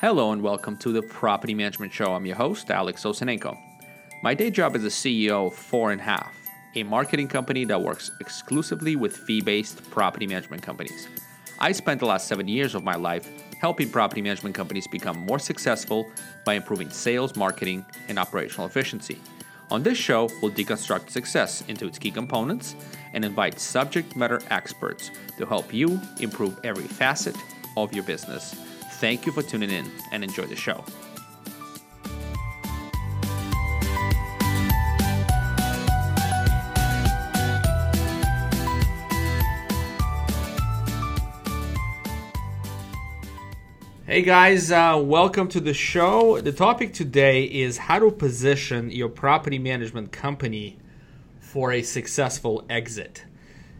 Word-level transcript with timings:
Hello 0.00 0.32
and 0.32 0.40
welcome 0.40 0.78
to 0.78 0.92
the 0.92 1.02
Property 1.02 1.52
Management 1.52 1.92
Show. 1.92 2.14
I'm 2.14 2.24
your 2.24 2.36
host, 2.36 2.70
Alex 2.70 3.02
Osenenko. 3.04 3.54
My 4.22 4.32
day 4.32 4.50
job 4.50 4.74
is 4.74 4.82
the 4.82 4.88
CEO 4.88 5.48
of 5.48 5.54
Four 5.54 5.92
and 5.92 6.00
Half, 6.00 6.34
a 6.74 6.84
marketing 6.84 7.28
company 7.28 7.66
that 7.66 7.82
works 7.82 8.10
exclusively 8.18 8.96
with 8.96 9.14
fee 9.14 9.42
based 9.42 9.90
property 9.90 10.26
management 10.26 10.62
companies. 10.62 11.06
I 11.58 11.72
spent 11.72 12.00
the 12.00 12.06
last 12.06 12.28
seven 12.28 12.48
years 12.48 12.74
of 12.74 12.82
my 12.82 12.94
life 12.94 13.28
helping 13.60 13.90
property 13.90 14.22
management 14.22 14.54
companies 14.54 14.86
become 14.86 15.18
more 15.18 15.38
successful 15.38 16.10
by 16.46 16.54
improving 16.54 16.88
sales, 16.88 17.36
marketing, 17.36 17.84
and 18.08 18.18
operational 18.18 18.66
efficiency. 18.66 19.20
On 19.70 19.82
this 19.82 19.98
show, 19.98 20.30
we'll 20.40 20.50
deconstruct 20.50 21.10
success 21.10 21.62
into 21.68 21.86
its 21.86 21.98
key 21.98 22.10
components 22.10 22.74
and 23.12 23.22
invite 23.22 23.60
subject 23.60 24.16
matter 24.16 24.40
experts 24.48 25.10
to 25.36 25.44
help 25.44 25.74
you 25.74 26.00
improve 26.20 26.58
every 26.64 26.84
facet 26.84 27.36
of 27.76 27.92
your 27.92 28.04
business. 28.04 28.56
Thank 29.00 29.24
you 29.24 29.32
for 29.32 29.42
tuning 29.42 29.70
in 29.70 29.90
and 30.12 30.22
enjoy 30.22 30.44
the 30.44 30.54
show. 30.54 30.84
Hey 44.04 44.20
guys, 44.20 44.70
uh, 44.70 45.00
welcome 45.02 45.48
to 45.48 45.60
the 45.60 45.72
show. 45.72 46.38
The 46.42 46.52
topic 46.52 46.92
today 46.92 47.44
is 47.44 47.78
how 47.78 48.00
to 48.00 48.10
position 48.10 48.90
your 48.90 49.08
property 49.08 49.58
management 49.58 50.12
company 50.12 50.76
for 51.38 51.72
a 51.72 51.80
successful 51.80 52.66
exit. 52.68 53.24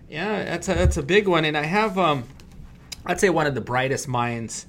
Yeah, 0.08 0.44
that's 0.44 0.66
a, 0.70 0.74
that's 0.74 0.96
a 0.96 1.02
big 1.02 1.28
one, 1.28 1.44
and 1.44 1.58
I 1.58 1.64
have, 1.64 1.98
um, 1.98 2.24
I'd 3.04 3.20
say, 3.20 3.28
one 3.28 3.46
of 3.46 3.54
the 3.54 3.60
brightest 3.60 4.08
minds 4.08 4.64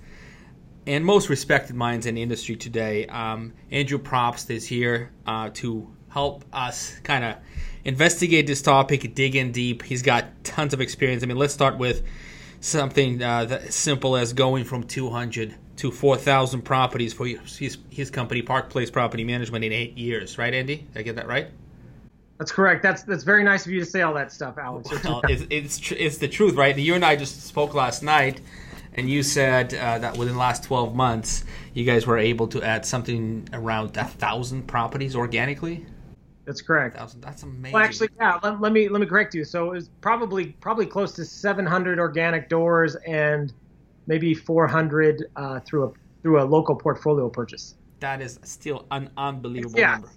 and 0.92 1.06
most 1.06 1.30
respected 1.30 1.74
minds 1.74 2.06
in 2.06 2.16
the 2.16 2.22
industry 2.22 2.58
today. 2.58 3.06
Um, 3.08 3.54
Andrew 3.72 3.98
Propst 3.98 4.50
is 4.50 4.68
here 4.68 5.10
uh, 5.26 5.50
to 5.54 5.90
help 6.10 6.44
us 6.52 7.00
kind 7.04 7.24
of 7.24 7.38
investigate 7.86 8.46
this 8.46 8.62
topic, 8.62 9.16
dig 9.16 9.38
in 9.38 9.54
deep. 9.54 9.84
He's 9.84 10.02
got 10.02 10.44
tons 10.44 10.74
of 10.74 10.82
experience. 10.82 11.24
I 11.24 11.28
mean, 11.28 11.38
let's 11.38 11.54
start 11.54 11.78
with 11.78 12.04
something 12.60 13.24
uh, 13.24 13.46
that 13.46 13.72
simple 13.72 14.18
as 14.18 14.34
going 14.34 14.66
from 14.66 14.84
200 14.84 15.56
to 15.78 15.92
4,000 15.92 16.62
properties 16.62 17.14
for 17.14 17.26
his, 17.26 17.78
his 17.90 18.12
company, 18.12 18.42
Park 18.42 18.70
Place 18.70 18.92
Property 18.92 19.24
Management, 19.24 19.64
in 19.64 19.72
eight 19.72 19.98
years. 19.98 20.38
Right, 20.38 20.54
Andy? 20.54 20.88
Did 20.94 21.00
I 21.00 21.02
get 21.04 21.16
that 21.16 21.28
right? 21.28 21.48
That's 22.38 22.52
correct. 22.52 22.84
That's 22.84 23.04
that's 23.04 23.24
very 23.24 23.44
nice 23.44 23.68
of 23.68 23.72
you 23.72 23.80
to 23.80 23.86
say 23.86 24.02
all 24.02 24.16
that 24.16 24.32
stuff, 24.32 24.58
Alex. 24.58 24.90
Well, 25.04 25.22
it's 25.30 25.46
it's, 25.52 25.78
tr- 25.78 25.94
it's 25.96 26.18
the 26.18 26.28
truth, 26.28 26.56
right? 26.56 26.76
You 26.76 26.96
and 26.96 27.06
I 27.06 27.16
just 27.16 27.44
spoke 27.44 27.76
last 27.76 28.02
night, 28.02 28.42
and 28.94 29.10
you 29.10 29.24
said 29.24 29.74
uh, 29.74 30.00
that 30.00 30.18
within 30.18 30.34
the 30.34 30.40
last 30.40 30.64
12 30.64 30.96
months, 30.96 31.44
you 31.74 31.86
guys 31.86 32.06
were 32.06 32.18
able 32.18 32.48
to 32.48 32.62
add 32.62 32.86
something 32.86 33.48
around 33.54 33.96
a 33.98 34.04
thousand 34.04 34.68
properties 34.68 35.16
organically. 35.16 35.86
That's 36.46 36.62
correct. 36.62 36.98
Thousand. 36.98 37.22
That's 37.22 37.44
amazing. 37.44 37.74
Well, 37.74 37.84
actually, 37.84 38.10
yeah. 38.18 38.40
Let, 38.44 38.60
let, 38.60 38.72
me 38.72 38.90
let 38.90 39.00
me 39.00 39.08
correct 39.08 39.34
you. 39.34 39.46
So 39.46 39.68
it 39.68 39.76
was 39.76 39.90
probably 40.02 40.48
probably 40.60 40.86
close 40.86 41.14
to 41.14 41.26
700 41.26 42.00
organic 42.00 42.50
doors 42.50 42.96
and 43.08 43.54
maybe 44.08 44.34
400 44.34 45.28
uh, 45.36 45.60
through 45.62 45.86
a 45.86 45.92
through 46.24 46.42
a 46.42 46.44
local 46.44 46.76
portfolio 46.76 47.30
purchase. 47.30 47.76
That 48.00 48.22
is 48.22 48.40
still 48.44 48.86
an 48.92 49.10
unbelievable 49.18 49.80
yeah. 49.80 49.94
number. 49.94 50.10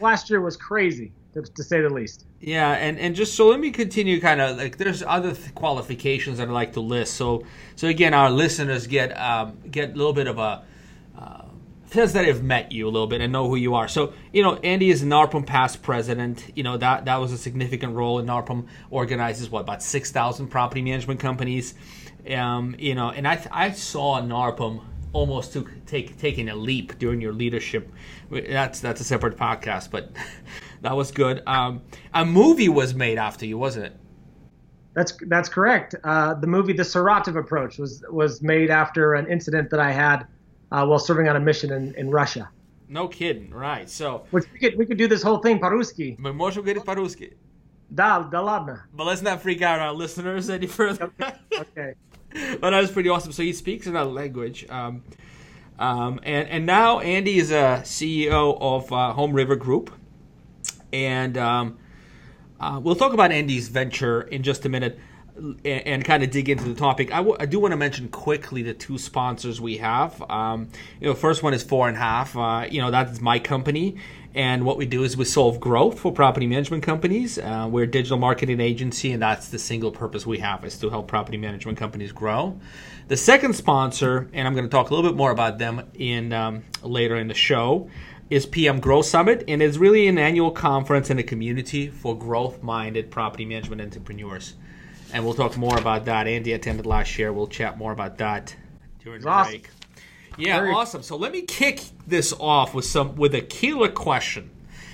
Last 0.00 0.28
year 0.28 0.40
was 0.40 0.56
crazy, 0.56 1.12
to, 1.42 1.62
say 1.62 1.80
the 1.80 1.90
least. 1.90 2.26
Yeah, 2.40 2.72
and, 2.72 2.98
and 2.98 3.14
just 3.14 3.34
so 3.34 3.48
let 3.48 3.60
me 3.60 3.70
continue. 3.70 4.20
Kind 4.20 4.40
of 4.40 4.56
like 4.56 4.76
there's 4.76 5.02
other 5.02 5.34
th- 5.34 5.54
qualifications 5.54 6.38
that 6.38 6.48
I 6.48 6.52
like 6.52 6.72
to 6.74 6.80
list. 6.80 7.14
So 7.14 7.44
so 7.76 7.88
again, 7.88 8.14
our 8.14 8.30
listeners 8.30 8.86
get 8.86 9.12
um, 9.18 9.58
get 9.70 9.90
a 9.90 9.94
little 9.94 10.12
bit 10.12 10.26
of 10.26 10.38
a 10.38 10.64
uh, 11.18 11.42
sense 11.90 12.12
that 12.12 12.26
have 12.26 12.42
met 12.42 12.72
you 12.72 12.86
a 12.86 12.90
little 12.90 13.06
bit 13.06 13.20
and 13.20 13.32
know 13.32 13.48
who 13.48 13.56
you 13.56 13.74
are. 13.74 13.88
So, 13.88 14.12
you 14.32 14.42
know, 14.42 14.56
Andy 14.56 14.90
is 14.90 15.02
NARPM 15.02 15.46
past 15.46 15.82
president. 15.82 16.44
You 16.54 16.62
know, 16.62 16.76
that 16.76 17.06
that 17.06 17.16
was 17.16 17.32
a 17.32 17.38
significant 17.38 17.94
role. 17.94 18.18
And 18.18 18.28
NARPM 18.28 18.66
organizes 18.90 19.50
what 19.50 19.60
about 19.60 19.82
six 19.82 20.10
thousand 20.10 20.48
property 20.48 20.82
management 20.82 21.20
companies. 21.20 21.74
Um, 22.30 22.76
you 22.78 22.94
know, 22.94 23.10
and 23.10 23.26
I 23.26 23.44
I 23.50 23.70
saw 23.72 24.20
NARPM 24.20 24.82
almost 25.13 25.53
took 25.53 25.71
take 25.85 26.17
taking 26.17 26.49
a 26.49 26.55
leap 26.55 26.97
during 26.99 27.21
your 27.21 27.33
leadership. 27.33 27.91
That's 28.29 28.79
that's 28.79 28.99
a 28.99 29.03
separate 29.03 29.37
podcast, 29.37 29.91
but 29.91 30.11
that 30.81 30.95
was 30.95 31.11
good. 31.11 31.43
Um, 31.47 31.81
a 32.13 32.25
movie 32.25 32.69
was 32.69 32.93
made 32.93 33.17
after 33.17 33.45
you, 33.45 33.57
wasn't 33.57 33.85
it? 33.87 33.97
That's 34.93 35.13
that's 35.27 35.49
correct. 35.49 35.95
Uh, 36.03 36.33
the 36.35 36.47
movie 36.47 36.73
The 36.73 36.83
Saratov 36.83 37.37
Approach 37.37 37.77
was 37.77 38.03
was 38.09 38.41
made 38.41 38.69
after 38.69 39.13
an 39.13 39.27
incident 39.27 39.69
that 39.71 39.79
I 39.79 39.91
had 39.91 40.27
uh, 40.71 40.85
while 40.85 40.99
serving 40.99 41.27
on 41.27 41.35
a 41.35 41.39
mission 41.39 41.71
in, 41.71 41.95
in 41.95 42.09
Russia. 42.09 42.49
No 42.89 43.07
kidding, 43.07 43.49
right? 43.51 43.89
So, 43.89 44.25
which 44.31 44.45
we 44.51 44.59
could 44.59 44.77
we 44.77 44.85
could 44.85 44.97
do 44.97 45.07
this 45.07 45.23
whole 45.23 45.37
thing 45.37 45.59
по-русски. 45.59 46.15
Мы 46.19 46.33
можем 46.33 46.63
говорить 46.63 46.83
по-русски. 46.83 47.37
Да, 47.89 48.19
да 48.23 48.41
ладно. 48.41 48.85
But 48.95 49.05
let's 49.05 49.21
not 49.21 49.41
freak 49.41 49.61
out 49.61 49.79
our 49.79 49.93
listeners 49.93 50.49
any 50.49 50.67
further. 50.67 51.11
Okay. 51.21 51.35
okay. 51.59 51.93
but 52.32 52.60
that 52.60 52.80
was 52.80 52.90
pretty 52.90 53.08
awesome. 53.08 53.32
So 53.32 53.42
he 53.42 53.52
speaks 53.52 53.86
another 53.86 54.10
language. 54.10 54.66
Um, 54.68 55.02
um, 55.78 56.20
and, 56.22 56.48
and 56.48 56.66
now 56.66 56.98
Andy 57.00 57.38
is 57.38 57.50
a 57.50 57.82
CEO 57.84 58.58
of 58.60 58.92
uh, 58.92 59.12
Home 59.12 59.32
River 59.32 59.56
Group. 59.56 59.90
And 60.92 61.36
um, 61.36 61.78
uh, 62.60 62.80
we'll 62.82 62.96
talk 62.96 63.12
about 63.12 63.30
Andy's 63.30 63.68
venture 63.68 64.22
in 64.22 64.42
just 64.42 64.64
a 64.64 64.68
minute 64.68 64.98
and, 65.36 65.64
and 65.64 66.04
kind 66.04 66.22
of 66.22 66.30
dig 66.30 66.48
into 66.48 66.64
the 66.64 66.74
topic. 66.74 67.12
I, 67.12 67.18
w- 67.18 67.36
I 67.38 67.46
do 67.46 67.60
want 67.60 67.72
to 67.72 67.76
mention 67.76 68.08
quickly 68.08 68.62
the 68.62 68.74
two 68.74 68.98
sponsors 68.98 69.60
we 69.60 69.76
have. 69.78 70.22
Um, 70.30 70.68
you 71.00 71.08
know, 71.08 71.14
first 71.14 71.42
one 71.42 71.54
is 71.54 71.62
Four 71.62 71.88
and 71.88 71.96
a 71.96 72.00
Half. 72.00 72.36
Uh, 72.36 72.66
you 72.68 72.80
know, 72.80 72.90
that's 72.90 73.20
my 73.20 73.38
company. 73.38 73.96
And 74.34 74.64
what 74.64 74.76
we 74.76 74.86
do 74.86 75.04
is 75.04 75.16
we 75.16 75.24
solve 75.24 75.58
growth 75.58 75.98
for 75.98 76.12
property 76.12 76.46
management 76.46 76.82
companies. 76.82 77.38
Uh, 77.38 77.66
we're 77.70 77.84
a 77.84 77.90
digital 77.90 78.18
marketing 78.18 78.60
agency, 78.60 79.12
and 79.12 79.22
that's 79.22 79.48
the 79.48 79.58
single 79.58 79.90
purpose 79.90 80.26
we 80.26 80.38
have 80.38 80.64
is 80.64 80.78
to 80.78 80.90
help 80.90 81.08
property 81.08 81.38
management 81.38 81.78
companies 81.78 82.12
grow. 82.12 82.58
The 83.08 83.16
second 83.16 83.54
sponsor, 83.54 84.28
and 84.34 84.46
I'm 84.46 84.54
going 84.54 84.66
to 84.66 84.70
talk 84.70 84.90
a 84.90 84.94
little 84.94 85.10
bit 85.10 85.16
more 85.16 85.30
about 85.30 85.58
them 85.58 85.82
in 85.94 86.32
um, 86.32 86.64
later 86.82 87.16
in 87.16 87.28
the 87.28 87.34
show, 87.34 87.90
is 88.28 88.44
PM 88.44 88.80
Growth 88.80 89.06
Summit, 89.06 89.44
and 89.48 89.62
it's 89.62 89.78
really 89.78 90.06
an 90.06 90.18
annual 90.18 90.50
conference 90.50 91.08
and 91.08 91.18
a 91.18 91.22
community 91.22 91.88
for 91.88 92.16
growth-minded 92.16 93.10
property 93.10 93.46
management 93.46 93.80
entrepreneurs. 93.80 94.54
And 95.14 95.24
we'll 95.24 95.34
talk 95.34 95.56
more 95.56 95.78
about 95.78 96.04
that. 96.04 96.26
Andy 96.26 96.52
attended 96.52 96.84
last 96.84 97.18
year. 97.18 97.32
We'll 97.32 97.46
chat 97.46 97.78
more 97.78 97.92
about 97.92 98.18
that 98.18 98.54
during 99.02 99.22
the 99.22 99.44
break. 99.44 99.70
Yeah, 100.38 100.60
Very 100.60 100.72
awesome. 100.72 101.02
So 101.02 101.16
let 101.16 101.32
me 101.32 101.42
kick 101.42 101.82
this 102.06 102.32
off 102.38 102.72
with 102.72 102.84
some 102.84 103.16
with 103.16 103.34
a 103.34 103.40
killer 103.40 103.90
question. 103.90 104.50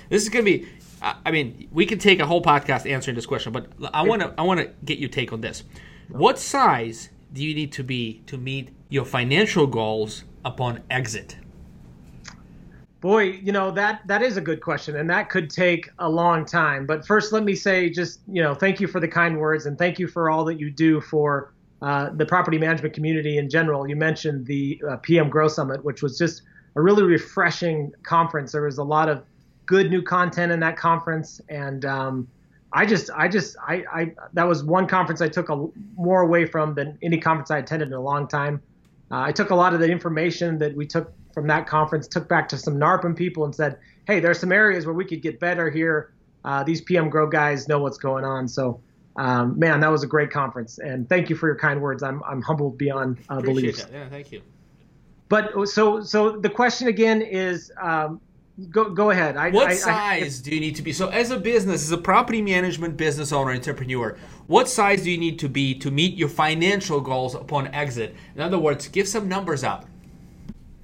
This 0.09 0.23
is 0.23 0.29
going 0.29 0.43
to 0.43 0.51
be. 0.51 0.67
I 1.01 1.29
mean, 1.29 1.67
we 1.71 1.85
can 1.85 1.99
take 1.99 2.19
a 2.19 2.25
whole 2.25 2.41
podcast 2.41 2.89
answering 2.89 3.15
this 3.15 3.27
question, 3.27 3.53
but 3.53 3.67
I 3.93 4.01
want 4.01 4.23
to 4.23 4.33
I 4.37 4.41
want 4.41 4.59
to 4.59 4.71
get 4.83 4.97
your 4.97 5.09
take 5.09 5.31
on 5.31 5.41
this. 5.41 5.63
What 6.09 6.39
size 6.39 7.09
do 7.31 7.43
you 7.43 7.53
need 7.53 7.71
to 7.73 7.83
be 7.83 8.23
to 8.25 8.37
meet 8.37 8.69
your 8.89 9.05
financial 9.05 9.67
goals 9.67 10.23
upon 10.43 10.81
exit? 10.89 11.37
Boy, 13.01 13.23
you 13.43 13.51
know 13.51 13.69
that 13.69 14.01
that 14.07 14.23
is 14.23 14.37
a 14.37 14.41
good 14.41 14.61
question, 14.61 14.95
and 14.95 15.07
that 15.11 15.29
could 15.29 15.51
take 15.51 15.91
a 15.99 16.09
long 16.09 16.43
time. 16.43 16.87
But 16.87 17.05
first, 17.05 17.31
let 17.33 17.43
me 17.43 17.53
say 17.53 17.89
just 17.91 18.21
you 18.27 18.41
know 18.41 18.55
thank 18.55 18.79
you 18.79 18.87
for 18.87 18.99
the 18.99 19.07
kind 19.07 19.37
words, 19.37 19.67
and 19.67 19.77
thank 19.77 19.99
you 19.99 20.07
for 20.07 20.31
all 20.31 20.43
that 20.45 20.59
you 20.59 20.71
do 20.71 21.01
for 21.01 21.53
uh, 21.85 22.09
the 22.15 22.25
property 22.25 22.57
management 22.57 22.95
community 22.95 23.37
in 23.37 23.47
general. 23.47 23.87
You 23.87 23.95
mentioned 23.95 24.47
the 24.47 24.81
uh, 24.89 24.97
PM 24.97 25.29
Grow 25.29 25.47
Summit, 25.47 25.85
which 25.85 26.01
was 26.01 26.17
just 26.17 26.41
a 26.75 26.81
really 26.81 27.03
refreshing 27.03 27.93
conference. 28.01 28.53
There 28.53 28.63
was 28.63 28.79
a 28.79 28.83
lot 28.83 29.07
of 29.07 29.21
good 29.67 29.91
new 29.91 30.01
content 30.01 30.51
in 30.51 30.59
that 30.61 30.77
conference, 30.77 31.39
and 31.47 31.85
um, 31.85 32.27
I 32.73 32.87
just, 32.87 33.11
I 33.15 33.27
just, 33.27 33.55
I, 33.59 33.83
I, 33.93 34.11
that 34.33 34.45
was 34.47 34.63
one 34.63 34.87
conference 34.87 35.21
I 35.21 35.29
took 35.29 35.49
a, 35.49 35.67
more 35.95 36.21
away 36.21 36.47
from 36.47 36.73
than 36.73 36.97
any 37.03 37.19
conference 37.19 37.51
I 37.51 37.59
attended 37.59 37.89
in 37.89 37.93
a 37.93 38.01
long 38.01 38.27
time. 38.27 38.63
Uh, 39.11 39.19
I 39.19 39.31
took 39.31 39.51
a 39.51 39.55
lot 39.55 39.75
of 39.75 39.79
the 39.79 39.87
information 39.87 40.57
that 40.57 40.75
we 40.75 40.87
took 40.87 41.13
from 41.35 41.45
that 41.47 41.67
conference, 41.67 42.07
took 42.07 42.27
back 42.27 42.49
to 42.49 42.57
some 42.57 42.79
NARPM 42.79 43.15
people, 43.15 43.45
and 43.45 43.53
said, 43.53 43.77
"Hey, 44.07 44.19
there's 44.19 44.39
some 44.39 44.51
areas 44.51 44.87
where 44.87 44.95
we 44.95 45.05
could 45.05 45.21
get 45.21 45.39
better 45.39 45.69
here. 45.69 46.13
Uh, 46.43 46.63
these 46.63 46.81
PM 46.81 47.11
Grow 47.11 47.27
guys 47.27 47.67
know 47.67 47.77
what's 47.77 47.99
going 47.99 48.25
on." 48.25 48.47
So 48.47 48.81
um, 49.17 49.57
man, 49.57 49.79
that 49.79 49.89
was 49.89 50.03
a 50.03 50.07
great 50.07 50.29
conference, 50.29 50.77
and 50.79 51.07
thank 51.07 51.29
you 51.29 51.35
for 51.35 51.47
your 51.47 51.55
kind 51.55 51.81
words. 51.81 52.03
I'm 52.03 52.21
I'm 52.23 52.41
humbled 52.41 52.77
beyond 52.77 53.17
uh, 53.29 53.41
belief. 53.41 53.85
Yeah, 53.91 54.09
thank 54.09 54.31
you. 54.31 54.41
But 55.29 55.67
so 55.67 56.01
so 56.01 56.37
the 56.37 56.49
question 56.49 56.87
again 56.89 57.21
is, 57.21 57.71
um, 57.81 58.19
go 58.69 58.89
go 58.89 59.11
ahead. 59.11 59.37
I, 59.37 59.51
what 59.51 59.67
I, 59.67 59.73
size 59.75 60.41
I, 60.41 60.43
do 60.43 60.55
you 60.55 60.59
need 60.59 60.75
to 60.75 60.81
be? 60.81 60.91
So 60.91 61.07
as 61.09 61.31
a 61.31 61.39
business, 61.39 61.83
as 61.83 61.91
a 61.91 61.97
property 61.97 62.41
management 62.41 62.97
business 62.97 63.31
owner, 63.31 63.51
entrepreneur, 63.51 64.17
what 64.47 64.67
size 64.67 65.03
do 65.03 65.11
you 65.11 65.17
need 65.17 65.39
to 65.39 65.49
be 65.49 65.73
to 65.79 65.89
meet 65.89 66.15
your 66.17 66.29
financial 66.29 66.99
goals 66.99 67.35
upon 67.35 67.67
exit? 67.67 68.15
In 68.35 68.41
other 68.41 68.59
words, 68.59 68.87
give 68.89 69.07
some 69.07 69.29
numbers 69.29 69.63
out. 69.63 69.85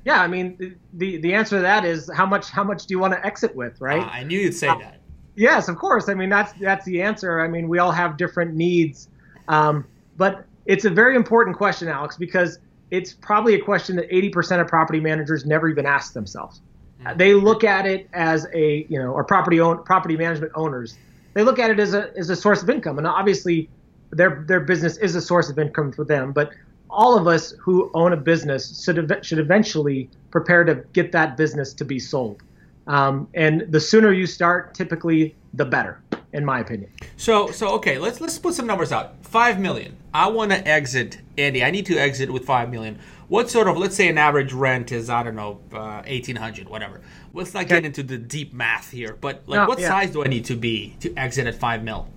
Yeah, 0.06 0.22
I 0.22 0.28
mean 0.28 0.78
the 0.94 1.18
the 1.18 1.34
answer 1.34 1.58
to 1.58 1.62
that 1.64 1.84
is 1.84 2.10
how 2.16 2.26
much 2.26 2.50
how 2.50 2.64
much 2.64 2.86
do 2.86 2.94
you 2.94 3.00
want 3.00 3.14
to 3.14 3.26
exit 3.26 3.54
with, 3.56 3.80
right? 3.82 4.02
Uh, 4.02 4.10
I 4.10 4.24
knew 4.24 4.40
you'd 4.40 4.56
say 4.56 4.70
uh, 4.70 4.78
that. 4.78 5.01
Yes, 5.36 5.68
of 5.68 5.78
course. 5.78 6.10
I 6.10 6.14
mean, 6.14 6.30
that's 6.30 6.54
that's 6.54 6.86
the 6.86 7.02
answer. 7.02 7.42
I 7.42 7.48
mean, 7.48 7.68
we 7.68 7.80
all 7.80 7.92
have 7.92 8.18
different 8.18 8.54
needs, 8.54 9.08
um, 9.48 9.86
but 10.18 10.46
it's 10.66 10.86
a 10.86 10.90
very 10.90 11.16
important 11.16 11.58
question, 11.58 11.88
Alex, 11.88 12.18
because 12.18 12.60
it's 12.92 13.14
probably 13.14 13.56
a 13.56 13.60
question 13.62 13.96
that 13.96 14.10
80% 14.12 14.60
of 14.60 14.68
property 14.68 15.00
managers 15.00 15.46
never 15.46 15.70
even 15.70 15.86
ask 15.86 16.14
themselves. 16.14 16.62
Mm-hmm. 17.04 17.18
They 17.18 17.34
look 17.34 17.64
at 17.64 17.86
it 17.86 18.10
as 18.14 18.48
a, 18.54 18.86
you 18.90 19.00
know, 19.00 19.12
or 19.12 19.24
property 19.24 19.60
own 19.60 19.84
property 19.84 20.18
management 20.18 20.52
owners. 20.56 20.98
They 21.34 21.44
look 21.44 21.60
at 21.60 21.70
it 21.70 21.80
as 21.80 21.94
a 21.94 22.12
as 22.18 22.30
a 22.30 22.36
source 22.36 22.62
of 22.62 22.70
income, 22.70 22.98
and 22.98 23.08
obviously, 23.08 23.70
their 24.12 24.44
their 24.48 24.60
business 24.60 24.98
is 24.98 25.16
a 25.16 25.22
source 25.22 25.50
of 25.50 25.58
income 25.58 25.94
for 25.94 26.04
them. 26.04 26.34
But 26.34 26.52
all 26.90 27.18
of 27.18 27.26
us 27.26 27.54
who 27.60 27.90
own 27.94 28.12
a 28.12 28.18
business 28.18 28.84
should 28.84 29.26
should 29.26 29.40
eventually 29.40 30.10
prepare 30.30 30.66
to 30.66 30.76
get 30.94 31.14
that 31.14 31.38
business 31.38 31.74
to 31.76 31.86
be 31.86 32.00
sold. 32.00 32.44
Um, 32.92 33.30
and 33.36 33.62
the 33.72 33.80
sooner 33.80 34.12
you 34.12 34.28
start, 34.28 34.74
typically, 34.74 35.34
the 35.54 35.64
better, 35.64 36.02
in 36.34 36.44
my 36.44 36.60
opinion. 36.60 36.92
So, 37.16 37.50
so 37.50 37.70
okay, 37.76 37.98
let's 37.98 38.20
let's 38.20 38.38
put 38.38 38.54
some 38.54 38.68
numbers 38.68 38.92
out. 38.92 39.16
Five 39.24 39.62
million. 39.62 39.96
I 40.14 40.28
want 40.28 40.52
to 40.52 40.68
exit, 40.68 41.22
Andy. 41.38 41.64
I 41.64 41.72
need 41.72 41.86
to 41.86 41.98
exit 41.98 42.30
with 42.30 42.44
five 42.44 42.70
million. 42.70 43.00
What 43.30 43.50
sort 43.50 43.70
of, 43.70 43.78
let's 43.78 43.96
say, 43.96 44.10
an 44.10 44.18
average 44.18 44.52
rent 44.52 44.92
is 44.92 45.10
I 45.10 45.24
don't 45.24 45.38
know, 45.38 45.62
uh, 45.72 46.02
eighteen 46.06 46.36
hundred, 46.36 46.68
whatever. 46.68 47.00
Let's 47.34 47.54
not 47.54 47.70
get 47.70 47.86
into 47.86 48.04
the 48.04 48.18
deep 48.18 48.52
math 48.54 48.92
here, 48.92 49.18
but 49.22 49.44
like, 49.48 49.62
no, 49.62 49.68
what 49.70 49.80
yeah. 49.80 49.88
size 49.88 50.12
do 50.12 50.26
I 50.26 50.28
need 50.28 50.44
to 50.46 50.58
be 50.58 50.98
to 51.00 51.16
exit 51.16 51.48
at 51.48 51.56
five 51.56 51.84
mil? 51.84 52.10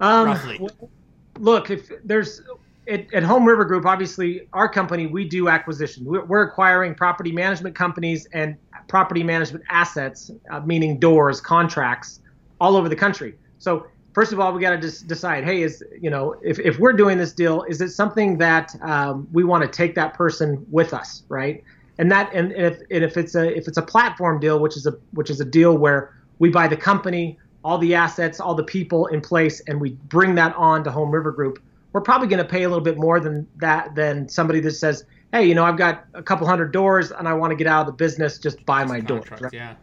Um, 0.00 0.26
Roughly. 0.26 0.58
Well, 0.60 0.90
look, 1.38 1.70
if 1.70 1.90
there's 2.04 2.42
at, 2.88 3.12
at, 3.14 3.22
Home 3.22 3.44
River 3.44 3.64
Group, 3.64 3.86
obviously, 3.86 4.48
our 4.52 4.68
company, 4.68 5.06
we 5.06 5.26
do 5.26 5.48
acquisition. 5.48 6.04
We're, 6.04 6.24
we're 6.24 6.42
acquiring 6.42 6.94
property 6.94 7.32
management 7.32 7.74
companies 7.74 8.26
and 8.32 8.56
property 8.88 9.22
management 9.22 9.64
assets, 9.70 10.30
uh, 10.50 10.60
meaning 10.60 10.98
doors, 10.98 11.40
contracts, 11.40 12.20
all 12.60 12.76
over 12.76 12.88
the 12.88 12.96
country. 12.96 13.34
So, 13.58 13.86
first 14.12 14.32
of 14.32 14.40
all, 14.40 14.52
we 14.52 14.60
got 14.60 14.70
to 14.70 14.80
just 14.80 15.06
decide, 15.06 15.44
hey, 15.44 15.62
is 15.62 15.82
you 16.00 16.10
know, 16.10 16.36
if, 16.42 16.58
if 16.58 16.78
we're 16.78 16.92
doing 16.92 17.18
this 17.18 17.32
deal, 17.32 17.62
is 17.64 17.80
it 17.80 17.90
something 17.90 18.38
that 18.38 18.74
um, 18.82 19.28
we 19.32 19.44
want 19.44 19.62
to 19.62 19.68
take 19.68 19.94
that 19.94 20.14
person 20.14 20.64
with 20.70 20.92
us, 20.92 21.22
right? 21.28 21.62
And 21.98 22.10
that, 22.10 22.32
and 22.34 22.52
if 22.52 22.80
and 22.90 23.04
if 23.04 23.16
it's 23.16 23.34
a 23.34 23.56
if 23.56 23.68
it's 23.68 23.78
a 23.78 23.82
platform 23.82 24.40
deal, 24.40 24.58
which 24.58 24.76
is 24.76 24.86
a 24.86 24.92
which 25.12 25.30
is 25.30 25.40
a 25.40 25.44
deal 25.44 25.78
where 25.78 26.12
we 26.40 26.50
buy 26.50 26.66
the 26.66 26.76
company, 26.76 27.38
all 27.64 27.78
the 27.78 27.94
assets, 27.94 28.40
all 28.40 28.54
the 28.54 28.64
people 28.64 29.06
in 29.06 29.20
place, 29.20 29.60
and 29.68 29.80
we 29.80 29.92
bring 30.08 30.34
that 30.34 30.54
on 30.56 30.82
to 30.84 30.90
Home 30.90 31.12
River 31.12 31.30
Group 31.30 31.62
we're 31.94 32.00
probably 32.00 32.26
going 32.26 32.42
to 32.42 32.48
pay 32.48 32.64
a 32.64 32.68
little 32.68 32.84
bit 32.84 32.98
more 32.98 33.20
than 33.20 33.46
that 33.56 33.94
than 33.94 34.28
somebody 34.28 34.58
that 34.60 34.72
says, 34.72 35.04
hey, 35.32 35.44
you 35.44 35.54
know, 35.54 35.64
I've 35.64 35.78
got 35.78 36.04
a 36.12 36.22
couple 36.22 36.46
hundred 36.46 36.72
doors 36.72 37.12
and 37.12 37.28
I 37.28 37.32
want 37.34 37.52
to 37.52 37.56
get 37.56 37.68
out 37.68 37.82
of 37.82 37.86
the 37.86 37.92
business, 37.92 38.36
just 38.38 38.66
buy 38.66 38.84
my 38.84 38.98
doors. 38.98 39.30
Right? 39.30 39.52
Yeah. 39.52 39.74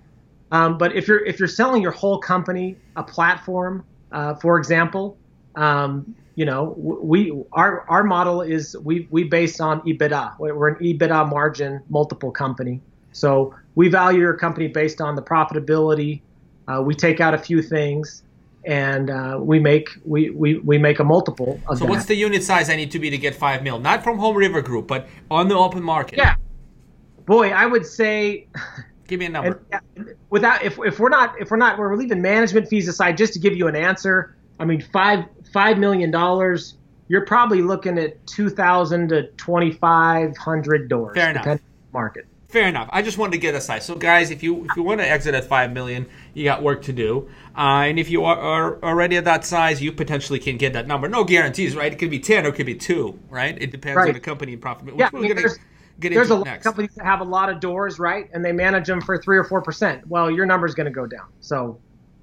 Um, 0.51 0.77
but 0.77 0.93
if 0.93 1.07
you're 1.07 1.25
if 1.25 1.39
you're 1.39 1.47
selling 1.47 1.81
your 1.81 1.93
whole 1.93 2.19
company 2.19 2.75
a 2.97 3.03
platform, 3.03 3.85
uh, 4.11 4.35
for 4.35 4.57
example, 4.57 5.17
um, 5.55 6.13
you 6.35 6.43
know, 6.43 6.75
we 6.77 7.31
our 7.53 7.89
our 7.89 8.03
model 8.03 8.41
is 8.41 8.75
we 8.77 9.07
we 9.09 9.23
base 9.23 9.61
on 9.61 9.79
EBITDA. 9.81 10.37
We're 10.37 10.67
an 10.67 10.83
EBITDA 10.83 11.29
margin 11.29 11.81
multiple 11.89 12.31
company, 12.31 12.81
so 13.13 13.55
we 13.75 13.87
value 13.87 14.19
your 14.19 14.33
company 14.33 14.67
based 14.67 14.99
on 14.99 15.15
the 15.15 15.21
profitability. 15.21 16.19
Uh, 16.67 16.81
we 16.81 16.93
take 16.93 17.21
out 17.21 17.33
a 17.33 17.37
few 17.37 17.61
things, 17.61 18.23
and 18.65 19.09
uh, 19.09 19.37
we 19.41 19.59
make 19.59 19.89
we, 20.05 20.29
we, 20.29 20.59
we 20.59 20.77
make 20.77 20.99
a 20.99 21.03
multiple 21.03 21.59
of 21.67 21.77
so 21.77 21.85
that. 21.85 21.89
what's 21.89 22.05
the 22.05 22.15
unit 22.15 22.43
size 22.43 22.69
i 22.69 22.75
need 22.75 22.91
to 22.91 22.99
be 22.99 23.09
to 23.09 23.17
get 23.17 23.33
five 23.35 23.63
mil? 23.63 23.79
Not 23.79 24.03
from 24.03 24.17
home 24.17 24.35
river 24.35 24.61
group 24.61 24.87
but 24.87 25.07
on 25.29 25.47
the 25.47 25.55
open 25.55 25.83
market. 25.83 26.17
Yeah. 26.17 26.35
Boy 27.25 27.49
i 27.51 27.65
would 27.65 27.85
say 27.85 28.47
give 29.07 29.19
me 29.19 29.25
a 29.25 29.29
number. 29.29 29.61
and, 29.71 30.15
without 30.29 30.63
if, 30.63 30.77
if 30.79 30.99
we're 30.99 31.09
not 31.09 31.39
if 31.39 31.51
we're 31.51 31.57
not 31.57 31.77
we're 31.77 31.95
leaving 31.95 32.21
management 32.21 32.67
fees 32.67 32.87
aside 32.87 33.17
just 33.17 33.33
to 33.33 33.39
give 33.39 33.55
you 33.55 33.67
an 33.67 33.75
answer 33.75 34.35
i 34.59 34.65
mean 34.65 34.81
five 34.93 35.25
five 35.53 35.77
million 35.77 36.11
dollars 36.11 36.75
you're 37.07 37.25
probably 37.25 37.61
looking 37.61 37.97
at 37.97 38.25
2000 38.25 39.09
to 39.09 39.27
2500 39.31 40.87
doors 40.87 41.13
Fair 41.13 41.31
enough. 41.31 41.59
market 41.91 42.25
Fair 42.51 42.67
enough. 42.67 42.89
I 42.91 43.01
just 43.01 43.17
wanted 43.17 43.31
to 43.31 43.37
get 43.37 43.55
a 43.55 43.61
size. 43.61 43.85
So, 43.85 43.95
guys, 43.95 44.29
if 44.29 44.43
you 44.43 44.65
if 44.65 44.75
you 44.75 44.83
want 44.83 44.99
to 44.99 45.09
exit 45.09 45.33
at 45.33 45.45
five 45.45 45.71
million, 45.71 46.05
you 46.33 46.43
got 46.43 46.61
work 46.61 46.81
to 46.83 46.93
do. 46.93 47.29
Uh, 47.57 47.87
and 47.87 47.97
if 47.97 48.09
you 48.09 48.25
are, 48.25 48.37
are, 48.37 48.83
already 48.83 49.15
at 49.15 49.23
that 49.23 49.45
size, 49.45 49.81
you 49.81 49.93
potentially 49.93 50.37
can 50.37 50.57
get 50.57 50.73
that 50.73 50.85
number. 50.85 51.07
No 51.07 51.23
guarantees, 51.23 51.77
right? 51.77 51.93
It 51.93 51.97
could 51.97 52.09
be 52.09 52.19
ten 52.19 52.45
or 52.45 52.49
it 52.49 52.55
could 52.55 52.65
be 52.65 52.75
two, 52.75 53.17
right? 53.29 53.57
It 53.57 53.71
depends 53.71 53.95
right. 53.95 54.09
on 54.09 54.13
the 54.13 54.19
company 54.19 54.51
and 54.51 54.61
profit. 54.61 54.93
Yeah, 54.97 55.09
I 55.13 55.17
mean, 55.17 55.33
there's, 55.33 55.59
there's 55.97 56.29
a 56.29 56.35
lot 56.35 56.45
next. 56.45 56.57
of 56.57 56.63
companies 56.73 56.93
that 56.95 57.05
have 57.05 57.21
a 57.21 57.23
lot 57.23 57.49
of 57.49 57.61
doors, 57.61 57.99
right? 57.99 58.29
And 58.33 58.43
they 58.43 58.51
manage 58.51 58.85
them 58.85 58.99
for 58.99 59.17
three 59.17 59.37
or 59.37 59.45
four 59.45 59.61
percent. 59.61 60.05
Well, 60.07 60.29
your 60.29 60.45
number 60.45 60.67
is 60.67 60.75
going 60.75 60.87
to 60.87 60.91
go 60.91 61.07
down. 61.07 61.27
So, 61.39 61.79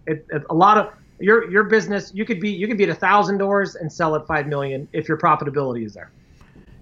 it, 0.06 0.26
it, 0.28 0.42
a 0.50 0.54
lot 0.54 0.76
of 0.76 0.92
your 1.20 1.50
your 1.50 1.64
business, 1.64 2.12
you 2.14 2.26
could 2.26 2.38
be 2.38 2.50
you 2.50 2.68
could 2.68 2.76
be 2.76 2.84
at 2.84 2.90
a 2.90 2.94
thousand 2.94 3.38
doors 3.38 3.76
and 3.76 3.90
sell 3.90 4.14
at 4.14 4.26
five 4.26 4.46
million 4.46 4.88
if 4.92 5.08
your 5.08 5.16
profitability 5.16 5.86
is 5.86 5.94
there. 5.94 6.10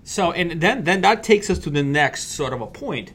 So, 0.02 0.32
and 0.32 0.60
then 0.60 0.82
then 0.82 1.00
that 1.02 1.22
takes 1.22 1.48
us 1.48 1.60
to 1.60 1.70
the 1.70 1.84
next 1.84 2.32
sort 2.32 2.52
of 2.52 2.60
a 2.60 2.66
point 2.66 3.12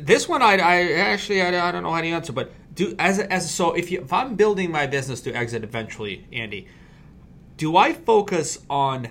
this 0.00 0.28
one 0.28 0.42
I, 0.42 0.54
I 0.54 0.92
actually 0.92 1.42
I, 1.42 1.68
I, 1.68 1.72
don't 1.72 1.82
know 1.82 1.92
how 1.92 2.00
to 2.00 2.08
answer, 2.08 2.32
but 2.32 2.52
do 2.74 2.94
as 2.98 3.18
as 3.18 3.52
so 3.52 3.72
if 3.72 3.90
you 3.90 4.00
if 4.02 4.12
I'm 4.12 4.36
building 4.36 4.70
my 4.70 4.86
business 4.86 5.20
to 5.22 5.32
exit 5.32 5.64
eventually, 5.64 6.26
Andy, 6.32 6.66
do 7.56 7.76
I 7.76 7.92
focus 7.92 8.58
on 8.68 9.08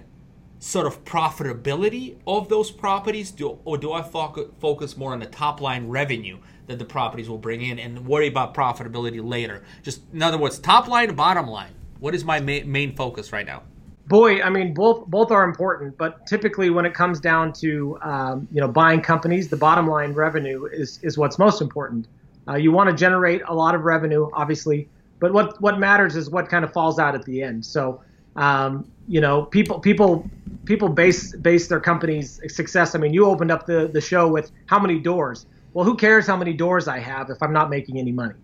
sort 0.60 0.86
of 0.86 1.04
profitability 1.06 2.18
of 2.28 2.50
those 2.50 2.70
properties, 2.70 3.32
do, 3.32 3.60
or 3.64 3.78
do 3.78 3.94
I 3.94 4.02
fo- 4.02 4.52
focus 4.60 4.98
more 4.98 5.14
on 5.14 5.20
the 5.20 5.26
top 5.26 5.62
line 5.62 5.88
revenue 5.88 6.38
that 6.68 6.78
the 6.78 6.86
properties 6.86 7.30
will 7.30 7.38
bring 7.38 7.62
in 7.62 7.80
and 7.80 8.06
worry 8.06 8.28
about 8.28 8.54
profitability 8.54 9.24
later? 9.24 9.64
Just 9.82 10.02
in 10.14 10.22
other 10.22 10.38
words, 10.38 10.60
top 10.60 10.88
line, 10.88 11.08
to 11.08 11.14
bottom 11.14 11.48
line. 11.48 11.74
What 12.00 12.14
is 12.14 12.26
my 12.26 12.40
ma- 12.40 12.66
main 12.66 12.96
focus 12.96 13.32
right 13.32 13.46
now? 13.46 13.64
Boy, 14.10 14.42
I 14.42 14.50
mean, 14.50 14.74
both 14.74 15.06
both 15.06 15.30
are 15.30 15.44
important, 15.44 15.96
but 15.96 16.26
typically 16.26 16.72
when 16.72 16.84
it 16.84 16.96
comes 16.96 17.20
down 17.20 17.54
to 17.62 17.96
um, 18.02 18.48
you 18.52 18.60
know 18.60 18.68
buying 18.68 19.02
companies, 19.02 19.50
the 19.50 19.56
bottom 19.56 19.88
line 19.88 20.14
revenue 20.14 20.66
is 20.66 21.00
is 21.04 21.16
what's 21.16 21.38
most 21.38 21.62
important. 21.62 22.08
Uh, 22.48 22.56
you 22.56 22.72
want 22.72 22.90
to 22.90 22.96
generate 22.96 23.44
a 23.48 23.54
lot 23.54 23.76
of 23.76 23.84
revenue, 23.84 24.28
obviously, 24.34 24.90
but 25.20 25.32
what 25.32 25.62
what 25.62 25.78
matters 25.78 26.16
is 26.16 26.32
what 26.32 26.50
kind 26.50 26.66
of 26.66 26.74
falls 26.74 26.98
out 26.98 27.14
at 27.14 27.24
the 27.26 27.44
end. 27.44 27.64
So, 27.64 28.02
um, 28.36 28.92
you 29.08 29.22
know, 29.22 29.44
people 29.44 29.78
people 29.78 30.28
people 30.66 30.90
base 30.90 31.36
base 31.36 31.68
their 31.68 31.80
company's 31.80 32.42
success. 32.48 32.96
I 32.96 32.98
mean, 32.98 33.14
you 33.14 33.26
opened 33.26 33.52
up 33.52 33.68
the 33.68 33.90
the 33.94 34.02
show 34.02 34.28
with 34.28 34.52
how 34.66 34.80
many 34.80 35.00
doors. 35.00 35.46
Well, 35.74 35.86
who 35.86 35.96
cares 35.96 36.26
how 36.26 36.36
many 36.36 36.54
doors 36.54 36.88
I 36.88 36.98
have 36.98 37.30
if 37.30 37.44
I'm 37.44 37.54
not 37.54 37.70
making 37.70 38.00
any 38.00 38.12
money? 38.12 38.40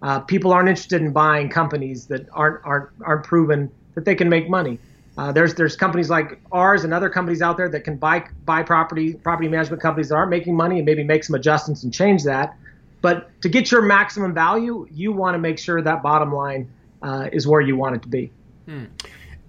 Uh, 0.00 0.20
people 0.20 0.52
aren't 0.52 0.68
interested 0.68 1.02
in 1.02 1.10
buying 1.10 1.48
companies 1.48 2.06
that 2.06 2.28
aren't 2.32 2.64
aren't 2.64 2.90
aren't 3.02 3.24
proven 3.24 3.68
that 3.96 4.04
they 4.04 4.14
can 4.14 4.28
make 4.28 4.48
money. 4.48 4.78
Uh, 5.18 5.32
there's 5.32 5.52
there's 5.54 5.74
companies 5.74 6.08
like 6.08 6.40
ours 6.52 6.84
and 6.84 6.94
other 6.94 7.10
companies 7.10 7.42
out 7.42 7.56
there 7.56 7.68
that 7.68 7.80
can 7.80 7.96
buy 7.96 8.24
buy 8.44 8.62
property 8.62 9.14
property 9.14 9.48
management 9.48 9.82
companies 9.82 10.08
that 10.10 10.14
aren't 10.14 10.30
making 10.30 10.54
money 10.54 10.76
and 10.76 10.86
maybe 10.86 11.02
make 11.02 11.24
some 11.24 11.34
adjustments 11.34 11.82
and 11.82 11.92
change 11.92 12.22
that. 12.22 12.56
But 13.00 13.28
to 13.42 13.48
get 13.48 13.72
your 13.72 13.82
maximum 13.82 14.32
value, 14.32 14.86
you 14.92 15.12
want 15.12 15.34
to 15.34 15.38
make 15.38 15.58
sure 15.58 15.82
that 15.82 16.04
bottom 16.04 16.32
line 16.32 16.70
uh, 17.02 17.28
is 17.32 17.48
where 17.48 17.60
you 17.60 17.76
want 17.76 17.96
it 17.96 18.02
to 18.02 18.08
be. 18.08 18.30
Hmm. 18.66 18.84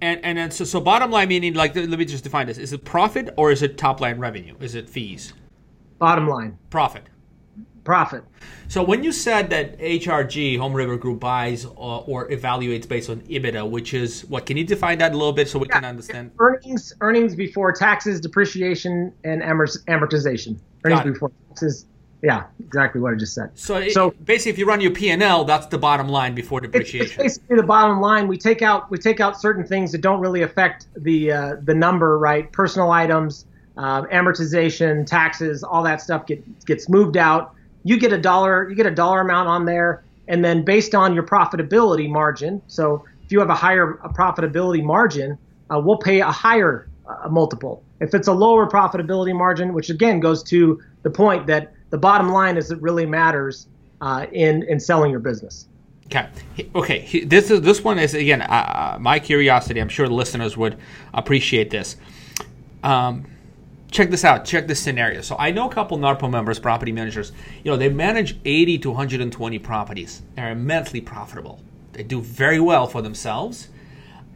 And 0.02 0.20
and 0.26 0.40
then 0.40 0.50
so 0.50 0.66
so 0.66 0.82
bottom 0.82 1.12
line 1.12 1.28
meaning 1.28 1.54
like 1.54 1.76
let 1.76 1.88
me 1.88 2.06
just 2.06 2.24
define 2.24 2.48
this: 2.48 2.58
is 2.58 2.74
it 2.74 2.84
profit 2.84 3.30
or 3.38 3.52
is 3.52 3.62
it 3.62 3.78
top 3.78 4.02
line 4.02 4.18
revenue? 4.18 4.56
Is 4.60 4.74
it 4.74 4.90
fees? 4.90 5.34
Bottom 6.00 6.28
line. 6.28 6.58
Profit 6.72 7.04
profit. 7.90 8.24
So 8.68 8.84
when 8.84 9.04
you 9.04 9.12
said 9.12 9.50
that 9.50 9.80
HRG 9.80 10.60
Home 10.60 10.74
River 10.74 10.96
Group 10.96 11.20
buys 11.20 11.66
or, 11.66 11.72
uh, 11.72 12.12
or, 12.12 12.30
evaluates 12.30 12.88
based 12.88 13.10
on 13.10 13.22
EBITDA, 13.22 13.68
which 13.68 13.96
is 13.96 14.26
what? 14.26 14.46
Can 14.46 14.58
you 14.58 14.64
define 14.64 15.00
that 15.00 15.14
a 15.14 15.18
little 15.18 15.34
bit 15.34 15.50
so 15.50 15.58
we 15.58 15.66
yeah, 15.70 15.74
can 15.74 15.86
understand? 15.86 16.30
Earnings, 16.38 16.94
earnings 17.02 17.34
before 17.34 17.72
taxes, 17.72 18.22
depreciation, 18.22 19.12
and 19.24 19.42
amortization. 19.42 20.60
Earnings 20.84 21.02
before 21.02 21.32
taxes. 21.48 21.88
Yeah, 22.22 22.44
exactly 22.60 23.02
what 23.02 23.12
I 23.12 23.18
just 23.18 23.34
said. 23.34 23.50
So, 23.56 23.90
so 23.90 24.10
it, 24.10 24.24
basically, 24.24 24.52
if 24.52 24.60
you 24.60 24.68
run 24.68 24.82
your 24.82 24.92
P 24.92 25.10
and 25.10 25.24
L, 25.24 25.44
that's 25.44 25.66
the 25.66 25.80
bottom 25.80 26.08
line 26.08 26.36
before 26.36 26.62
depreciation. 26.62 27.06
It's, 27.06 27.38
it's, 27.38 27.38
basically 27.40 27.56
the 27.56 27.64
bottom 27.64 28.00
line. 28.02 28.28
We 28.28 28.38
take 28.38 28.62
out 28.62 28.92
we 28.92 29.00
take 29.00 29.20
out 29.20 29.42
certain 29.42 29.66
things 29.66 29.92
that 29.94 30.02
don't 30.02 30.20
really 30.20 30.44
affect 30.44 30.86
the 30.96 31.32
uh, 31.32 31.56
the 31.64 31.74
number, 31.74 32.20
right? 32.20 32.52
Personal 32.52 32.92
items, 32.92 33.48
uh, 33.78 34.04
amortization, 34.04 35.08
taxes, 35.08 35.64
all 35.64 35.82
that 35.82 36.02
stuff 36.02 36.28
get, 36.28 36.66
gets 36.68 36.88
moved 36.88 37.18
out 37.18 37.56
you 37.84 37.98
get 37.98 38.14
a 38.14 38.18
dollar 38.18 38.70
you 38.70 38.76
get 38.76 38.86
a 38.86 38.92
dollar 38.92 39.22
amount 39.22 39.48
on 39.48 39.66
there 39.66 40.04
and 40.28 40.44
then 40.44 40.64
based 40.64 40.94
on 40.94 41.14
your 41.14 41.24
profitability 41.24 42.10
margin 42.10 42.62
so 42.68 43.04
if 43.24 43.32
you 43.32 43.40
have 43.40 43.50
a 43.50 43.56
higher 43.56 44.00
profitability 44.16 44.84
margin 44.84 45.38
uh, 45.70 45.80
we'll 45.80 45.98
pay 45.98 46.20
a 46.20 46.32
higher 46.32 46.88
uh, 47.08 47.28
multiple 47.30 47.84
if 48.00 48.14
it's 48.14 48.28
a 48.28 48.34
lower 48.34 48.68
profitability 48.68 49.36
margin 49.36 49.74
which 49.74 49.90
again 49.90 50.20
goes 50.20 50.44
to 50.44 50.82
the 51.04 51.10
point 51.10 51.48
that 51.48 51.74
the 51.90 51.98
bottom 51.98 52.30
line 52.30 52.58
is 52.58 52.72
it 52.72 52.82
really 52.82 53.06
matters 53.06 53.68
uh, 54.02 54.26
in 54.32 54.64
in 54.64 54.80
selling 54.80 55.12
your 55.12 55.20
business 55.20 55.68
Okay. 56.12 56.28
Okay. 56.74 57.24
This 57.24 57.52
is 57.52 57.62
this 57.62 57.84
one 57.84 58.00
is 58.00 58.16
again 58.16 58.42
uh, 58.42 58.96
uh, 58.96 58.98
my 59.00 59.20
curiosity. 59.20 59.80
I'm 59.80 59.90
sure 59.90 60.08
the 60.08 60.14
listeners 60.14 60.58
would 60.58 60.76
appreciate 61.14 61.70
this. 61.70 61.98
Um, 62.84 63.26
check 63.92 64.10
this 64.10 64.24
out. 64.24 64.46
Check 64.46 64.68
this 64.68 64.80
scenario. 64.80 65.22
So 65.22 65.36
I 65.38 65.52
know 65.52 65.70
a 65.70 65.74
couple 65.74 65.98
NARPM 65.98 66.32
members, 66.32 66.60
property 66.60 66.92
managers. 66.92 67.32
You 67.64 67.72
know, 67.72 67.78
they 67.78 67.90
manage 67.90 68.40
80 68.46 68.80
to 68.80 68.90
120 68.90 69.60
properties. 69.60 70.22
They're 70.36 70.52
immensely 70.52 71.02
profitable. 71.02 71.60
They 71.94 72.04
do 72.04 72.22
very 72.22 72.60
well 72.60 72.88
for 72.88 73.02
themselves. 73.02 73.70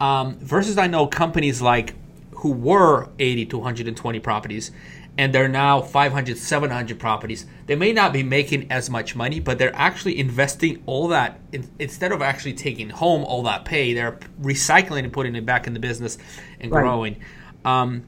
Um, 0.00 0.36
versus 0.38 0.76
I 0.76 0.86
know 0.86 1.06
companies 1.06 1.62
like 1.62 1.94
who 2.32 2.50
were 2.50 3.08
80 3.18 3.46
to 3.46 3.58
120 3.58 4.20
properties 4.20 4.72
and 5.16 5.32
they're 5.32 5.48
now 5.48 5.80
500 5.80 6.36
700 6.36 6.98
properties 6.98 7.46
they 7.66 7.76
may 7.76 7.92
not 7.92 8.12
be 8.12 8.22
making 8.22 8.70
as 8.70 8.90
much 8.90 9.14
money 9.14 9.38
but 9.38 9.58
they're 9.58 9.74
actually 9.74 10.18
investing 10.18 10.82
all 10.86 11.08
that 11.08 11.38
in, 11.52 11.70
instead 11.78 12.10
of 12.10 12.20
actually 12.20 12.52
taking 12.52 12.90
home 12.90 13.24
all 13.24 13.44
that 13.44 13.64
pay 13.64 13.94
they're 13.94 14.18
recycling 14.42 15.04
and 15.04 15.12
putting 15.12 15.36
it 15.36 15.46
back 15.46 15.66
in 15.68 15.72
the 15.72 15.78
business 15.80 16.18
and 16.60 16.72
right. 16.72 16.82
growing 16.82 17.16
um, 17.64 18.04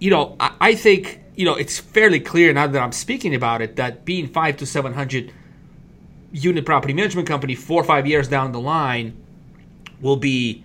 you 0.00 0.10
know 0.10 0.36
I, 0.40 0.56
I, 0.60 0.74
think 0.74 1.20
you 1.36 1.44
know 1.44 1.54
it's 1.54 1.78
fairly 1.78 2.18
clear 2.18 2.52
now 2.52 2.66
that 2.66 2.82
i'm 2.82 2.92
speaking 2.92 3.34
about 3.36 3.62
it 3.62 3.76
that 3.76 4.04
being 4.04 4.26
5 4.26 4.56
to 4.56 4.66
700 4.66 5.32
unit 6.32 6.66
property 6.66 6.92
management 6.92 7.28
company 7.28 7.54
four 7.54 7.80
or 7.80 7.84
five 7.84 8.06
years 8.06 8.26
down 8.26 8.50
the 8.50 8.60
line 8.60 9.16
will 10.00 10.16
be 10.16 10.64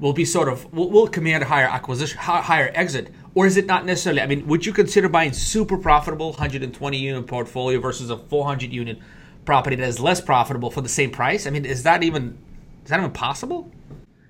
will 0.00 0.14
be 0.14 0.24
sort 0.24 0.48
of 0.48 0.72
will, 0.72 0.88
will 0.90 1.08
command 1.08 1.42
a 1.42 1.46
higher 1.46 1.68
acquisition 1.68 2.16
higher 2.18 2.70
exit 2.74 3.12
or 3.34 3.46
is 3.46 3.56
it 3.56 3.66
not 3.66 3.86
necessarily? 3.86 4.20
I 4.20 4.26
mean, 4.26 4.46
would 4.46 4.66
you 4.66 4.72
consider 4.72 5.08
buying 5.08 5.32
super 5.32 5.78
profitable 5.78 6.30
120 6.30 6.98
unit 6.98 7.26
portfolio 7.26 7.80
versus 7.80 8.10
a 8.10 8.18
400 8.18 8.72
unit 8.72 8.98
property 9.44 9.76
that 9.76 9.88
is 9.88 9.98
less 9.98 10.20
profitable 10.20 10.70
for 10.70 10.82
the 10.82 10.88
same 10.88 11.10
price? 11.10 11.46
I 11.46 11.50
mean, 11.50 11.64
is 11.64 11.82
that 11.84 12.02
even 12.02 12.38
is 12.84 12.90
that 12.90 12.98
even 12.98 13.12
possible? 13.12 13.70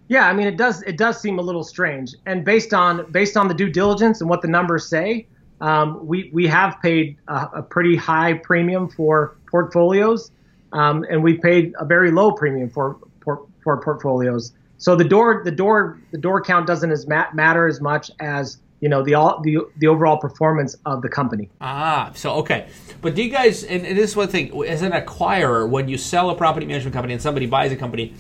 Yeah, 0.09 0.29
I 0.29 0.33
mean, 0.33 0.47
it 0.47 0.57
does 0.57 0.83
it 0.83 0.97
does 0.99 1.21
seem 1.21 1.39
a 1.39 1.43
little 1.43 1.65
strange, 1.65 2.15
and 2.27 2.45
based 2.45 2.75
on 2.75 3.11
based 3.13 3.37
on 3.37 3.49
the 3.49 3.55
due 3.55 3.71
diligence 3.71 4.21
and 4.21 4.29
what 4.29 4.43
the 4.43 4.49
numbers 4.49 4.87
say, 4.89 5.27
um, 5.61 6.05
we 6.07 6.29
we 6.33 6.47
have 6.49 6.77
paid 6.83 7.17
a, 7.29 7.49
a, 7.55 7.63
pretty 7.63 7.97
high 7.97 8.35
premium 8.35 8.89
for 8.89 9.37
portfolios, 9.51 10.33
um, 10.73 11.07
and 11.09 11.23
we 11.23 11.35
paid 11.35 11.73
a 11.79 11.85
very 11.85 12.11
low 12.11 12.33
premium 12.33 12.69
for 12.69 12.99
for, 13.23 13.47
for 13.63 13.77
portfolios. 13.79 14.53
So 14.79 14.97
the 14.97 15.05
door 15.05 15.43
the 15.45 15.53
door 15.53 16.01
the 16.11 16.19
door 16.19 16.43
count 16.43 16.67
doesn't 16.67 16.91
as 16.91 17.07
matter 17.07 17.69
as 17.69 17.81
much 17.81 18.11
as 18.19 18.59
you 18.81 18.89
know 18.89 19.03
the 19.05 19.15
all 19.15 19.41
the 19.41 19.59
the 19.79 19.87
overall 19.87 20.19
performance 20.19 20.77
of 20.85 21.01
the 21.01 21.09
company. 21.09 21.49
Ah, 21.61 22.11
so 22.17 22.33
okay, 22.35 22.69
but 23.01 23.15
do 23.15 23.23
you 23.23 23.31
guys? 23.31 23.63
And, 23.63 23.87
and 23.87 23.97
this 23.97 24.11
is 24.11 24.17
one 24.17 24.27
thing 24.29 24.65
as 24.65 24.83
an 24.83 24.91
acquirer, 24.91 25.69
when 25.69 25.89
you 25.89 25.97
sell 25.97 26.29
a 26.31 26.35
property 26.35 26.67
management 26.67 26.93
company 26.93 27.15
and 27.15 27.23
somebody 27.23 27.47
buys 27.47 27.71
a 27.71 27.77
company, 27.77 28.13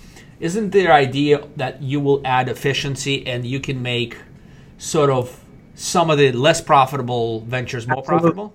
isn't 0.42 0.70
there 0.70 0.92
idea 0.92 1.46
that 1.56 1.80
you 1.80 2.00
will 2.00 2.20
add 2.24 2.48
efficiency 2.48 3.24
and 3.28 3.46
you 3.46 3.60
can 3.60 3.80
make 3.80 4.16
sort 4.76 5.08
of 5.08 5.40
some 5.76 6.10
of 6.10 6.18
the 6.18 6.32
less 6.32 6.60
profitable 6.60 7.40
ventures 7.42 7.86
more 7.86 7.98
Absolutely. 7.98 8.32
profitable? 8.32 8.54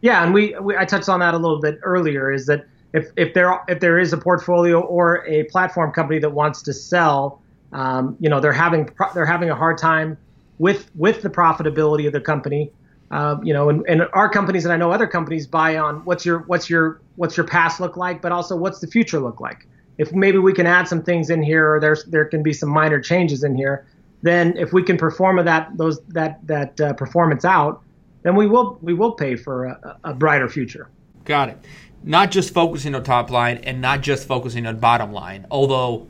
Yeah, 0.00 0.24
and 0.24 0.34
we, 0.34 0.56
we 0.60 0.76
I 0.76 0.84
touched 0.84 1.08
on 1.08 1.20
that 1.20 1.34
a 1.34 1.38
little 1.38 1.60
bit 1.60 1.78
earlier. 1.82 2.32
Is 2.32 2.46
that 2.46 2.66
if 2.92 3.10
if 3.16 3.34
there 3.34 3.60
if 3.68 3.78
there 3.78 4.00
is 4.00 4.12
a 4.12 4.18
portfolio 4.18 4.80
or 4.80 5.24
a 5.26 5.44
platform 5.44 5.92
company 5.92 6.18
that 6.18 6.30
wants 6.30 6.60
to 6.62 6.72
sell, 6.72 7.40
um, 7.72 8.16
you 8.18 8.28
know, 8.28 8.40
they're 8.40 8.52
having 8.52 8.90
they're 9.14 9.26
having 9.26 9.48
a 9.48 9.54
hard 9.54 9.78
time 9.78 10.18
with 10.58 10.90
with 10.96 11.22
the 11.22 11.30
profitability 11.30 12.06
of 12.06 12.12
the 12.12 12.20
company. 12.20 12.72
Uh, 13.12 13.36
you 13.42 13.54
know, 13.54 13.70
and, 13.70 13.84
and 13.88 14.02
our 14.12 14.28
companies 14.28 14.64
and 14.64 14.72
I 14.72 14.76
know 14.76 14.90
other 14.90 15.06
companies 15.06 15.46
buy 15.46 15.78
on 15.78 16.04
what's 16.04 16.26
your 16.26 16.40
what's 16.40 16.68
your 16.68 17.00
what's 17.14 17.36
your 17.36 17.46
past 17.46 17.80
look 17.80 17.96
like, 17.96 18.20
but 18.20 18.32
also 18.32 18.56
what's 18.56 18.80
the 18.80 18.88
future 18.88 19.20
look 19.20 19.40
like. 19.40 19.68
If 19.98 20.12
maybe 20.12 20.38
we 20.38 20.52
can 20.52 20.66
add 20.66 20.88
some 20.88 21.02
things 21.02 21.30
in 21.30 21.42
here, 21.42 21.74
or 21.74 21.80
there's 21.80 22.04
there 22.04 22.24
can 22.24 22.42
be 22.42 22.52
some 22.52 22.68
minor 22.68 23.00
changes 23.00 23.44
in 23.44 23.56
here, 23.56 23.86
then 24.22 24.56
if 24.56 24.72
we 24.72 24.82
can 24.82 24.96
perform 24.96 25.44
that 25.44 25.76
those 25.76 26.00
that 26.08 26.46
that 26.46 26.80
uh, 26.80 26.92
performance 26.94 27.44
out, 27.44 27.82
then 28.22 28.36
we 28.36 28.46
will 28.46 28.78
we 28.80 28.94
will 28.94 29.12
pay 29.12 29.36
for 29.36 29.66
a, 29.66 29.98
a 30.04 30.14
brighter 30.14 30.48
future. 30.48 30.88
Got 31.24 31.50
it. 31.50 31.58
Not 32.04 32.30
just 32.30 32.54
focusing 32.54 32.94
on 32.94 33.02
top 33.02 33.30
line 33.30 33.58
and 33.58 33.80
not 33.80 34.00
just 34.00 34.26
focusing 34.26 34.66
on 34.66 34.78
bottom 34.78 35.12
line, 35.12 35.46
although 35.50 36.06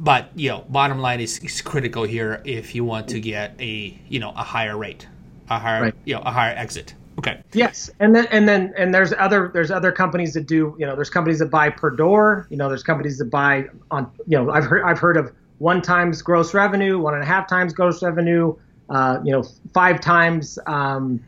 but 0.00 0.30
you 0.34 0.48
know, 0.50 0.64
bottom 0.68 1.00
line 1.00 1.20
is, 1.20 1.38
is 1.38 1.60
critical 1.60 2.04
here 2.04 2.40
if 2.44 2.74
you 2.74 2.84
want 2.84 3.08
to 3.08 3.20
get 3.20 3.54
a 3.60 3.98
you 4.08 4.20
know 4.20 4.30
a 4.30 4.42
higher 4.44 4.76
rate, 4.76 5.06
a 5.50 5.58
higher 5.58 5.82
right. 5.82 5.94
you 6.04 6.14
know 6.14 6.22
a 6.24 6.30
higher 6.30 6.54
exit. 6.56 6.94
Okay. 7.18 7.42
Yes, 7.52 7.90
and 7.98 8.14
then 8.14 8.26
and 8.30 8.48
then 8.48 8.72
and 8.76 8.94
there's 8.94 9.12
other 9.18 9.50
there's 9.52 9.72
other 9.72 9.90
companies 9.90 10.34
that 10.34 10.46
do 10.46 10.76
you 10.78 10.86
know 10.86 10.94
there's 10.94 11.10
companies 11.10 11.40
that 11.40 11.50
buy 11.50 11.68
per 11.68 11.90
door. 11.90 12.46
You 12.48 12.56
know 12.56 12.68
there's 12.68 12.84
companies 12.84 13.18
that 13.18 13.26
buy 13.26 13.66
on 13.90 14.10
you 14.28 14.38
know 14.38 14.50
I've 14.52 14.64
heard 14.64 14.84
I've 14.84 15.00
heard 15.00 15.16
of 15.16 15.32
one 15.58 15.82
times 15.82 16.22
gross 16.22 16.54
revenue, 16.54 16.98
one 17.00 17.14
and 17.14 17.22
a 17.22 17.26
half 17.26 17.48
times 17.48 17.72
gross 17.72 18.04
revenue, 18.04 18.54
uh, 18.88 19.18
you 19.24 19.32
know 19.32 19.42
five 19.74 20.00
times 20.00 20.60
um, 20.66 21.20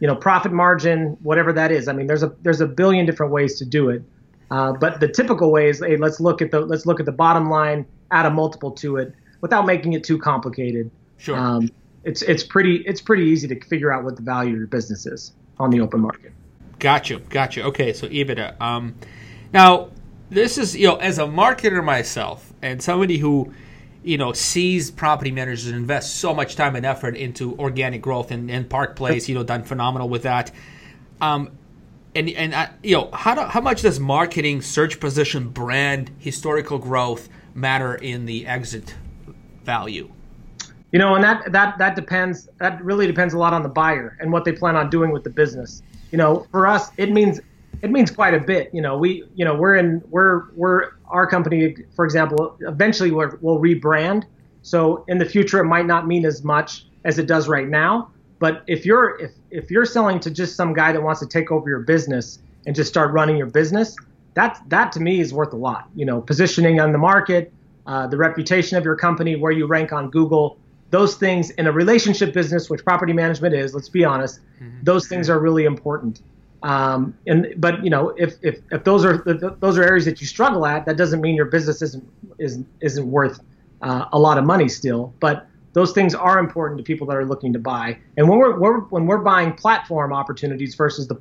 you 0.00 0.06
know 0.06 0.16
profit 0.16 0.52
margin, 0.52 1.18
whatever 1.22 1.52
that 1.52 1.70
is. 1.70 1.86
I 1.86 1.92
mean 1.92 2.06
there's 2.06 2.22
a 2.22 2.34
there's 2.42 2.62
a 2.62 2.66
billion 2.66 3.04
different 3.04 3.30
ways 3.30 3.58
to 3.58 3.66
do 3.66 3.90
it. 3.90 4.02
Uh, 4.50 4.72
but 4.72 5.00
the 5.00 5.08
typical 5.08 5.52
way 5.52 5.68
is 5.68 5.80
hey 5.80 5.98
let's 5.98 6.18
look 6.18 6.40
at 6.40 6.50
the 6.50 6.60
let's 6.60 6.86
look 6.86 6.98
at 6.98 7.04
the 7.04 7.12
bottom 7.12 7.50
line 7.50 7.84
add 8.10 8.24
a 8.24 8.30
multiple 8.30 8.70
to 8.70 8.96
it 8.96 9.12
without 9.40 9.66
making 9.66 9.92
it 9.92 10.02
too 10.02 10.18
complicated. 10.18 10.90
Sure. 11.18 11.36
Um, 11.36 11.70
it's 12.06 12.22
it's 12.22 12.44
pretty 12.44 12.76
it's 12.86 13.00
pretty 13.00 13.24
easy 13.24 13.48
to 13.48 13.60
figure 13.66 13.92
out 13.92 14.04
what 14.04 14.16
the 14.16 14.22
value 14.22 14.52
of 14.52 14.58
your 14.58 14.68
business 14.68 15.06
is 15.06 15.32
on 15.58 15.70
the 15.70 15.80
open 15.80 16.00
market. 16.00 16.32
Gotcha, 16.78 17.18
gotcha. 17.18 17.64
Okay, 17.64 17.92
so 17.92 18.08
EBITDA. 18.08 18.58
Um, 18.60 18.94
now 19.52 19.90
this 20.30 20.56
is 20.56 20.76
you 20.76 20.86
know 20.86 20.96
as 20.96 21.18
a 21.18 21.24
marketer 21.24 21.84
myself 21.84 22.52
and 22.62 22.80
somebody 22.80 23.18
who 23.18 23.52
you 24.04 24.16
know 24.18 24.32
sees 24.32 24.90
property 24.90 25.32
managers 25.32 25.66
invest 25.66 26.16
so 26.16 26.32
much 26.32 26.54
time 26.54 26.76
and 26.76 26.86
effort 26.86 27.16
into 27.16 27.58
organic 27.58 28.02
growth 28.02 28.30
and, 28.30 28.50
and 28.50 28.70
Park 28.70 28.94
Place, 28.94 29.28
you 29.28 29.34
know, 29.34 29.42
done 29.42 29.64
phenomenal 29.64 30.08
with 30.08 30.22
that. 30.22 30.52
Um, 31.20 31.50
and 32.14 32.30
and 32.30 32.54
uh, 32.54 32.68
you 32.84 32.96
know 32.96 33.10
how 33.12 33.34
do, 33.34 33.40
how 33.40 33.60
much 33.60 33.82
does 33.82 33.98
marketing, 33.98 34.62
search 34.62 35.00
position, 35.00 35.48
brand, 35.48 36.12
historical 36.20 36.78
growth 36.78 37.28
matter 37.52 37.96
in 37.96 38.26
the 38.26 38.46
exit 38.46 38.94
value? 39.64 40.12
You 40.92 40.98
know, 40.98 41.14
and 41.14 41.24
that 41.24 41.52
that 41.52 41.78
that 41.78 41.96
depends. 41.96 42.48
That 42.58 42.82
really 42.82 43.06
depends 43.06 43.34
a 43.34 43.38
lot 43.38 43.52
on 43.52 43.62
the 43.62 43.68
buyer 43.68 44.16
and 44.20 44.32
what 44.32 44.44
they 44.44 44.52
plan 44.52 44.76
on 44.76 44.88
doing 44.88 45.10
with 45.10 45.24
the 45.24 45.30
business. 45.30 45.82
You 46.12 46.18
know, 46.18 46.46
for 46.50 46.66
us, 46.66 46.90
it 46.96 47.10
means 47.10 47.40
it 47.82 47.90
means 47.90 48.10
quite 48.10 48.34
a 48.34 48.40
bit. 48.40 48.70
You 48.72 48.82
know, 48.82 48.96
we 48.96 49.24
you 49.34 49.44
know 49.44 49.54
we're 49.54 49.76
in 49.76 50.02
we're 50.10 50.52
we're 50.54 50.92
our 51.08 51.26
company, 51.26 51.76
for 51.94 52.04
example, 52.04 52.56
eventually 52.60 53.10
we 53.10 53.26
will 53.40 53.60
rebrand. 53.60 54.24
So 54.62 55.04
in 55.08 55.18
the 55.18 55.24
future, 55.24 55.60
it 55.60 55.64
might 55.66 55.86
not 55.86 56.06
mean 56.06 56.24
as 56.24 56.42
much 56.42 56.86
as 57.04 57.18
it 57.18 57.26
does 57.26 57.48
right 57.48 57.68
now. 57.68 58.10
But 58.38 58.62
if 58.66 58.84
you're 58.84 59.18
if 59.20 59.32
if 59.50 59.70
you're 59.70 59.86
selling 59.86 60.20
to 60.20 60.30
just 60.30 60.56
some 60.56 60.72
guy 60.72 60.92
that 60.92 61.02
wants 61.02 61.20
to 61.20 61.26
take 61.26 61.50
over 61.50 61.68
your 61.68 61.80
business 61.80 62.38
and 62.66 62.74
just 62.74 62.90
start 62.90 63.12
running 63.12 63.36
your 63.36 63.46
business, 63.46 63.96
that 64.34 64.62
that 64.68 64.92
to 64.92 65.00
me 65.00 65.20
is 65.20 65.32
worth 65.32 65.52
a 65.52 65.56
lot. 65.56 65.88
You 65.94 66.04
know, 66.04 66.20
positioning 66.20 66.80
on 66.80 66.92
the 66.92 66.98
market, 66.98 67.52
uh, 67.86 68.06
the 68.06 68.16
reputation 68.16 68.76
of 68.76 68.84
your 68.84 68.96
company, 68.96 69.36
where 69.36 69.52
you 69.52 69.66
rank 69.66 69.92
on 69.92 70.10
Google, 70.10 70.58
those 70.96 71.16
things 71.16 71.50
in 71.50 71.66
a 71.66 71.72
relationship 71.72 72.32
business, 72.32 72.70
which 72.70 72.82
property 72.82 73.12
management 73.12 73.54
is. 73.54 73.74
Let's 73.74 73.90
be 73.90 74.02
honest, 74.02 74.40
mm-hmm. 74.40 74.78
those 74.82 75.06
things 75.08 75.28
are 75.28 75.38
really 75.38 75.66
important. 75.66 76.22
Um, 76.62 77.14
and 77.26 77.52
but 77.58 77.84
you 77.84 77.90
know, 77.90 78.14
if 78.16 78.36
if 78.42 78.60
if 78.70 78.82
those 78.84 79.04
are 79.04 79.22
if 79.26 79.60
those 79.60 79.76
are 79.76 79.82
areas 79.82 80.06
that 80.06 80.22
you 80.22 80.26
struggle 80.26 80.64
at, 80.64 80.86
that 80.86 80.96
doesn't 80.96 81.20
mean 81.20 81.34
your 81.36 81.50
business 81.56 81.82
isn't 81.82 82.04
isn't 82.38 82.66
isn't 82.80 83.10
worth 83.10 83.40
uh, 83.82 84.06
a 84.10 84.18
lot 84.18 84.38
of 84.38 84.44
money 84.44 84.70
still. 84.70 85.12
But 85.20 85.46
those 85.74 85.92
things 85.92 86.14
are 86.14 86.38
important 86.38 86.78
to 86.78 86.84
people 86.84 87.06
that 87.08 87.16
are 87.18 87.26
looking 87.26 87.52
to 87.52 87.58
buy. 87.58 87.98
And 88.16 88.26
when 88.26 88.38
we're, 88.38 88.58
we're 88.58 88.80
when 88.94 89.04
we're 89.06 89.24
buying 89.34 89.52
platform 89.52 90.14
opportunities 90.14 90.74
versus 90.74 91.06
the 91.08 91.16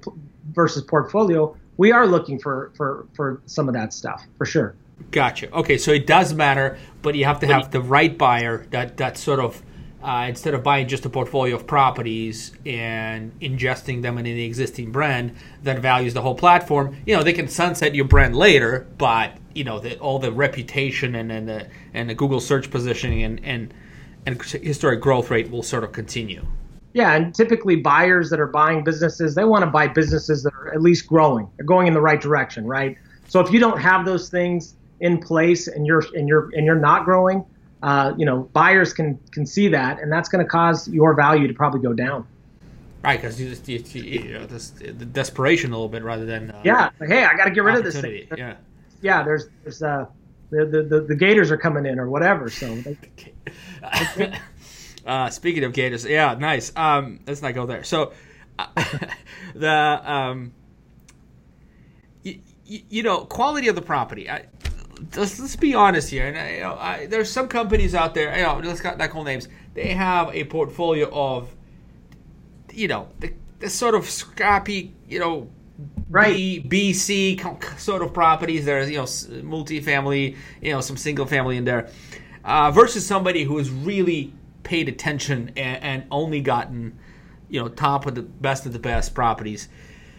versus 0.53 0.83
portfolio, 0.83 1.53
we 1.75 1.91
are 1.91 2.07
looking 2.07 2.39
for 2.39 2.71
for 2.77 3.07
for 3.13 3.41
some 3.45 3.67
of 3.67 3.73
that 3.73 3.91
stuff 3.91 4.23
for 4.37 4.45
sure. 4.45 4.73
Gotcha. 5.11 5.51
Okay, 5.51 5.77
so 5.77 5.91
it 5.91 6.07
does 6.07 6.33
matter, 6.33 6.77
but 7.01 7.15
you 7.15 7.25
have 7.25 7.39
to 7.39 7.47
have 7.47 7.71
the 7.71 7.81
right 7.81 8.17
buyer 8.17 8.65
that 8.71 8.97
that 8.97 9.17
sort 9.17 9.39
of 9.39 9.61
uh, 10.05 10.25
instead 10.27 10.53
of 10.53 10.61
buying 10.61 10.87
just 10.87 11.05
a 11.05 11.09
portfolio 11.09 11.55
of 11.55 11.65
properties 11.65 12.53
and 12.65 13.37
ingesting 13.39 14.03
them 14.03 14.17
in 14.19 14.23
the 14.23 14.45
existing 14.45 14.91
brand 14.91 15.35
that 15.63 15.79
values 15.79 16.13
the 16.13 16.21
whole 16.21 16.35
platform. 16.35 16.95
You 17.07 17.15
know, 17.15 17.23
they 17.23 17.33
can 17.33 17.47
sunset 17.47 17.95
your 17.95 18.05
brand 18.05 18.35
later, 18.35 18.87
but 18.97 19.35
you 19.53 19.63
know, 19.63 19.79
the, 19.79 19.97
all 19.99 20.19
the 20.19 20.31
reputation 20.31 21.15
and 21.15 21.31
and 21.31 21.47
the 21.49 21.67
and 21.93 22.09
the 22.09 22.13
Google 22.13 22.39
search 22.39 22.69
positioning 22.69 23.23
and 23.23 23.43
and 23.43 23.73
and 24.25 24.41
historic 24.41 25.01
growth 25.01 25.29
rate 25.29 25.49
will 25.49 25.63
sort 25.63 25.83
of 25.83 25.91
continue. 25.91 26.45
Yeah, 26.93 27.13
and 27.13 27.35
typically 27.35 27.75
buyers 27.75 28.29
that 28.29 28.39
are 28.39 28.47
buying 28.47 28.83
businesses, 28.83 29.35
they 29.35 29.43
want 29.43 29.63
to 29.63 29.69
buy 29.69 29.87
businesses 29.87 30.43
that 30.43 30.53
are 30.53 30.73
at 30.73 30.81
least 30.81 31.07
growing. 31.07 31.49
They're 31.57 31.65
going 31.65 31.87
in 31.87 31.93
the 31.93 32.01
right 32.01 32.21
direction, 32.21 32.65
right? 32.65 32.97
So 33.27 33.39
if 33.41 33.51
you 33.51 33.59
don't 33.59 33.79
have 33.79 34.05
those 34.05 34.29
things 34.29 34.75
in 34.99 35.19
place 35.19 35.67
and 35.67 35.85
you're 35.85 36.03
and 36.15 36.27
you're 36.27 36.49
and 36.53 36.65
you're 36.65 36.79
not 36.79 37.05
growing, 37.05 37.45
uh, 37.83 38.13
you 38.17 38.25
know, 38.25 38.49
buyers 38.53 38.93
can 38.93 39.19
can 39.31 39.45
see 39.45 39.69
that, 39.69 39.99
and 39.99 40.11
that's 40.11 40.29
going 40.29 40.43
to 40.43 40.49
cause 40.49 40.87
your 40.87 41.13
value 41.13 41.47
to 41.47 41.53
probably 41.53 41.81
go 41.81 41.93
down. 41.93 42.27
Right, 43.03 43.21
because 43.21 43.39
you 43.39 43.49
just 43.49 43.67
you, 43.67 43.79
you 44.01 44.33
know, 44.33 44.45
this, 44.45 44.71
the 44.71 44.91
desperation 44.91 45.71
a 45.71 45.75
little 45.75 45.89
bit 45.89 46.03
rather 46.03 46.25
than 46.25 46.51
uh, 46.51 46.61
yeah, 46.63 46.89
like, 46.99 47.09
hey, 47.09 47.23
I 47.23 47.35
got 47.35 47.45
to 47.45 47.51
get 47.51 47.63
rid 47.63 47.75
of 47.75 47.83
this 47.83 47.99
thing. 47.99 48.27
Yeah, 48.35 48.55
yeah. 49.01 49.23
There's 49.23 49.47
there's 49.63 49.83
uh 49.83 50.05
the, 50.49 50.65
the 50.65 50.83
the, 50.83 51.01
the 51.01 51.15
gators 51.15 51.51
are 51.51 51.57
coming 51.57 51.85
in 51.85 51.99
or 51.99 52.09
whatever. 52.09 52.49
So. 52.49 52.75
They, 52.75 52.97
Uh, 55.05 55.29
speaking 55.29 55.63
of 55.63 55.73
Gators, 55.73 56.03
yeah, 56.03 56.33
nice. 56.33 56.71
Um, 56.75 57.19
let's 57.27 57.41
not 57.41 57.53
go 57.53 57.67
there. 57.67 57.83
So, 57.83 58.13
uh, 58.57 58.65
the 59.55 60.11
um, 60.11 60.51
y- 62.25 62.39
y- 62.67 62.83
you 62.89 63.03
know, 63.03 63.23
quality 63.25 63.67
of 63.67 63.75
the 63.75 63.83
property. 63.83 64.29
I, 64.29 64.45
let's, 65.15 65.39
let's 65.39 65.55
be 65.55 65.73
honest 65.73 66.09
here. 66.09 66.27
And 66.27 66.55
you 66.55 66.61
know, 66.61 66.75
I, 66.75 67.05
there's 67.07 67.31
some 67.31 67.47
companies 67.47 67.95
out 67.95 68.13
there. 68.13 68.35
You 68.35 68.43
know, 68.43 68.59
let's 68.63 68.83
not, 68.83 68.97
not 68.97 69.09
call 69.09 69.23
names. 69.23 69.47
They 69.73 69.93
have 69.93 70.33
a 70.33 70.45
portfolio 70.45 71.09
of, 71.11 71.53
you 72.73 72.87
know, 72.87 73.09
the, 73.19 73.33
the 73.59 73.69
sort 73.69 73.95
of 73.95 74.09
scrappy, 74.09 74.93
you 75.07 75.19
know, 75.19 75.49
right. 76.09 76.35
B, 76.35 76.59
B, 76.59 76.93
C 76.93 77.39
sort 77.77 78.01
of 78.01 78.13
properties. 78.13 78.65
There's 78.65 78.89
you 78.89 78.97
know 78.97 79.03
multifamily, 79.03 80.37
you 80.61 80.71
know, 80.71 80.81
some 80.81 80.97
single 80.97 81.25
family 81.25 81.57
in 81.57 81.65
there, 81.65 81.89
uh, 82.43 82.71
versus 82.71 83.05
somebody 83.05 83.43
who 83.43 83.57
has 83.57 83.69
really 83.69 84.33
paid 84.63 84.89
attention 84.89 85.51
and, 85.55 85.83
and, 85.83 86.03
only 86.09 86.41
gotten, 86.41 86.97
you 87.49 87.61
know, 87.61 87.67
top 87.67 88.07
of 88.07 88.15
the 88.15 88.23
best 88.23 88.65
of 88.65 88.73
the 88.73 88.79
best 88.79 89.13
properties. 89.13 89.69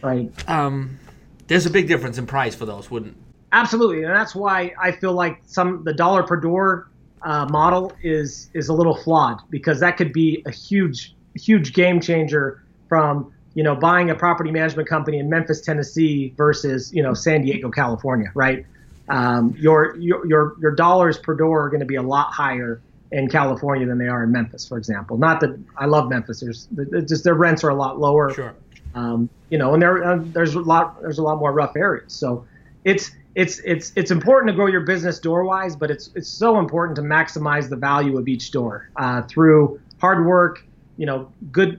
Right. 0.02 0.30
Um, 0.48 1.00
there's 1.48 1.66
a 1.66 1.70
big 1.70 1.88
difference 1.88 2.16
in 2.16 2.26
price 2.26 2.54
for 2.54 2.64
those, 2.64 2.88
wouldn't? 2.88 3.16
Absolutely, 3.52 4.02
and 4.02 4.12
that's 4.12 4.34
why 4.34 4.72
I 4.80 4.92
feel 4.92 5.12
like 5.12 5.40
some 5.46 5.84
the 5.84 5.92
dollar 5.92 6.22
per 6.22 6.36
door 6.36 6.88
uh, 7.22 7.46
model 7.46 7.92
is 8.02 8.50
is 8.54 8.68
a 8.68 8.72
little 8.72 8.94
flawed 8.94 9.40
because 9.50 9.80
that 9.80 9.96
could 9.96 10.12
be 10.12 10.42
a 10.46 10.50
huge 10.50 11.14
huge 11.34 11.72
game 11.72 12.00
changer 12.00 12.62
from 12.88 13.32
you 13.54 13.62
know 13.62 13.74
buying 13.74 14.10
a 14.10 14.14
property 14.14 14.50
management 14.50 14.88
company 14.88 15.18
in 15.18 15.28
Memphis, 15.28 15.60
Tennessee 15.60 16.34
versus 16.36 16.92
you 16.92 17.02
know 17.02 17.14
San 17.14 17.42
Diego, 17.42 17.70
California, 17.70 18.30
right? 18.34 18.66
Um, 19.08 19.54
your, 19.58 19.96
your 19.96 20.26
your 20.26 20.56
your 20.60 20.74
dollars 20.74 21.18
per 21.18 21.34
door 21.34 21.64
are 21.64 21.68
going 21.68 21.80
to 21.80 21.86
be 21.86 21.96
a 21.96 22.02
lot 22.02 22.32
higher 22.32 22.80
in 23.12 23.28
California 23.28 23.86
than 23.86 23.98
they 23.98 24.08
are 24.08 24.24
in 24.24 24.32
Memphis, 24.32 24.66
for 24.66 24.78
example. 24.78 25.16
Not 25.16 25.40
that 25.40 25.58
I 25.76 25.86
love 25.86 26.08
Memphis. 26.08 26.40
There's 26.40 26.68
just 27.06 27.24
their 27.24 27.34
rents 27.34 27.62
are 27.64 27.70
a 27.70 27.74
lot 27.74 27.98
lower. 27.98 28.32
Sure. 28.34 28.54
Um, 28.94 29.28
you 29.50 29.58
know, 29.58 29.74
and 29.74 29.82
there 29.82 30.02
uh, 30.02 30.18
there's 30.20 30.54
a 30.54 30.60
lot 30.60 31.00
there's 31.00 31.18
a 31.18 31.22
lot 31.22 31.38
more 31.38 31.52
rough 31.52 31.76
areas. 31.76 32.12
So 32.12 32.46
it's 32.84 33.12
it's 33.36 33.58
it's 33.66 33.92
it's 33.96 34.10
important 34.10 34.48
to 34.48 34.54
grow 34.54 34.66
your 34.66 34.80
business 34.80 35.20
door 35.20 35.44
wise, 35.44 35.76
but 35.76 35.90
it's 35.90 36.10
it's 36.14 36.28
so 36.28 36.58
important 36.58 36.96
to 36.96 37.02
maximize 37.02 37.68
the 37.68 37.76
value 37.76 38.18
of 38.18 38.28
each 38.28 38.50
door 38.50 38.88
uh, 38.96 39.22
through 39.22 39.78
hard 40.00 40.24
work, 40.24 40.64
you 40.96 41.04
know, 41.04 41.30
good 41.52 41.78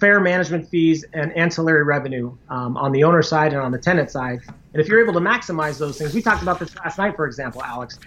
fair 0.00 0.18
management 0.18 0.66
fees 0.66 1.04
and 1.12 1.30
ancillary 1.36 1.84
revenue 1.84 2.34
um, 2.48 2.78
on 2.78 2.90
the 2.90 3.04
owner 3.04 3.22
side 3.22 3.52
and 3.52 3.60
on 3.60 3.70
the 3.70 3.78
tenant 3.78 4.10
side. 4.10 4.40
And 4.72 4.80
if 4.80 4.88
you're 4.88 5.02
able 5.02 5.12
to 5.12 5.20
maximize 5.20 5.78
those 5.78 5.98
things, 5.98 6.14
we 6.14 6.22
talked 6.22 6.42
about 6.42 6.58
this 6.58 6.74
last 6.76 6.96
night, 6.96 7.16
for 7.16 7.26
example, 7.26 7.62
Alex. 7.62 7.98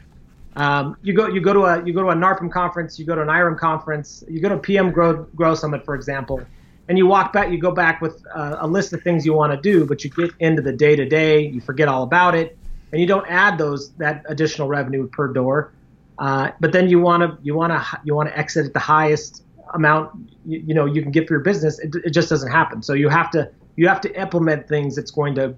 Um, 0.55 0.97
you 1.03 1.13
go 1.13 1.27
you 1.27 1.39
go 1.39 1.53
to 1.53 1.65
a 1.65 1.85
you 1.85 1.93
go 1.93 2.01
to 2.01 2.09
a 2.09 2.15
NARPM 2.15 2.51
conference, 2.51 2.97
you 2.97 3.05
go 3.05 3.13
to 3.13 3.21
an 3.21 3.29
IREM 3.29 3.59
conference, 3.59 4.23
you 4.27 4.41
go 4.41 4.49
to 4.49 4.55
a 4.55 4.59
PM 4.59 4.91
Grow 4.91 5.27
Grow 5.35 5.53
Summit, 5.53 5.85
for 5.85 5.93
example 5.93 6.41
and 6.89 6.97
you 6.97 7.05
walk 7.05 7.33
back 7.33 7.51
you 7.51 7.59
go 7.59 7.71
back 7.71 7.99
with 7.99 8.25
uh, 8.33 8.55
a 8.61 8.65
list 8.65 8.93
of 8.93 9.01
things 9.03 9.25
you 9.25 9.33
want 9.33 9.51
to 9.51 9.59
do 9.59 9.85
but 9.85 10.05
you 10.05 10.09
get 10.09 10.31
into 10.39 10.61
the 10.61 10.71
day 10.71 10.95
to 10.95 11.03
day 11.03 11.45
you 11.45 11.59
forget 11.59 11.89
all 11.89 12.03
about 12.03 12.33
it 12.33 12.57
and 12.91 13.01
you 13.01 13.07
don't 13.07 13.27
add 13.27 13.57
those 13.57 13.91
that 13.93 14.23
additional 14.27 14.67
revenue 14.67 15.07
per 15.07 15.27
door. 15.27 15.73
Uh, 16.19 16.51
but 16.59 16.71
then 16.71 16.89
you 16.89 16.99
want 16.99 17.21
to 17.21 17.37
you 17.43 17.55
want 17.55 17.71
to 17.71 18.01
you 18.03 18.15
want 18.15 18.29
to 18.29 18.37
exit 18.37 18.65
at 18.65 18.73
the 18.73 18.79
highest 18.79 19.43
amount 19.73 20.11
you, 20.45 20.63
you, 20.67 20.73
know 20.73 20.85
you 20.85 21.01
can 21.01 21.11
get 21.11 21.27
for 21.27 21.35
your 21.35 21.43
business. 21.43 21.79
It, 21.79 21.93
it, 22.03 22.11
just 22.11 22.29
doesn't 22.29 22.51
happen. 22.51 22.81
So 22.81 22.93
you 22.93 23.09
have 23.09 23.29
to 23.31 23.51
you 23.75 23.87
have 23.87 24.01
to 24.01 24.19
implement 24.19 24.67
things 24.67 24.95
that's 24.95 25.11
going 25.11 25.35
to 25.35 25.55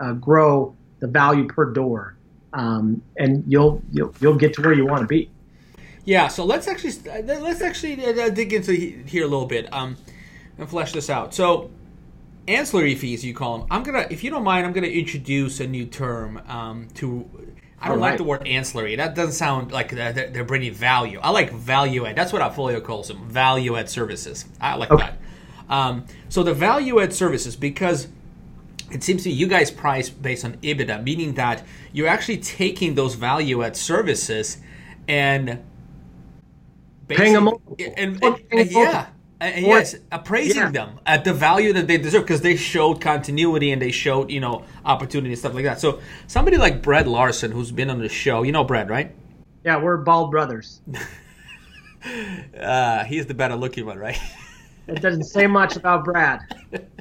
uh, 0.00 0.12
grow 0.14 0.74
the 1.00 1.06
value 1.06 1.46
per 1.46 1.66
door. 1.72 2.16
Um, 2.52 3.02
and 3.16 3.44
you'll, 3.46 3.80
you'll 3.92 4.14
you'll 4.20 4.36
get 4.36 4.54
to 4.54 4.62
where 4.62 4.72
you 4.72 4.86
want 4.86 5.02
to 5.02 5.06
be. 5.06 5.30
Yeah 6.04 6.26
so 6.26 6.44
let's 6.44 6.66
actually 6.66 6.94
let's 7.22 7.60
actually 7.60 8.04
uh, 8.04 8.28
dig 8.30 8.52
into 8.52 8.72
here 8.72 9.22
a 9.22 9.28
little 9.28 9.46
bit 9.46 9.72
um, 9.72 9.96
and 10.58 10.68
flesh 10.68 10.92
this 10.92 11.08
out. 11.08 11.34
So, 11.34 11.70
ancillary 12.48 12.94
fees, 12.94 13.24
you 13.24 13.34
call 13.34 13.58
them. 13.58 13.66
I'm 13.70 13.82
gonna, 13.82 14.06
if 14.10 14.24
you 14.24 14.30
don't 14.30 14.44
mind, 14.44 14.66
I'm 14.66 14.72
gonna 14.72 14.86
introduce 14.86 15.60
a 15.60 15.66
new 15.66 15.86
term 15.86 16.40
um, 16.48 16.88
to. 16.94 17.28
I 17.80 17.88
don't 17.88 17.98
like 17.98 18.16
the 18.16 18.24
word 18.24 18.46
ancillary. 18.46 18.94
That 18.94 19.16
doesn't 19.16 19.34
sound 19.34 19.72
like 19.72 19.90
they're, 19.90 20.12
they're, 20.12 20.44
bringing 20.44 20.72
value. 20.72 21.18
I 21.20 21.30
like 21.30 21.52
value 21.52 22.06
add. 22.06 22.14
That's 22.14 22.32
what 22.32 22.40
Appfolio 22.40 22.82
calls 22.82 23.08
them. 23.08 23.28
Value 23.28 23.76
add 23.76 23.88
services. 23.88 24.44
I 24.60 24.76
like 24.76 24.92
okay. 24.92 25.06
that. 25.06 25.18
Um, 25.68 26.06
so 26.28 26.44
the 26.44 26.54
value 26.54 27.00
add 27.00 27.12
services, 27.12 27.56
because 27.56 28.06
it 28.92 29.02
seems 29.02 29.24
to 29.24 29.30
me 29.30 29.34
you 29.34 29.48
guys 29.48 29.72
price 29.72 30.08
based 30.08 30.44
on 30.44 30.58
EBITDA, 30.58 31.02
meaning 31.02 31.34
that 31.34 31.64
you're 31.92 32.06
actually 32.06 32.38
taking 32.38 32.94
those 32.94 33.16
value 33.16 33.64
add 33.64 33.76
services 33.76 34.58
and 35.08 35.60
paying 37.08 37.32
them 37.32 37.48
and, 37.96 38.22
and, 38.22 38.42
and, 38.52 38.70
yeah 38.70 39.08
and 39.42 39.66
yes, 39.66 39.96
appraising 40.12 40.56
yeah. 40.56 40.70
them 40.70 41.00
at 41.04 41.24
the 41.24 41.34
value 41.34 41.72
that 41.72 41.88
they 41.88 41.98
deserve 41.98 42.22
because 42.22 42.42
they 42.42 42.56
showed 42.56 43.00
continuity 43.00 43.72
and 43.72 43.82
they 43.82 43.90
showed 43.90 44.30
you 44.30 44.40
know 44.40 44.64
opportunity 44.84 45.30
and 45.30 45.38
stuff 45.38 45.54
like 45.54 45.64
that. 45.64 45.80
So 45.80 46.00
somebody 46.28 46.56
like 46.56 46.82
Brad 46.82 47.08
Larson, 47.08 47.50
who's 47.50 47.72
been 47.72 47.90
on 47.90 47.98
the 47.98 48.08
show, 48.08 48.44
you 48.44 48.52
know 48.52 48.64
Brad, 48.64 48.88
right? 48.88 49.14
Yeah, 49.64 49.78
we're 49.78 49.96
bald 49.96 50.30
brothers. 50.30 50.80
uh, 52.60 53.04
he's 53.04 53.26
the 53.26 53.34
better 53.34 53.56
looking 53.56 53.84
one, 53.84 53.98
right? 53.98 54.18
it 54.86 55.02
doesn't 55.02 55.24
say 55.24 55.46
much 55.46 55.76
about 55.76 56.04
Brad. 56.04 56.40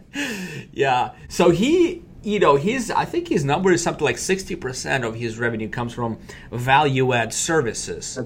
yeah, 0.71 1.11
so 1.29 1.51
he 1.51 2.03
you 2.23 2.39
know 2.39 2.55
his 2.55 2.91
i 2.91 3.03
think 3.03 3.27
his 3.27 3.43
number 3.43 3.71
is 3.71 3.81
something 3.81 4.05
like 4.05 4.17
60% 4.17 5.03
of 5.03 5.15
his 5.15 5.39
revenue 5.39 5.67
comes 5.67 5.91
from 5.91 6.19
value 6.51 7.13
add 7.13 7.33
services 7.33 8.19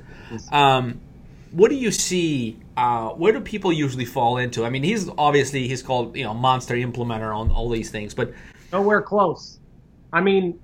um, 0.51 0.99
what 1.55 1.69
do 1.69 1.75
you 1.75 1.89
see 1.89 2.59
uh, 2.75 3.09
where 3.11 3.31
do 3.31 3.39
people 3.39 3.71
usually 3.71 4.03
fall 4.03 4.37
into? 4.37 4.65
I 4.65 4.69
mean, 4.69 4.83
he's 4.83 5.09
obviously 5.17 5.67
he's 5.67 5.81
called 5.81 6.15
you 6.15 6.25
know 6.25 6.33
monster 6.33 6.75
implementer 6.75 7.33
on 7.33 7.49
all 7.49 7.69
these 7.69 7.89
things, 7.89 8.13
but 8.13 8.33
nowhere 8.73 9.01
close. 9.01 9.59
I 10.11 10.21
mean, 10.21 10.59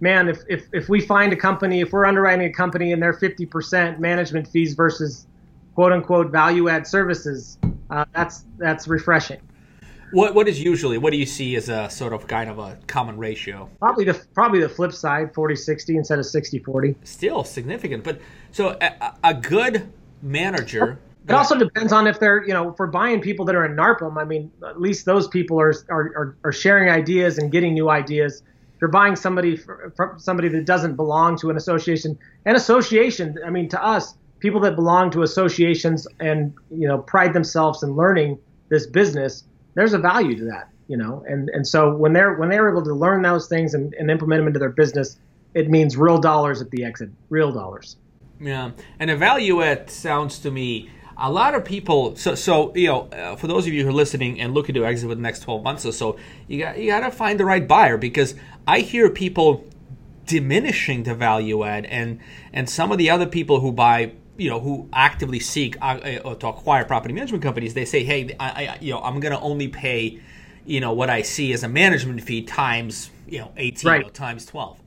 man, 0.00 0.28
if 0.28 0.38
if 0.48 0.66
if 0.72 0.88
we 0.88 1.02
find 1.02 1.32
a 1.34 1.36
company, 1.36 1.82
if 1.82 1.92
we're 1.92 2.06
underwriting 2.06 2.46
a 2.46 2.52
company 2.52 2.92
and 2.92 3.02
they're 3.02 3.12
fifty 3.12 3.44
percent 3.44 4.00
management 4.00 4.48
fees 4.48 4.72
versus 4.72 5.26
quote 5.74 5.92
unquote 5.92 6.30
value 6.30 6.70
add 6.70 6.86
services, 6.86 7.58
uh, 7.90 8.06
that's 8.14 8.46
that's 8.56 8.88
refreshing. 8.88 9.40
What 10.12 10.34
what 10.34 10.48
is 10.48 10.60
usually 10.60 10.96
what 10.96 11.10
do 11.10 11.18
you 11.18 11.26
see 11.26 11.54
as 11.56 11.68
a 11.68 11.90
sort 11.90 12.14
of 12.14 12.26
kind 12.26 12.48
of 12.48 12.58
a 12.58 12.78
common 12.86 13.18
ratio? 13.18 13.68
Probably 13.78 14.04
the 14.04 14.14
probably 14.32 14.60
the 14.60 14.70
flip 14.70 14.92
side, 14.92 15.34
40-60 15.34 15.96
instead 15.96 16.18
of 16.18 16.24
60-40. 16.24 16.96
Still 17.04 17.44
significant, 17.44 18.02
but 18.02 18.20
so 18.52 18.76
a, 18.80 19.14
a 19.22 19.34
good 19.34 19.92
manager 20.22 20.98
it 21.28 21.34
also 21.34 21.56
depends 21.56 21.92
on 21.92 22.06
if 22.06 22.18
they're, 22.18 22.44
you 22.46 22.54
know, 22.54 22.72
for 22.72 22.86
buying 22.86 23.20
people 23.20 23.44
that 23.46 23.54
are 23.54 23.64
in 23.64 23.76
NARPM. 23.76 24.20
I 24.20 24.24
mean, 24.24 24.50
at 24.66 24.80
least 24.80 25.04
those 25.04 25.28
people 25.28 25.60
are 25.60 25.74
are, 25.88 26.36
are, 26.44 26.52
sharing 26.52 26.90
ideas 26.90 27.38
and 27.38 27.52
getting 27.52 27.74
new 27.74 27.90
ideas. 27.90 28.42
If 28.74 28.80
you're 28.80 28.90
buying 28.90 29.16
somebody 29.16 29.56
from 29.56 30.18
somebody 30.18 30.48
that 30.48 30.64
doesn't 30.64 30.96
belong 30.96 31.36
to 31.38 31.50
an 31.50 31.56
association, 31.56 32.18
an 32.46 32.56
association, 32.56 33.38
I 33.44 33.50
mean, 33.50 33.68
to 33.68 33.82
us, 33.82 34.14
people 34.38 34.60
that 34.62 34.76
belong 34.76 35.10
to 35.12 35.22
associations 35.22 36.06
and 36.18 36.54
you 36.70 36.88
know 36.88 36.98
pride 36.98 37.34
themselves 37.34 37.82
in 37.82 37.94
learning 37.94 38.38
this 38.68 38.86
business, 38.86 39.44
there's 39.74 39.92
a 39.92 39.98
value 39.98 40.36
to 40.36 40.44
that, 40.46 40.70
you 40.88 40.96
know. 40.96 41.22
And 41.28 41.50
and 41.50 41.66
so 41.66 41.94
when 41.94 42.14
they're 42.14 42.34
when 42.34 42.48
they're 42.48 42.70
able 42.70 42.82
to 42.84 42.94
learn 42.94 43.22
those 43.22 43.46
things 43.46 43.74
and, 43.74 43.92
and 43.94 44.10
implement 44.10 44.40
them 44.40 44.46
into 44.46 44.58
their 44.58 44.70
business, 44.70 45.18
it 45.54 45.68
means 45.68 45.96
real 45.98 46.18
dollars 46.18 46.62
at 46.62 46.70
the 46.70 46.84
exit, 46.84 47.10
real 47.28 47.52
dollars. 47.52 47.96
Yeah, 48.40 48.70
and 48.98 49.10
a 49.10 49.16
value 49.16 49.62
add 49.62 49.90
sounds 49.90 50.38
to 50.40 50.50
me 50.50 50.90
a 51.20 51.30
lot 51.30 51.54
of 51.54 51.64
people 51.64 52.16
so 52.16 52.34
so 52.34 52.74
you 52.74 52.86
know 52.86 53.02
uh, 53.12 53.36
for 53.36 53.46
those 53.46 53.66
of 53.66 53.72
you 53.72 53.84
who 53.84 53.90
are 53.90 53.92
listening 53.92 54.40
and 54.40 54.54
looking 54.54 54.74
to 54.74 54.84
exit 54.86 55.08
within 55.08 55.22
the 55.22 55.28
next 55.28 55.40
12 55.40 55.62
months 55.62 55.84
or 55.84 55.92
so 55.92 56.16
you 56.48 56.58
got 56.58 56.78
you 56.78 56.86
got 56.86 57.00
to 57.00 57.10
find 57.10 57.38
the 57.38 57.44
right 57.44 57.68
buyer 57.68 57.98
because 57.98 58.34
i 58.66 58.80
hear 58.80 59.10
people 59.10 59.64
diminishing 60.26 61.02
the 61.02 61.14
value 61.14 61.62
add 61.62 61.84
and 61.86 62.18
and 62.52 62.70
some 62.70 62.90
of 62.90 62.98
the 62.98 63.10
other 63.10 63.26
people 63.26 63.60
who 63.60 63.70
buy 63.70 64.12
you 64.38 64.48
know 64.48 64.60
who 64.60 64.88
actively 64.92 65.38
seek 65.38 65.76
uh, 65.82 65.98
uh, 66.24 66.34
to 66.36 66.48
acquire 66.48 66.84
property 66.84 67.12
management 67.12 67.42
companies 67.42 67.74
they 67.74 67.84
say 67.84 68.02
hey 68.02 68.34
I, 68.40 68.48
I 68.48 68.78
you 68.80 68.92
know 68.92 69.00
i'm 69.00 69.20
going 69.20 69.34
to 69.34 69.40
only 69.40 69.68
pay 69.68 70.20
you 70.64 70.80
know 70.80 70.94
what 70.94 71.10
i 71.10 71.20
see 71.20 71.52
as 71.52 71.62
a 71.62 71.68
management 71.68 72.22
fee 72.22 72.42
times 72.42 73.10
you 73.26 73.40
know 73.40 73.52
18 73.58 73.90
right. 73.90 74.14
times 74.14 74.46
12 74.46 74.80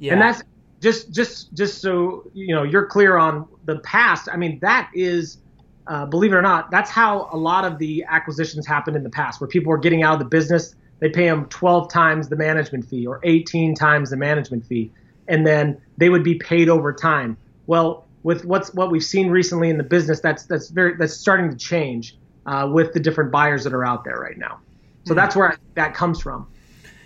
yeah. 0.00 0.12
and 0.14 0.22
that's 0.22 0.42
just 0.82 1.10
just 1.12 1.54
just 1.54 1.80
so 1.80 2.30
you 2.34 2.54
know 2.54 2.64
you're 2.64 2.86
clear 2.86 3.16
on 3.16 3.48
the 3.64 3.78
past 3.78 4.28
i 4.30 4.36
mean 4.36 4.58
that 4.60 4.90
is 4.92 5.38
uh, 5.86 6.06
believe 6.06 6.32
it 6.32 6.36
or 6.36 6.42
not, 6.42 6.70
that's 6.70 6.90
how 6.90 7.28
a 7.32 7.36
lot 7.36 7.64
of 7.64 7.78
the 7.78 8.04
acquisitions 8.08 8.66
happened 8.66 8.96
in 8.96 9.02
the 9.02 9.10
past, 9.10 9.40
where 9.40 9.48
people 9.48 9.70
were 9.70 9.78
getting 9.78 10.02
out 10.02 10.14
of 10.14 10.18
the 10.20 10.24
business. 10.24 10.74
They 11.00 11.08
pay 11.08 11.26
them 11.26 11.46
12 11.46 11.90
times 11.90 12.28
the 12.28 12.36
management 12.36 12.88
fee 12.88 13.06
or 13.06 13.20
18 13.24 13.74
times 13.74 14.10
the 14.10 14.16
management 14.16 14.64
fee, 14.64 14.92
and 15.26 15.46
then 15.46 15.80
they 15.96 16.08
would 16.08 16.22
be 16.22 16.36
paid 16.36 16.68
over 16.68 16.92
time. 16.92 17.36
Well, 17.66 18.06
with 18.22 18.44
what's 18.44 18.72
what 18.74 18.92
we've 18.92 19.02
seen 19.02 19.28
recently 19.28 19.68
in 19.68 19.78
the 19.78 19.84
business, 19.84 20.20
that's 20.20 20.44
that's 20.44 20.68
very 20.68 20.94
that's 20.96 21.14
starting 21.14 21.50
to 21.50 21.56
change 21.56 22.16
uh, 22.46 22.68
with 22.72 22.92
the 22.92 23.00
different 23.00 23.32
buyers 23.32 23.64
that 23.64 23.72
are 23.72 23.84
out 23.84 24.04
there 24.04 24.18
right 24.18 24.38
now. 24.38 24.60
So 25.04 25.10
mm-hmm. 25.10 25.16
that's 25.16 25.34
where 25.34 25.58
that 25.74 25.94
comes 25.94 26.20
from. 26.20 26.46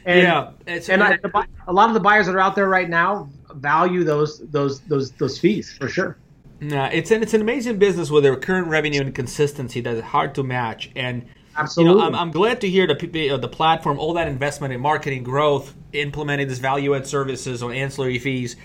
And, 0.05 0.23
yeah, 0.23 0.51
and 0.89 1.03
I, 1.03 1.19
a 1.67 1.73
lot 1.73 1.89
of 1.89 1.95
the 1.95 2.01
buyers 2.01 2.27
that 2.27 2.35
are 2.35 2.41
out 2.41 2.55
there 2.55 2.69
right 2.69 2.89
now 2.89 3.29
value 3.57 4.05
those 4.05 4.39
those 4.51 4.81
those 4.83 5.13
those 5.13 5.39
fees 5.39 5.73
for 5.73 5.89
sure. 5.89 6.17
Yeah, 6.61 6.87
it's 6.89 7.11
an 7.11 7.23
it's 7.23 7.35
an 7.35 7.41
amazing 7.41 7.79
business 7.79 8.11
with 8.11 8.25
a 8.25 8.31
recurrent 8.31 8.69
revenue 8.69 9.01
and 9.01 9.15
consistency 9.15 9.81
that 9.83 9.95
is 9.95 10.03
hard 10.03 10.35
to 10.37 10.43
match. 10.43 10.91
And 10.97 11.27
Absolutely. 11.59 11.95
You 11.95 11.99
know, 11.99 12.07
I'm, 12.07 12.15
I'm 12.15 12.31
glad 12.31 12.61
to 12.63 12.69
hear 12.69 12.87
the 12.87 13.31
uh, 13.31 13.37
the 13.37 13.49
platform, 13.49 13.99
all 13.99 14.15
that 14.15 14.29
investment 14.29 14.73
in 14.73 14.81
marketing 14.81 15.23
growth, 15.23 15.75
implementing 15.93 16.49
this 16.49 16.59
value 16.59 16.95
add 16.95 17.07
services 17.07 17.63
or 17.63 17.73
ancillary 17.73 18.19
fees. 18.19 18.57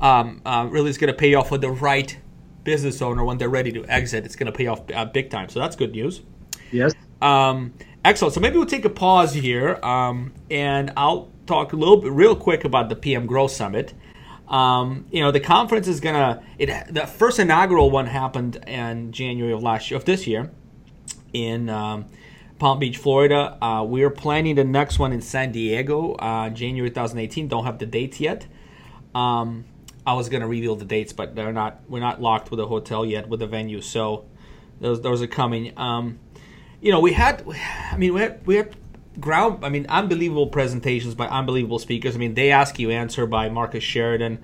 um, 0.00 0.40
uh, 0.44 0.66
really 0.70 0.90
is 0.90 0.98
going 0.98 1.12
to 1.12 1.18
pay 1.18 1.34
off 1.34 1.48
for 1.48 1.58
the 1.58 1.70
right 1.70 2.18
business 2.64 3.02
owner 3.02 3.24
when 3.24 3.38
they're 3.38 3.48
ready 3.48 3.72
to 3.72 3.84
exit. 3.86 4.24
It's 4.24 4.36
going 4.36 4.50
to 4.50 4.56
pay 4.56 4.66
off 4.66 4.82
uh, 4.92 5.04
big 5.04 5.30
time. 5.30 5.48
So 5.48 5.60
that's 5.60 5.76
good 5.76 5.92
news. 5.92 6.22
Yes. 6.72 6.92
Um, 7.22 7.74
excellent. 8.04 8.34
So 8.34 8.40
maybe 8.40 8.56
we'll 8.56 8.66
take 8.66 8.84
a 8.84 8.90
pause 8.90 9.34
here, 9.34 9.78
um, 9.84 10.32
and 10.50 10.92
I'll 10.96 11.30
talk 11.46 11.72
a 11.72 11.76
little 11.76 11.96
bit, 11.98 12.12
real 12.12 12.36
quick, 12.36 12.64
about 12.64 12.88
the 12.88 12.96
PM 12.96 13.26
Growth 13.26 13.52
Summit. 13.52 13.94
Um, 14.50 15.06
you 15.12 15.20
know, 15.22 15.30
the 15.30 15.40
conference 15.40 15.86
is 15.86 16.00
gonna. 16.00 16.42
It 16.58 16.92
the 16.92 17.06
first 17.06 17.38
inaugural 17.38 17.90
one 17.90 18.06
happened 18.06 18.56
in 18.66 19.12
January 19.12 19.52
of 19.52 19.62
last 19.62 19.90
year, 19.90 19.96
of 19.96 20.04
this 20.04 20.26
year, 20.26 20.50
in 21.32 21.70
um, 21.70 22.06
Palm 22.58 22.80
Beach, 22.80 22.96
Florida. 22.98 23.56
Uh, 23.64 23.84
we 23.84 24.02
are 24.02 24.10
planning 24.10 24.56
the 24.56 24.64
next 24.64 24.98
one 24.98 25.12
in 25.12 25.20
San 25.20 25.52
Diego, 25.52 26.14
uh, 26.14 26.50
January 26.50 26.90
2018. 26.90 27.46
Don't 27.46 27.64
have 27.64 27.78
the 27.78 27.86
dates 27.86 28.18
yet. 28.18 28.46
Um, 29.14 29.64
I 30.04 30.14
was 30.14 30.28
gonna 30.28 30.48
reveal 30.48 30.74
the 30.74 30.84
dates, 30.84 31.12
but 31.12 31.36
they're 31.36 31.52
not. 31.52 31.80
We're 31.88 32.00
not 32.00 32.20
locked 32.20 32.50
with 32.50 32.58
a 32.58 32.66
hotel 32.66 33.06
yet 33.06 33.28
with 33.28 33.42
a 33.42 33.46
venue, 33.46 33.80
so 33.80 34.24
those 34.80 35.00
those 35.00 35.22
are 35.22 35.28
coming. 35.28 35.72
Um, 35.78 36.18
you 36.80 36.90
know, 36.90 36.98
we 36.98 37.12
had. 37.12 37.44
I 37.92 37.96
mean, 37.96 38.14
we 38.14 38.20
had 38.20 38.44
we 38.44 38.56
had 38.56 38.74
ground. 39.18 39.64
I 39.64 39.68
mean, 39.68 39.86
unbelievable 39.88 40.46
presentations 40.48 41.14
by 41.14 41.26
unbelievable 41.26 41.78
speakers. 41.78 42.14
I 42.14 42.18
mean, 42.18 42.34
they 42.34 42.50
ask 42.50 42.78
you 42.78 42.90
answer 42.90 43.26
by 43.26 43.48
Marcus 43.48 43.82
Sheridan. 43.82 44.38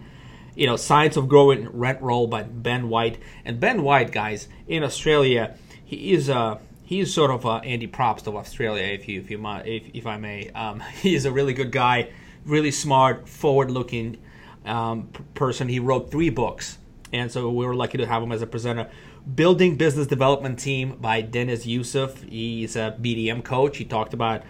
You 0.54 0.66
know, 0.66 0.76
Science 0.76 1.16
of 1.16 1.28
Growing 1.28 1.68
Rent 1.68 2.00
Roll 2.00 2.26
by 2.26 2.42
Ben 2.42 2.88
White. 2.88 3.18
And 3.44 3.60
Ben 3.60 3.82
White, 3.82 4.10
guys, 4.10 4.48
in 4.66 4.82
Australia, 4.82 5.56
he 5.84 6.12
is 6.12 6.30
uh, 6.30 6.58
he's 6.82 7.12
sort 7.12 7.30
of 7.30 7.44
uh, 7.44 7.56
Andy 7.56 7.86
Propst 7.86 8.26
of 8.26 8.34
Australia, 8.34 8.84
if 8.84 9.06
you 9.06 9.20
if 9.20 9.30
you 9.30 9.46
if, 9.46 9.90
if 9.92 10.06
I 10.06 10.16
may. 10.16 10.50
Um, 10.50 10.80
he 11.02 11.14
is 11.14 11.26
a 11.26 11.32
really 11.32 11.52
good 11.52 11.70
guy, 11.70 12.10
really 12.44 12.70
smart, 12.70 13.28
forward-looking 13.28 14.18
um, 14.64 15.08
person. 15.34 15.68
He 15.68 15.78
wrote 15.78 16.10
three 16.10 16.30
books, 16.30 16.78
and 17.12 17.30
so 17.30 17.50
we 17.50 17.66
were 17.66 17.74
lucky 17.74 17.98
to 17.98 18.06
have 18.06 18.22
him 18.22 18.32
as 18.32 18.40
a 18.40 18.46
presenter. 18.46 18.90
Building 19.34 19.76
Business 19.76 20.06
Development 20.06 20.56
Team 20.56 20.98
by 21.00 21.20
Dennis 21.20 21.66
Youssef. 21.66 22.22
He's 22.22 22.76
a 22.76 22.96
BDM 23.00 23.42
coach. 23.42 23.76
He 23.76 23.84
talked 23.84 24.14
about 24.14 24.44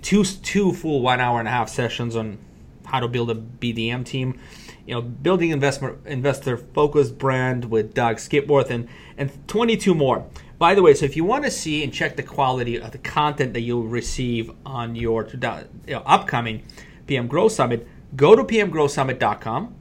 two 0.00 0.24
two 0.24 0.72
full 0.72 1.02
one 1.02 1.20
hour 1.20 1.38
and 1.38 1.46
a 1.46 1.50
half 1.50 1.68
sessions 1.68 2.16
on 2.16 2.38
how 2.86 3.00
to 3.00 3.08
build 3.08 3.30
a 3.30 3.34
BDM 3.34 4.06
team. 4.06 4.38
You 4.86 4.94
know, 4.94 5.02
building 5.02 5.50
investment 5.50 5.98
investor 6.06 6.56
focused 6.56 7.18
brand 7.18 7.66
with 7.66 7.92
Doug 7.92 8.16
Skipworth 8.16 8.70
and 8.70 8.88
and 9.18 9.30
22 9.48 9.94
more. 9.94 10.26
By 10.58 10.74
the 10.74 10.82
way, 10.82 10.94
so 10.94 11.04
if 11.04 11.14
you 11.14 11.24
want 11.24 11.44
to 11.44 11.50
see 11.50 11.84
and 11.84 11.92
check 11.92 12.16
the 12.16 12.22
quality 12.22 12.80
of 12.80 12.92
the 12.92 12.98
content 12.98 13.52
that 13.52 13.60
you'll 13.60 13.82
receive 13.82 14.50
on 14.64 14.96
your 14.96 15.28
uh, 15.42 15.64
you 15.86 15.94
know, 15.94 16.02
upcoming 16.06 16.62
PM 17.06 17.26
Growth 17.26 17.52
Summit, 17.52 17.86
go 18.16 18.34
to 18.34 18.42
pmgrowsummit.com 18.42 19.75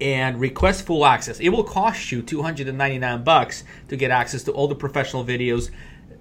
and 0.00 0.40
request 0.40 0.86
full 0.86 1.06
access. 1.06 1.40
It 1.40 1.50
will 1.50 1.64
cost 1.64 2.10
you 2.10 2.22
299 2.22 3.24
bucks 3.24 3.64
to 3.88 3.96
get 3.96 4.10
access 4.10 4.42
to 4.44 4.52
all 4.52 4.68
the 4.68 4.74
professional 4.74 5.24
videos, 5.24 5.70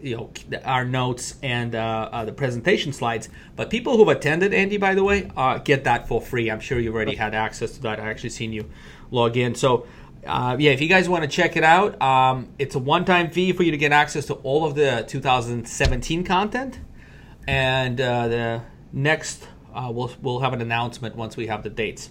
you 0.01 0.17
know, 0.17 0.31
our 0.63 0.86
notes 0.86 1.36
and 1.41 1.75
uh, 1.75 2.09
uh, 2.12 2.25
the 2.25 2.33
presentation 2.33 2.93
slides. 2.93 3.29
But 3.55 3.69
people 3.69 3.97
who've 3.97 4.07
attended, 4.07 4.53
Andy, 4.53 4.77
by 4.77 4.95
the 4.95 5.03
way, 5.03 5.31
uh, 5.36 5.57
get 5.59 5.86
that 5.86 6.07
for 6.07 6.21
free. 6.21 6.51
I'm 6.51 6.59
sure 6.59 6.79
you've 6.79 6.95
already 6.95 7.15
had 7.15 7.33
access 7.33 7.71
to 7.73 7.81
that. 7.83 7.99
I 7.99 8.09
actually 8.09 8.29
seen 8.29 8.53
you 8.53 8.69
log 9.12 9.38
in. 9.38 9.55
So. 9.55 9.88
Uh, 10.25 10.55
yeah, 10.57 10.71
if 10.71 10.79
you 10.79 10.88
guys 10.88 11.09
want 11.09 11.21
to 11.21 11.27
check 11.27 11.57
it 11.57 11.65
out, 11.65 12.01
um, 12.01 12.47
it's 12.57 12.75
a 12.75 12.79
one-time 12.79 13.29
fee 13.29 13.51
for 13.51 13.63
you 13.63 13.71
to 13.71 13.77
get 13.77 13.91
access 13.91 14.25
to 14.27 14.36
all 14.36 14.65
of 14.65 14.73
the 14.73 15.03
2017 15.05 16.23
content, 16.23 16.79
and 17.45 17.99
uh, 17.99 18.29
the 18.29 18.62
next 18.93 19.45
uh, 19.73 19.91
we'll 19.91 20.12
we'll 20.21 20.39
have 20.39 20.53
an 20.53 20.62
announcement 20.62 21.17
once 21.17 21.36
we 21.36 21.47
have 21.47 21.63
the 21.63 21.69
dates. 21.69 22.09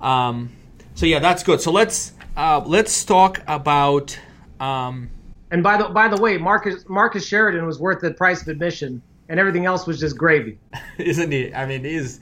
Um, 0.00 0.50
so 0.98 1.06
yeah, 1.06 1.20
that's 1.20 1.44
good. 1.44 1.60
So 1.60 1.70
let's 1.70 2.12
uh, 2.36 2.60
let's 2.66 3.04
talk 3.04 3.40
about. 3.46 4.18
Um, 4.58 5.10
and 5.48 5.62
by 5.62 5.76
the 5.76 5.90
by 5.90 6.08
the 6.08 6.20
way, 6.20 6.38
Marcus 6.38 6.88
Marcus 6.88 7.24
Sheridan 7.24 7.64
was 7.66 7.78
worth 7.78 8.00
the 8.00 8.12
price 8.12 8.42
of 8.42 8.48
admission, 8.48 9.00
and 9.28 9.38
everything 9.38 9.64
else 9.64 9.86
was 9.86 10.00
just 10.00 10.18
gravy. 10.18 10.58
Isn't 10.98 11.30
he? 11.30 11.54
I 11.54 11.66
mean, 11.66 11.84
he's. 11.84 12.18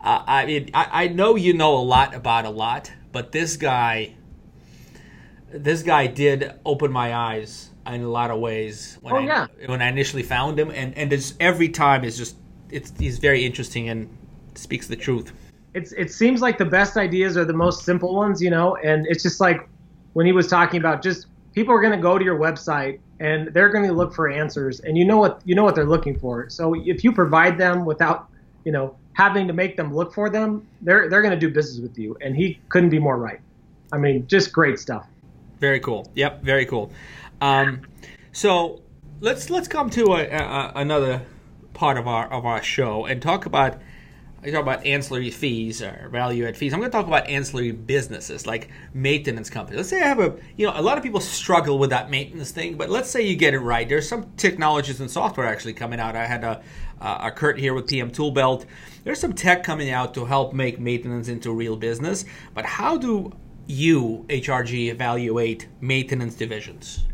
Uh, 0.00 0.22
I 0.26 0.46
mean, 0.46 0.70
I, 0.72 1.04
I 1.04 1.08
know 1.08 1.36
you 1.36 1.52
know 1.52 1.76
a 1.76 1.84
lot 1.84 2.14
about 2.14 2.46
a 2.46 2.50
lot, 2.50 2.90
but 3.12 3.32
this 3.32 3.58
guy. 3.58 4.14
This 5.52 5.82
guy 5.82 6.06
did 6.06 6.54
open 6.64 6.90
my 6.90 7.14
eyes 7.14 7.68
in 7.86 8.02
a 8.02 8.08
lot 8.08 8.30
of 8.30 8.40
ways 8.40 8.96
when 9.02 9.12
oh, 9.12 9.18
I 9.18 9.20
yeah. 9.20 9.46
when 9.66 9.82
I 9.82 9.88
initially 9.88 10.22
found 10.22 10.58
him, 10.58 10.70
and 10.70 10.96
and 10.96 11.34
every 11.38 11.68
time 11.68 12.02
is 12.02 12.16
just 12.16 12.36
it's 12.70 12.94
he's 12.98 13.18
very 13.18 13.44
interesting 13.44 13.90
and 13.90 14.08
speaks 14.54 14.86
the 14.86 14.96
truth 14.96 15.34
it's 15.76 15.92
it 15.92 16.10
seems 16.10 16.40
like 16.40 16.56
the 16.56 16.64
best 16.64 16.96
ideas 16.96 17.36
are 17.36 17.44
the 17.44 17.52
most 17.52 17.84
simple 17.84 18.14
ones, 18.14 18.40
you 18.40 18.48
know, 18.48 18.76
and 18.76 19.06
it's 19.08 19.22
just 19.22 19.40
like 19.40 19.68
when 20.14 20.24
he 20.24 20.32
was 20.32 20.46
talking 20.46 20.80
about 20.80 21.02
just 21.02 21.26
people 21.54 21.74
are 21.74 21.82
going 21.82 21.92
to 21.92 22.02
go 22.02 22.16
to 22.16 22.24
your 22.24 22.38
website 22.38 22.98
and 23.20 23.48
they're 23.52 23.68
going 23.68 23.86
to 23.86 23.92
look 23.92 24.14
for 24.14 24.30
answers 24.30 24.80
and 24.80 24.96
you 24.96 25.04
know 25.04 25.18
what 25.18 25.42
you 25.44 25.54
know 25.54 25.64
what 25.64 25.74
they're 25.74 25.84
looking 25.84 26.18
for. 26.18 26.48
So 26.48 26.74
if 26.74 27.04
you 27.04 27.12
provide 27.12 27.58
them 27.58 27.84
without, 27.84 28.28
you 28.64 28.72
know, 28.72 28.96
having 29.12 29.46
to 29.48 29.52
make 29.52 29.76
them 29.76 29.94
look 29.94 30.14
for 30.14 30.30
them, 30.30 30.66
they're 30.80 31.10
they're 31.10 31.20
going 31.20 31.38
to 31.38 31.40
do 31.46 31.50
business 31.52 31.78
with 31.80 31.98
you 31.98 32.16
and 32.22 32.34
he 32.34 32.58
couldn't 32.70 32.90
be 32.90 32.98
more 32.98 33.18
right. 33.18 33.40
I 33.92 33.98
mean, 33.98 34.26
just 34.26 34.52
great 34.52 34.78
stuff. 34.78 35.06
Very 35.60 35.80
cool. 35.80 36.10
Yep, 36.14 36.42
very 36.42 36.64
cool. 36.64 36.90
Um, 37.42 37.82
so 38.32 38.80
let's 39.20 39.50
let's 39.50 39.68
come 39.68 39.90
to 39.90 40.14
a, 40.14 40.26
a, 40.26 40.72
another 40.76 41.20
part 41.74 41.98
of 41.98 42.08
our 42.08 42.32
of 42.32 42.46
our 42.46 42.62
show 42.62 43.04
and 43.04 43.20
talk 43.20 43.44
about 43.44 43.76
I 44.42 44.50
talk 44.50 44.62
about 44.62 44.84
ancillary 44.84 45.30
fees 45.30 45.82
or 45.82 46.08
value 46.12 46.46
add 46.46 46.56
fees. 46.56 46.72
I'm 46.72 46.78
going 46.78 46.90
to 46.90 46.96
talk 46.96 47.06
about 47.06 47.26
ancillary 47.26 47.72
businesses 47.72 48.46
like 48.46 48.68
maintenance 48.92 49.48
companies. 49.48 49.78
Let's 49.78 49.88
say 49.88 50.02
I 50.02 50.06
have 50.06 50.20
a, 50.20 50.36
you 50.56 50.66
know, 50.66 50.72
a 50.76 50.82
lot 50.82 50.98
of 50.98 51.02
people 51.02 51.20
struggle 51.20 51.78
with 51.78 51.90
that 51.90 52.10
maintenance 52.10 52.50
thing, 52.50 52.76
but 52.76 52.90
let's 52.90 53.10
say 53.10 53.22
you 53.22 53.34
get 53.34 53.54
it 53.54 53.60
right. 53.60 53.88
There's 53.88 54.08
some 54.08 54.30
technologies 54.36 55.00
and 55.00 55.10
software 55.10 55.46
actually 55.46 55.72
coming 55.72 55.98
out. 55.98 56.14
I 56.16 56.26
had 56.26 56.44
a, 56.44 56.62
a 57.00 57.30
Kurt 57.30 57.58
here 57.58 57.72
with 57.72 57.88
PM 57.88 58.10
Toolbelt. 58.10 58.66
There's 59.04 59.18
some 59.18 59.32
tech 59.32 59.64
coming 59.64 59.90
out 59.90 60.12
to 60.14 60.24
help 60.24 60.52
make 60.52 60.78
maintenance 60.78 61.28
into 61.28 61.50
real 61.52 61.76
business. 61.76 62.24
But 62.54 62.66
how 62.66 62.98
do 62.98 63.32
you, 63.66 64.26
HRG, 64.28 64.90
evaluate 64.90 65.66
maintenance 65.80 66.34
divisions? 66.34 67.04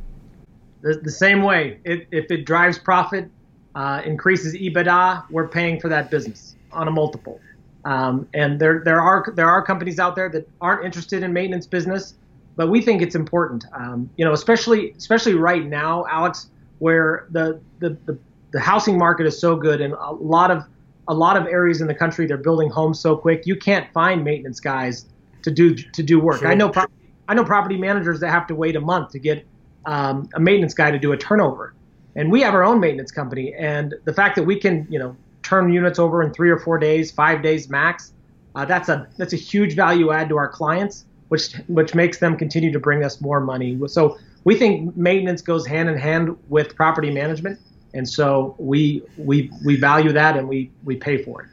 The, 0.82 0.94
the 0.94 1.10
same 1.10 1.42
way. 1.42 1.78
It, 1.84 2.08
if 2.10 2.30
it 2.30 2.44
drives 2.44 2.78
profit, 2.78 3.30
uh, 3.74 4.02
increases 4.04 4.54
EBITDA, 4.54 5.30
we're 5.30 5.48
paying 5.48 5.80
for 5.80 5.88
that 5.88 6.10
business 6.10 6.51
on 6.72 6.88
a 6.88 6.90
multiple. 6.90 7.40
Um, 7.84 8.28
and 8.32 8.60
there 8.60 8.82
there 8.84 9.00
are 9.00 9.32
there 9.34 9.48
are 9.48 9.64
companies 9.64 9.98
out 9.98 10.14
there 10.14 10.28
that 10.28 10.48
aren't 10.60 10.84
interested 10.84 11.22
in 11.22 11.32
maintenance 11.32 11.66
business, 11.66 12.14
but 12.56 12.68
we 12.68 12.80
think 12.80 13.02
it's 13.02 13.14
important. 13.14 13.64
Um, 13.72 14.08
you 14.16 14.24
know, 14.24 14.32
especially 14.32 14.94
especially 14.96 15.34
right 15.34 15.64
now, 15.64 16.06
Alex, 16.08 16.48
where 16.78 17.26
the, 17.30 17.60
the 17.80 17.96
the 18.06 18.18
the 18.52 18.60
housing 18.60 18.98
market 18.98 19.26
is 19.26 19.38
so 19.38 19.56
good 19.56 19.80
and 19.80 19.94
a 19.94 20.12
lot 20.12 20.50
of 20.50 20.64
a 21.08 21.14
lot 21.14 21.36
of 21.36 21.46
areas 21.46 21.80
in 21.80 21.88
the 21.88 21.94
country 21.94 22.26
they're 22.26 22.36
building 22.36 22.70
homes 22.70 23.00
so 23.00 23.16
quick 23.16 23.44
you 23.44 23.56
can't 23.56 23.92
find 23.92 24.22
maintenance 24.22 24.60
guys 24.60 25.06
to 25.42 25.50
do 25.50 25.74
to 25.74 26.02
do 26.02 26.20
work. 26.20 26.40
Sure. 26.40 26.48
I 26.48 26.54
know 26.54 26.68
pro- 26.68 26.86
I 27.28 27.34
know 27.34 27.44
property 27.44 27.76
managers 27.76 28.20
that 28.20 28.30
have 28.30 28.46
to 28.48 28.54
wait 28.54 28.76
a 28.76 28.80
month 28.80 29.10
to 29.10 29.18
get 29.18 29.44
um, 29.86 30.28
a 30.34 30.40
maintenance 30.40 30.74
guy 30.74 30.90
to 30.90 30.98
do 30.98 31.12
a 31.12 31.16
turnover, 31.16 31.74
and 32.14 32.30
we 32.30 32.40
have 32.42 32.54
our 32.54 32.62
own 32.62 32.80
maintenance 32.80 33.10
company. 33.10 33.54
And 33.54 33.94
the 34.04 34.12
fact 34.12 34.36
that 34.36 34.44
we 34.44 34.58
can 34.58 34.86
you 34.90 34.98
know 34.98 35.16
turn 35.42 35.72
units 35.72 35.98
over 35.98 36.22
in 36.22 36.32
three 36.32 36.50
or 36.50 36.58
four 36.58 36.78
days, 36.78 37.10
five 37.10 37.42
days 37.42 37.68
max. 37.68 38.12
Uh, 38.54 38.64
that's 38.64 38.88
a 38.88 39.08
that's 39.16 39.32
a 39.32 39.36
huge 39.36 39.74
value 39.74 40.12
add 40.12 40.28
to 40.28 40.36
our 40.36 40.48
clients, 40.48 41.04
which 41.28 41.54
which 41.68 41.94
makes 41.94 42.18
them 42.18 42.36
continue 42.36 42.70
to 42.72 42.80
bring 42.80 43.04
us 43.04 43.20
more 43.20 43.40
money. 43.40 43.78
So 43.86 44.18
we 44.44 44.56
think 44.56 44.96
maintenance 44.96 45.40
goes 45.40 45.66
hand 45.66 45.88
in 45.88 45.96
hand 45.96 46.36
with 46.48 46.76
property 46.76 47.10
management, 47.10 47.58
and 47.94 48.08
so 48.08 48.54
we 48.58 49.02
we 49.16 49.50
we 49.64 49.76
value 49.76 50.12
that 50.12 50.36
and 50.36 50.48
we 50.48 50.70
we 50.84 50.96
pay 50.96 51.22
for 51.22 51.42
it. 51.42 51.48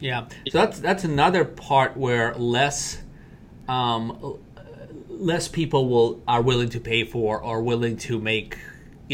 Yeah, 0.00 0.28
so 0.50 0.58
that's 0.58 0.80
that's 0.80 1.04
another 1.04 1.44
part 1.44 1.96
where 1.96 2.34
less 2.34 3.02
um, 3.68 4.38
less 5.08 5.48
people 5.48 5.88
will 5.88 6.22
are 6.28 6.42
willing 6.42 6.68
to 6.70 6.80
pay 6.80 7.04
for 7.04 7.40
or 7.40 7.62
willing 7.62 7.96
to 7.98 8.18
make 8.20 8.58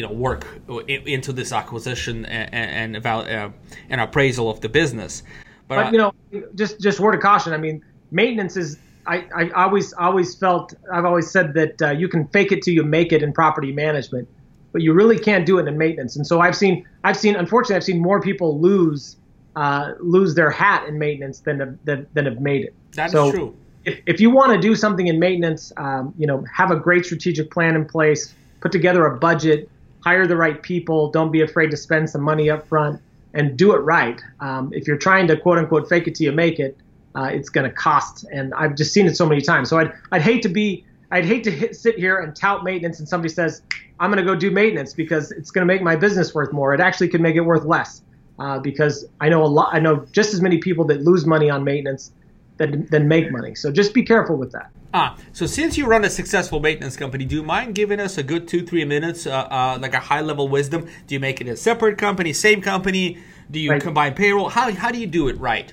you 0.01 0.07
know 0.07 0.13
work 0.15 0.47
into 0.89 1.31
this 1.31 1.53
acquisition 1.53 2.25
and 2.25 2.95
and, 2.95 3.07
uh, 3.07 3.51
and 3.91 4.01
appraisal 4.01 4.49
of 4.49 4.61
the 4.63 4.69
business. 4.69 5.23
But, 5.69 5.85
but, 5.85 5.93
you 5.93 5.99
know, 5.99 6.15
just 6.55 6.81
just 6.81 7.01
word 7.01 7.15
of 7.15 7.21
caution. 7.21 7.53
I 7.53 7.59
mean, 7.59 7.85
maintenance 8.11 8.57
is. 8.57 8.79
I, 9.07 9.27
I 9.35 9.51
always 9.51 9.93
always 9.95 10.35
felt 10.35 10.75
I've 10.93 11.05
always 11.05 11.31
said 11.31 11.53
that 11.55 11.83
uh, 11.83 11.91
you 11.91 12.09
can 12.09 12.27
fake 12.29 12.51
it 12.53 12.63
till 12.63 12.75
you 12.75 12.83
make 12.83 13.13
it 13.13 13.23
in 13.23 13.33
property 13.33 13.73
management, 13.73 14.29
but 14.73 14.81
you 14.81 14.95
really 14.95 15.19
can't 15.19 15.45
do 15.45 15.59
it 15.59 15.69
in 15.69 15.77
maintenance. 15.77 16.17
And 16.17 16.27
so 16.27 16.41
I've 16.41 16.57
seen 16.57 16.87
I've 17.05 17.17
seen 17.17 17.37
unfortunately 17.37 17.77
I've 17.77 17.85
seen 17.85 18.01
more 18.01 18.21
people 18.21 18.59
lose 18.59 19.17
uh, 19.57 19.93
lose 20.01 20.35
their 20.35 20.51
hat 20.51 20.87
in 20.89 20.99
maintenance 20.99 21.41
than 21.41 21.61
have, 21.61 21.79
than, 21.85 22.07
than 22.15 22.25
have 22.27 22.41
made 22.41 22.65
it. 22.65 22.75
That's 22.93 23.13
so 23.13 23.31
true. 23.31 23.57
If, 23.85 24.01
if 24.07 24.21
you 24.21 24.31
want 24.31 24.53
to 24.53 24.59
do 24.59 24.75
something 24.75 25.09
in 25.09 25.19
maintenance, 25.19 25.73
um, 25.77 26.15
you 26.19 26.27
know, 26.27 26.45
have 26.55 26.71
a 26.71 26.77
great 26.77 27.05
strategic 27.05 27.51
plan 27.51 27.75
in 27.75 27.85
place, 27.87 28.35
put 28.61 28.71
together 28.71 29.07
a 29.07 29.19
budget, 29.19 29.69
hire 30.03 30.27
the 30.27 30.37
right 30.37 30.63
people. 30.63 31.11
Don't 31.11 31.31
be 31.31 31.43
afraid 31.43 31.71
to 31.71 31.77
spend 31.77 32.11
some 32.11 32.23
money 32.23 32.51
up 32.51 32.67
front 32.67 33.01
and 33.35 33.57
do 33.57 33.73
it 33.75 33.79
right. 33.79 34.21
Um, 34.41 34.73
if 34.73 34.87
you're 34.87 34.99
trying 34.99 35.29
to 35.29 35.37
quote 35.37 35.59
unquote 35.59 35.89
fake 35.89 36.09
it 36.09 36.15
till 36.15 36.27
you 36.27 36.33
make 36.33 36.59
it, 36.59 36.77
uh, 37.15 37.25
it's 37.25 37.49
going 37.49 37.69
to 37.69 37.75
cost. 37.75 38.25
And 38.33 38.55
I've 38.55 38.75
just 38.75 38.93
seen 38.93 39.07
it 39.07 39.17
so 39.17 39.27
many 39.27 39.41
times. 39.41 39.69
So 39.69 39.79
I'd 39.79 39.93
I'd 40.13 40.23
hate 40.23 40.43
to 40.43 40.49
be 40.49 40.85
I'd 41.11 41.25
hate 41.25 41.45
to 41.45 41.51
hit, 41.51 41.77
sit 41.77 41.99
here 41.99 42.19
and 42.19 42.35
tout 42.35 42.65
maintenance 42.65 42.99
and 42.99 43.09
somebody 43.09 43.33
says 43.33 43.63
I'm 43.99 44.11
going 44.11 44.25
to 44.25 44.31
go 44.31 44.39
do 44.39 44.51
maintenance 44.51 44.95
because 44.95 45.31
it's 45.33 45.51
going 45.51 45.67
to 45.67 45.73
make 45.73 45.83
my 45.83 45.97
business 45.97 46.35
worth 46.35 46.53
more. 46.53 46.73
It 46.73 46.81
actually 46.81 47.09
could 47.09 47.21
make 47.21 47.37
it 47.37 47.43
worth 47.43 47.65
less 47.65 48.03
uh, 48.39 48.59
because 48.59 49.05
I 49.21 49.29
know 49.29 49.45
a 49.45 49.47
lot. 49.47 49.75
I 49.75 49.79
know 49.79 50.07
just 50.13 50.33
as 50.33 50.41
many 50.41 50.59
people 50.59 50.85
that 50.87 51.03
lose 51.03 51.27
money 51.27 51.51
on 51.51 51.65
maintenance 51.65 52.13
than 52.61 52.87
than 52.87 53.09
make 53.09 53.33
money. 53.33 53.55
So 53.55 53.73
just 53.73 53.95
be 53.95 54.03
careful 54.05 54.37
with 54.37 54.53
that. 54.53 54.71
Ah, 54.93 55.17
so 55.33 55.47
since 55.47 55.79
you 55.79 55.87
run 55.87 56.05
a 56.05 56.11
successful 56.11 56.61
maintenance 56.61 56.97
company, 56.97 57.25
do 57.25 57.37
you 57.37 57.43
mind 57.43 57.75
giving 57.75 57.99
us 57.99 58.19
a 58.19 58.23
good 58.23 58.47
two, 58.47 58.67
three 58.67 58.85
minutes, 58.85 59.27
uh, 59.27 59.31
uh, 59.31 59.79
like 59.81 59.95
a 59.95 60.01
high 60.01 60.21
level 60.21 60.47
wisdom? 60.49 60.87
Do 61.07 61.15
you 61.15 61.21
make 61.21 61.41
it 61.41 61.49
a 61.49 61.57
separate 61.57 61.97
company, 61.97 62.33
same 62.33 62.61
company? 62.61 63.19
Do 63.51 63.59
you 63.59 63.71
right. 63.71 63.81
combine 63.81 64.15
payroll? 64.15 64.51
How, 64.51 64.71
how 64.73 64.91
do 64.91 64.99
you 64.99 65.07
do 65.07 65.29
it 65.29 65.39
right? 65.39 65.73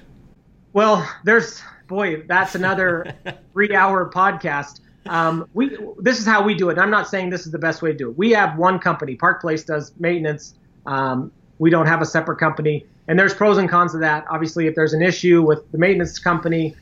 Well, 0.73 1.07
there's, 1.25 1.61
boy, 1.87 2.23
that's 2.27 2.55
another 2.55 3.13
three 3.53 3.75
hour 3.75 4.09
podcast. 4.09 4.79
Um, 5.07 5.49
we 5.53 5.77
this 5.99 6.19
is 6.19 6.25
how 6.25 6.43
we 6.43 6.53
do 6.53 6.69
it. 6.69 6.77
I'm 6.77 6.91
not 6.91 7.07
saying 7.07 7.29
this 7.29 7.45
is 7.45 7.51
the 7.51 7.59
best 7.59 7.81
way 7.81 7.91
to 7.91 7.97
do 7.97 8.09
it. 8.09 8.17
We 8.17 8.31
have 8.31 8.57
one 8.57 8.79
company. 8.79 9.15
Park 9.15 9.41
Place 9.41 9.63
does 9.63 9.93
maintenance. 9.99 10.55
Um, 10.85 11.31
we 11.59 11.69
don't 11.69 11.87
have 11.87 12.01
a 12.01 12.05
separate 12.05 12.37
company, 12.37 12.85
and 13.07 13.17
there's 13.17 13.33
pros 13.33 13.57
and 13.57 13.69
cons 13.69 13.93
of 13.93 14.01
that. 14.01 14.25
Obviously, 14.29 14.67
if 14.67 14.75
there's 14.75 14.93
an 14.93 15.01
issue 15.01 15.41
with 15.41 15.71
the 15.71 15.77
maintenance 15.77 16.19
company, 16.19 16.75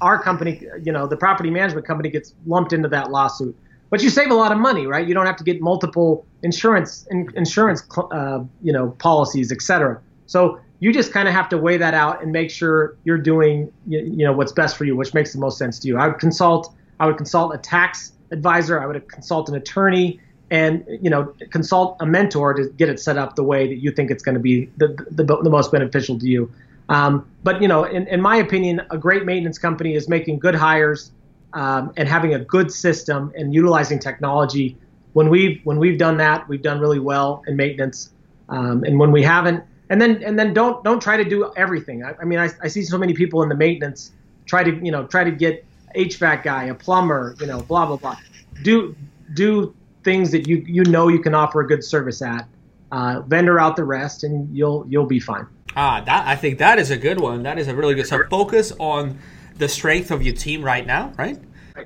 our 0.00 0.20
company, 0.22 0.62
you 0.82 0.92
know, 0.92 1.06
the 1.06 1.16
property 1.16 1.50
management 1.50 1.86
company 1.86 2.08
gets 2.08 2.34
lumped 2.46 2.72
into 2.72 2.88
that 2.88 3.10
lawsuit. 3.10 3.56
But 3.90 4.02
you 4.02 4.10
save 4.10 4.30
a 4.30 4.34
lot 4.34 4.52
of 4.52 4.58
money, 4.58 4.86
right? 4.86 5.06
You 5.06 5.14
don't 5.14 5.26
have 5.26 5.36
to 5.36 5.44
get 5.44 5.60
multiple 5.60 6.26
insurance 6.42 7.06
insurance 7.10 7.82
uh, 8.10 8.40
you 8.62 8.72
know 8.72 8.90
policies, 8.98 9.52
etc. 9.52 10.00
So 10.26 10.58
you 10.80 10.92
just 10.92 11.12
kind 11.12 11.28
of 11.28 11.34
have 11.34 11.48
to 11.50 11.58
weigh 11.58 11.76
that 11.76 11.94
out 11.94 12.22
and 12.22 12.32
make 12.32 12.50
sure 12.50 12.96
you're 13.04 13.18
doing 13.18 13.72
you, 13.86 14.00
you 14.00 14.24
know 14.24 14.32
what's 14.32 14.52
best 14.52 14.76
for 14.76 14.84
you, 14.84 14.96
which 14.96 15.14
makes 15.14 15.32
the 15.32 15.38
most 15.38 15.56
sense 15.56 15.78
to 15.80 15.88
you. 15.88 15.98
I 15.98 16.08
would 16.08 16.18
consult 16.18 16.74
I 16.98 17.06
would 17.06 17.16
consult 17.16 17.54
a 17.54 17.58
tax 17.58 18.12
advisor. 18.32 18.80
I 18.82 18.86
would 18.86 19.08
consult 19.08 19.48
an 19.48 19.54
attorney 19.54 20.20
and 20.50 20.84
you 20.88 21.10
know 21.10 21.34
consult 21.50 21.96
a 22.00 22.06
mentor 22.06 22.54
to 22.54 22.68
get 22.70 22.88
it 22.88 23.00
set 23.00 23.18
up 23.18 23.36
the 23.36 23.42
way 23.42 23.66
that 23.66 23.76
you 23.76 23.90
think 23.90 24.10
it's 24.10 24.22
going 24.22 24.34
to 24.34 24.40
be 24.40 24.66
the, 24.76 24.88
the, 25.10 25.24
the 25.24 25.50
most 25.50 25.72
beneficial 25.72 26.18
to 26.18 26.26
you. 26.26 26.50
Um, 26.88 27.28
but 27.42 27.60
you 27.60 27.68
know, 27.68 27.84
in, 27.84 28.06
in 28.06 28.20
my 28.20 28.36
opinion, 28.36 28.80
a 28.90 28.98
great 28.98 29.24
maintenance 29.24 29.58
company 29.58 29.94
is 29.94 30.08
making 30.08 30.38
good 30.38 30.54
hires 30.54 31.10
um, 31.52 31.92
and 31.96 32.08
having 32.08 32.34
a 32.34 32.38
good 32.38 32.70
system 32.70 33.32
and 33.36 33.52
utilizing 33.52 33.98
technology. 33.98 34.76
When 35.14 35.30
we've 35.30 35.60
when 35.64 35.78
we've 35.78 35.98
done 35.98 36.16
that, 36.18 36.48
we've 36.48 36.62
done 36.62 36.78
really 36.78 37.00
well 37.00 37.42
in 37.46 37.56
maintenance. 37.56 38.10
Um, 38.48 38.84
and 38.84 39.00
when 39.00 39.10
we 39.10 39.22
haven't, 39.22 39.64
and 39.90 40.00
then 40.00 40.22
and 40.22 40.38
then 40.38 40.54
don't 40.54 40.84
don't 40.84 41.00
try 41.00 41.16
to 41.16 41.24
do 41.24 41.52
everything. 41.56 42.04
I, 42.04 42.14
I 42.20 42.24
mean, 42.24 42.38
I, 42.38 42.50
I 42.62 42.68
see 42.68 42.82
so 42.82 42.98
many 42.98 43.14
people 43.14 43.42
in 43.42 43.48
the 43.48 43.56
maintenance 43.56 44.12
try 44.44 44.62
to 44.62 44.70
you 44.84 44.92
know 44.92 45.06
try 45.06 45.24
to 45.24 45.32
get 45.32 45.64
HVAC 45.96 46.44
guy, 46.44 46.64
a 46.64 46.74
plumber, 46.74 47.34
you 47.40 47.46
know, 47.46 47.62
blah 47.62 47.86
blah 47.86 47.96
blah. 47.96 48.16
Do 48.62 48.94
do 49.34 49.74
things 50.06 50.30
that 50.30 50.46
you 50.46 50.64
you 50.66 50.84
know 50.84 51.08
you 51.08 51.20
can 51.20 51.34
offer 51.34 51.60
a 51.60 51.66
good 51.66 51.84
service 51.84 52.22
at. 52.22 52.48
Uh, 52.92 53.20
vendor 53.26 53.58
out 53.58 53.74
the 53.74 53.84
rest, 53.84 54.24
and 54.24 54.56
you'll 54.56 54.86
you'll 54.88 55.04
be 55.06 55.20
fine. 55.20 55.46
Ah, 55.74 56.00
that 56.06 56.26
I 56.26 56.36
think 56.36 56.58
that 56.58 56.78
is 56.78 56.90
a 56.90 56.96
good 56.96 57.20
one. 57.20 57.42
That 57.42 57.58
is 57.58 57.68
a 57.68 57.74
really 57.74 57.94
good. 57.94 58.06
So 58.06 58.22
focus 58.30 58.72
on 58.78 59.18
the 59.58 59.68
strength 59.68 60.10
of 60.10 60.22
your 60.22 60.34
team 60.34 60.62
right 60.62 60.86
now, 60.86 61.12
right? 61.18 61.38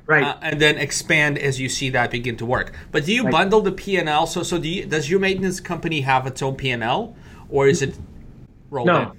Right. 0.06 0.22
Uh, 0.22 0.36
and 0.42 0.60
then 0.60 0.76
expand 0.76 1.38
as 1.38 1.58
you 1.58 1.68
see 1.68 1.90
that 1.90 2.10
begin 2.12 2.36
to 2.36 2.46
work. 2.46 2.74
But 2.92 3.06
do 3.06 3.12
you 3.12 3.24
right. 3.24 3.32
bundle 3.32 3.60
the 3.60 3.72
P 3.72 3.96
and 3.96 4.08
L? 4.08 4.26
So 4.26 4.42
so 4.44 4.58
do 4.58 4.68
you, 4.68 4.84
does 4.84 5.10
your 5.10 5.18
maintenance 5.18 5.58
company 5.58 6.02
have 6.02 6.26
its 6.26 6.42
own 6.42 6.54
P 6.54 6.70
and 6.70 6.84
L, 6.84 7.16
or 7.48 7.66
is 7.66 7.82
it 7.82 7.96
rolled 8.70 8.86
no. 8.86 9.00
in? 9.00 9.18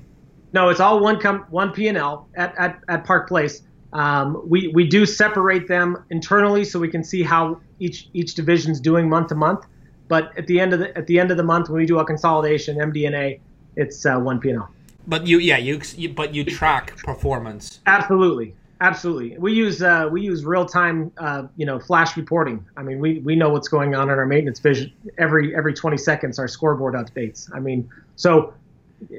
No, 0.53 0.69
it's 0.69 0.79
all 0.79 1.01
one 1.01 1.19
com- 1.19 1.45
one 1.49 1.71
P 1.71 1.87
and 1.87 1.97
L 1.97 2.29
at, 2.35 2.53
at, 2.57 2.79
at 2.87 3.03
Park 3.03 3.27
Place. 3.27 3.63
Um, 3.93 4.41
we 4.47 4.69
we 4.69 4.87
do 4.87 5.05
separate 5.05 5.67
them 5.67 6.03
internally 6.09 6.63
so 6.63 6.79
we 6.79 6.87
can 6.87 7.03
see 7.03 7.23
how 7.23 7.59
each 7.79 8.09
each 8.13 8.35
division's 8.35 8.79
doing 8.79 9.09
month 9.09 9.27
to 9.29 9.35
month. 9.35 9.65
But 10.07 10.37
at 10.37 10.47
the 10.47 10.59
end 10.59 10.73
of 10.73 10.79
the 10.79 10.97
at 10.97 11.07
the 11.07 11.19
end 11.19 11.31
of 11.31 11.37
the 11.37 11.43
month, 11.43 11.69
when 11.69 11.79
we 11.79 11.85
do 11.85 11.99
a 11.99 12.05
consolidation, 12.05 12.77
MD&A, 12.77 13.39
it's 13.75 14.05
uh, 14.05 14.19
one 14.19 14.39
P&L. 14.39 14.69
But 15.07 15.25
you, 15.25 15.39
yeah, 15.39 15.57
you, 15.57 15.81
you, 15.95 16.09
but 16.09 16.35
you 16.35 16.43
track 16.43 16.97
performance. 16.97 17.79
Absolutely, 17.85 18.53
absolutely. 18.81 19.37
We 19.37 19.53
use 19.53 19.81
uh, 19.81 20.09
we 20.11 20.21
use 20.21 20.45
real 20.45 20.65
time, 20.65 21.11
uh, 21.17 21.43
you 21.57 21.65
know, 21.65 21.79
flash 21.79 22.15
reporting. 22.15 22.65
I 22.77 22.83
mean, 22.83 22.99
we, 22.99 23.19
we 23.19 23.35
know 23.35 23.49
what's 23.49 23.67
going 23.67 23.95
on 23.95 24.09
in 24.09 24.17
our 24.17 24.25
maintenance 24.25 24.59
vision 24.59 24.93
every 25.17 25.55
every 25.55 25.73
20 25.73 25.97
seconds. 25.97 26.39
Our 26.39 26.47
scoreboard 26.47 26.93
updates. 26.93 27.49
I 27.53 27.59
mean, 27.59 27.89
so 28.15 28.53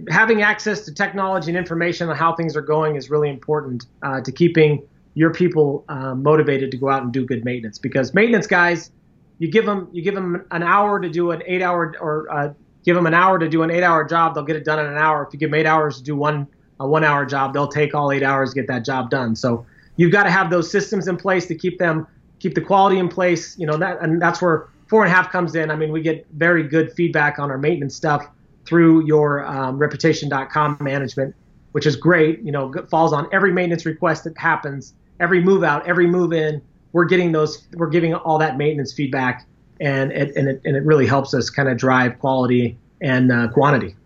having 0.09 0.43
access 0.43 0.85
to 0.85 0.95
technology 0.95 1.51
and 1.51 1.59
information 1.59 2.09
on 2.09 2.17
how 2.17 2.35
things 2.35 2.57
are 2.57 2.63
going 2.63 2.97
is 2.97 3.11
really 3.11 3.29
important 3.29 3.87
uh, 4.03 4.21
to 4.21 4.33
keeping 4.33 4.87
your 5.15 5.33
people 5.33 5.85
uh, 5.89 6.15
motivated 6.15 6.71
to 6.71 6.77
go 6.77 6.89
out 6.89 7.03
and 7.03 7.13
do 7.13 7.25
good 7.25 7.45
maintenance. 7.45 7.79
Because 7.79 8.15
maintenance 8.15 8.47
guys, 8.47 8.91
you 9.39 9.51
give 9.51 9.67
them 9.67 9.89
you 9.93 10.03
give 10.03 10.15
them 10.15 10.45
an 10.51 10.63
hour 10.63 11.01
to 11.01 11.09
do 11.09 11.31
an 11.31 11.43
eight 11.47 11.63
hour 11.63 11.95
or 12.01 12.33
uh, 12.33 12.53
give 12.85 12.95
them 12.95 13.07
an 13.07 13.15
hour 13.15 13.39
to 13.39 13.49
do 13.49 13.63
an 13.63 13.71
eight 13.71 13.83
hour 13.83 14.05
job, 14.05 14.35
they'll 14.35 14.45
get 14.45 14.57
it 14.57 14.65
done 14.65 14.79
in 14.79 14.87
an 14.87 14.99
hour. 14.99 15.25
If 15.27 15.33
you 15.33 15.39
give 15.39 15.51
them 15.51 15.59
eight 15.59 15.67
hours 15.67 15.99
to 15.99 16.03
do 16.03 16.17
one 16.17 16.47
a 16.81 16.87
one 16.87 17.05
hour 17.05 17.25
job, 17.25 17.53
they'll 17.53 17.69
take 17.69 17.95
all 17.95 18.13
eight 18.13 18.23
hours 18.23 18.51
to 18.51 18.61
get 18.61 18.69
that 18.69 18.85
job 18.85 19.11
done. 19.11 19.37
So 19.37 19.67
you've 19.97 20.13
got 20.13 20.25
to 20.25 20.31
have 20.31 20.51
those 20.51 20.71
systems 20.71 21.09
in 21.09 21.17
place 21.17 21.47
to 21.47 21.55
keep 21.55 21.79
them 21.79 22.07
keep 22.39 22.55
the 22.55 22.61
quality 22.61 22.99
in 22.99 23.09
place. 23.09 23.59
You 23.59 23.67
know 23.67 23.77
that 23.77 24.01
and 24.01 24.21
that's 24.21 24.41
where 24.41 24.69
four 24.89 25.05
and 25.05 25.13
a 25.13 25.15
half 25.15 25.31
comes 25.31 25.55
in. 25.55 25.71
I 25.71 25.77
mean, 25.77 25.93
we 25.93 26.03
get 26.03 26.27
very 26.33 26.63
good 26.63 26.93
feedback 26.93 27.39
on 27.39 27.51
our 27.51 27.59
maintenance 27.59 27.95
stuff 27.95 28.29
through 28.65 29.07
your 29.07 29.45
um, 29.47 29.79
reputation.com 29.79 30.79
management, 30.81 31.35
which 31.73 31.87
is 31.87 31.97
great. 31.97 32.41
You 32.43 32.53
know, 32.53 32.73
falls 32.91 33.13
on 33.13 33.29
every 33.33 33.53
maintenance 33.53 33.87
request 33.87 34.25
that 34.25 34.37
happens, 34.39 34.95
every 35.21 35.43
move 35.43 35.65
out, 35.65 35.87
every 35.87 36.07
move 36.07 36.33
in. 36.33 36.63
We're 36.93 37.07
getting 37.07 37.33
those. 37.33 37.67
We're 37.75 37.89
giving 37.89 38.15
all 38.15 38.39
that 38.39 38.59
maintenance 38.59 38.93
feedback 38.93 39.47
and 39.81 40.13
it, 40.13 40.37
and 40.37 40.49
it, 40.49 40.61
and 40.65 40.77
it 40.77 40.85
really 40.85 41.07
helps 41.07 41.35
us 41.35 41.51
kind 41.51 41.69
of 41.69 41.77
drive 41.77 42.19
quality 42.19 42.79
and 43.01 43.33
uh, 43.33 43.49
quantity. 43.49 43.97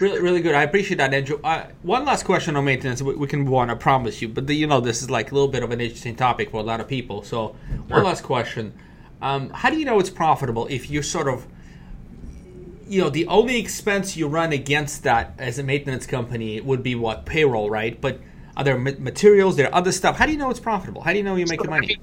Really, 0.00 0.20
really 0.20 0.40
good. 0.40 0.54
I 0.54 0.62
appreciate 0.62 0.98
that, 0.98 1.12
Andrew. 1.12 1.40
Uh, 1.42 1.66
one 1.82 2.04
last 2.04 2.24
question 2.24 2.54
on 2.56 2.64
maintenance. 2.64 3.02
We, 3.02 3.16
we, 3.16 3.26
can 3.26 3.40
move 3.40 3.54
on, 3.54 3.68
I 3.68 3.74
promise 3.74 4.22
you. 4.22 4.28
But 4.28 4.46
the, 4.46 4.54
you 4.54 4.66
know, 4.66 4.80
this 4.80 5.02
is 5.02 5.10
like 5.10 5.32
a 5.32 5.34
little 5.34 5.48
bit 5.48 5.64
of 5.64 5.72
an 5.72 5.80
interesting 5.80 6.14
topic 6.14 6.50
for 6.50 6.58
a 6.58 6.62
lot 6.62 6.80
of 6.80 6.86
people. 6.86 7.24
So, 7.24 7.56
one 7.88 8.04
last 8.04 8.22
question: 8.22 8.74
um, 9.20 9.50
How 9.50 9.70
do 9.70 9.78
you 9.78 9.84
know 9.84 9.98
it's 9.98 10.10
profitable 10.10 10.68
if 10.68 10.88
you 10.88 11.02
sort 11.02 11.26
of, 11.26 11.46
you 12.88 13.02
know, 13.02 13.10
the 13.10 13.26
only 13.26 13.58
expense 13.58 14.16
you 14.16 14.28
run 14.28 14.52
against 14.52 15.02
that 15.04 15.34
as 15.38 15.58
a 15.58 15.62
maintenance 15.62 16.06
company 16.06 16.60
would 16.60 16.82
be 16.82 16.94
what 16.94 17.26
payroll, 17.26 17.70
right? 17.70 18.00
But 18.00 18.20
are 18.56 18.64
there 18.64 18.78
materials? 18.78 19.56
There 19.56 19.66
are 19.68 19.74
other 19.74 19.92
stuff. 19.92 20.16
How 20.16 20.26
do 20.26 20.32
you 20.32 20.38
know 20.38 20.50
it's 20.50 20.60
profitable? 20.60 21.02
How 21.02 21.12
do 21.12 21.18
you 21.18 21.24
know 21.24 21.36
you're 21.36 21.48
making 21.48 21.70
money? 21.70 21.98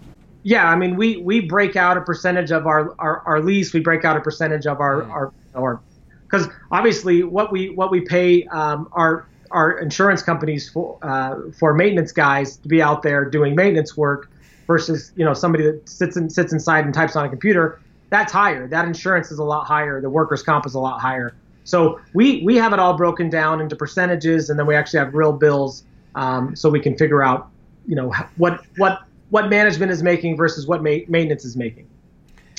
yeah, 0.45 0.69
I 0.69 0.75
mean, 0.75 0.95
we 0.95 1.17
we 1.17 1.39
break 1.39 1.75
out 1.75 1.97
a 1.97 2.01
percentage 2.01 2.51
of 2.51 2.67
our 2.67 2.93
our, 2.99 3.21
our 3.21 3.41
lease. 3.41 3.73
We 3.73 3.79
break 3.79 4.05
out 4.05 4.15
a 4.15 4.21
percentage 4.21 4.67
of 4.67 4.79
our 4.79 5.01
mm. 5.01 5.31
our 5.55 5.81
because 6.29 6.47
obviously 6.71 7.23
what 7.23 7.51
we 7.51 7.69
what 7.69 7.89
we 7.89 8.01
pay 8.01 8.45
um, 8.45 8.87
our 8.91 9.27
our 9.49 9.79
insurance 9.79 10.21
companies 10.21 10.69
for 10.69 10.99
uh, 11.01 11.51
for 11.57 11.73
maintenance 11.73 12.11
guys 12.11 12.57
to 12.57 12.67
be 12.67 12.79
out 12.79 13.01
there 13.01 13.25
doing 13.25 13.55
maintenance 13.55 13.97
work 13.97 14.29
versus 14.67 15.11
you 15.15 15.25
know 15.25 15.33
somebody 15.33 15.63
that 15.63 15.89
sits 15.89 16.15
and 16.15 16.31
sits 16.31 16.53
inside 16.53 16.85
and 16.85 16.93
types 16.93 17.15
on 17.15 17.25
a 17.25 17.29
computer. 17.29 17.81
That's 18.09 18.31
higher. 18.31 18.67
That 18.67 18.85
insurance 18.85 19.31
is 19.31 19.39
a 19.39 19.43
lot 19.43 19.65
higher. 19.65 20.01
The 20.01 20.09
workers' 20.09 20.43
comp 20.43 20.65
is 20.65 20.75
a 20.75 20.79
lot 20.79 20.99
higher. 21.01 21.35
So 21.63 21.99
we 22.13 22.43
we 22.43 22.55
have 22.57 22.73
it 22.73 22.79
all 22.79 22.95
broken 22.95 23.29
down 23.29 23.59
into 23.59 23.75
percentages, 23.75 24.49
and 24.49 24.59
then 24.59 24.67
we 24.67 24.75
actually 24.75 24.99
have 24.99 25.13
real 25.13 25.33
bills, 25.33 25.83
um, 26.13 26.55
so 26.55 26.69
we 26.69 26.79
can 26.79 26.95
figure 26.95 27.23
out 27.23 27.49
you 27.87 27.95
know 27.95 28.13
what 28.37 28.61
what 28.77 29.01
what 29.31 29.49
management 29.49 29.91
is 29.91 30.03
making 30.03 30.37
versus 30.37 30.67
what 30.67 30.83
ma- 30.83 30.99
maintenance 31.07 31.43
is 31.43 31.57
making. 31.57 31.87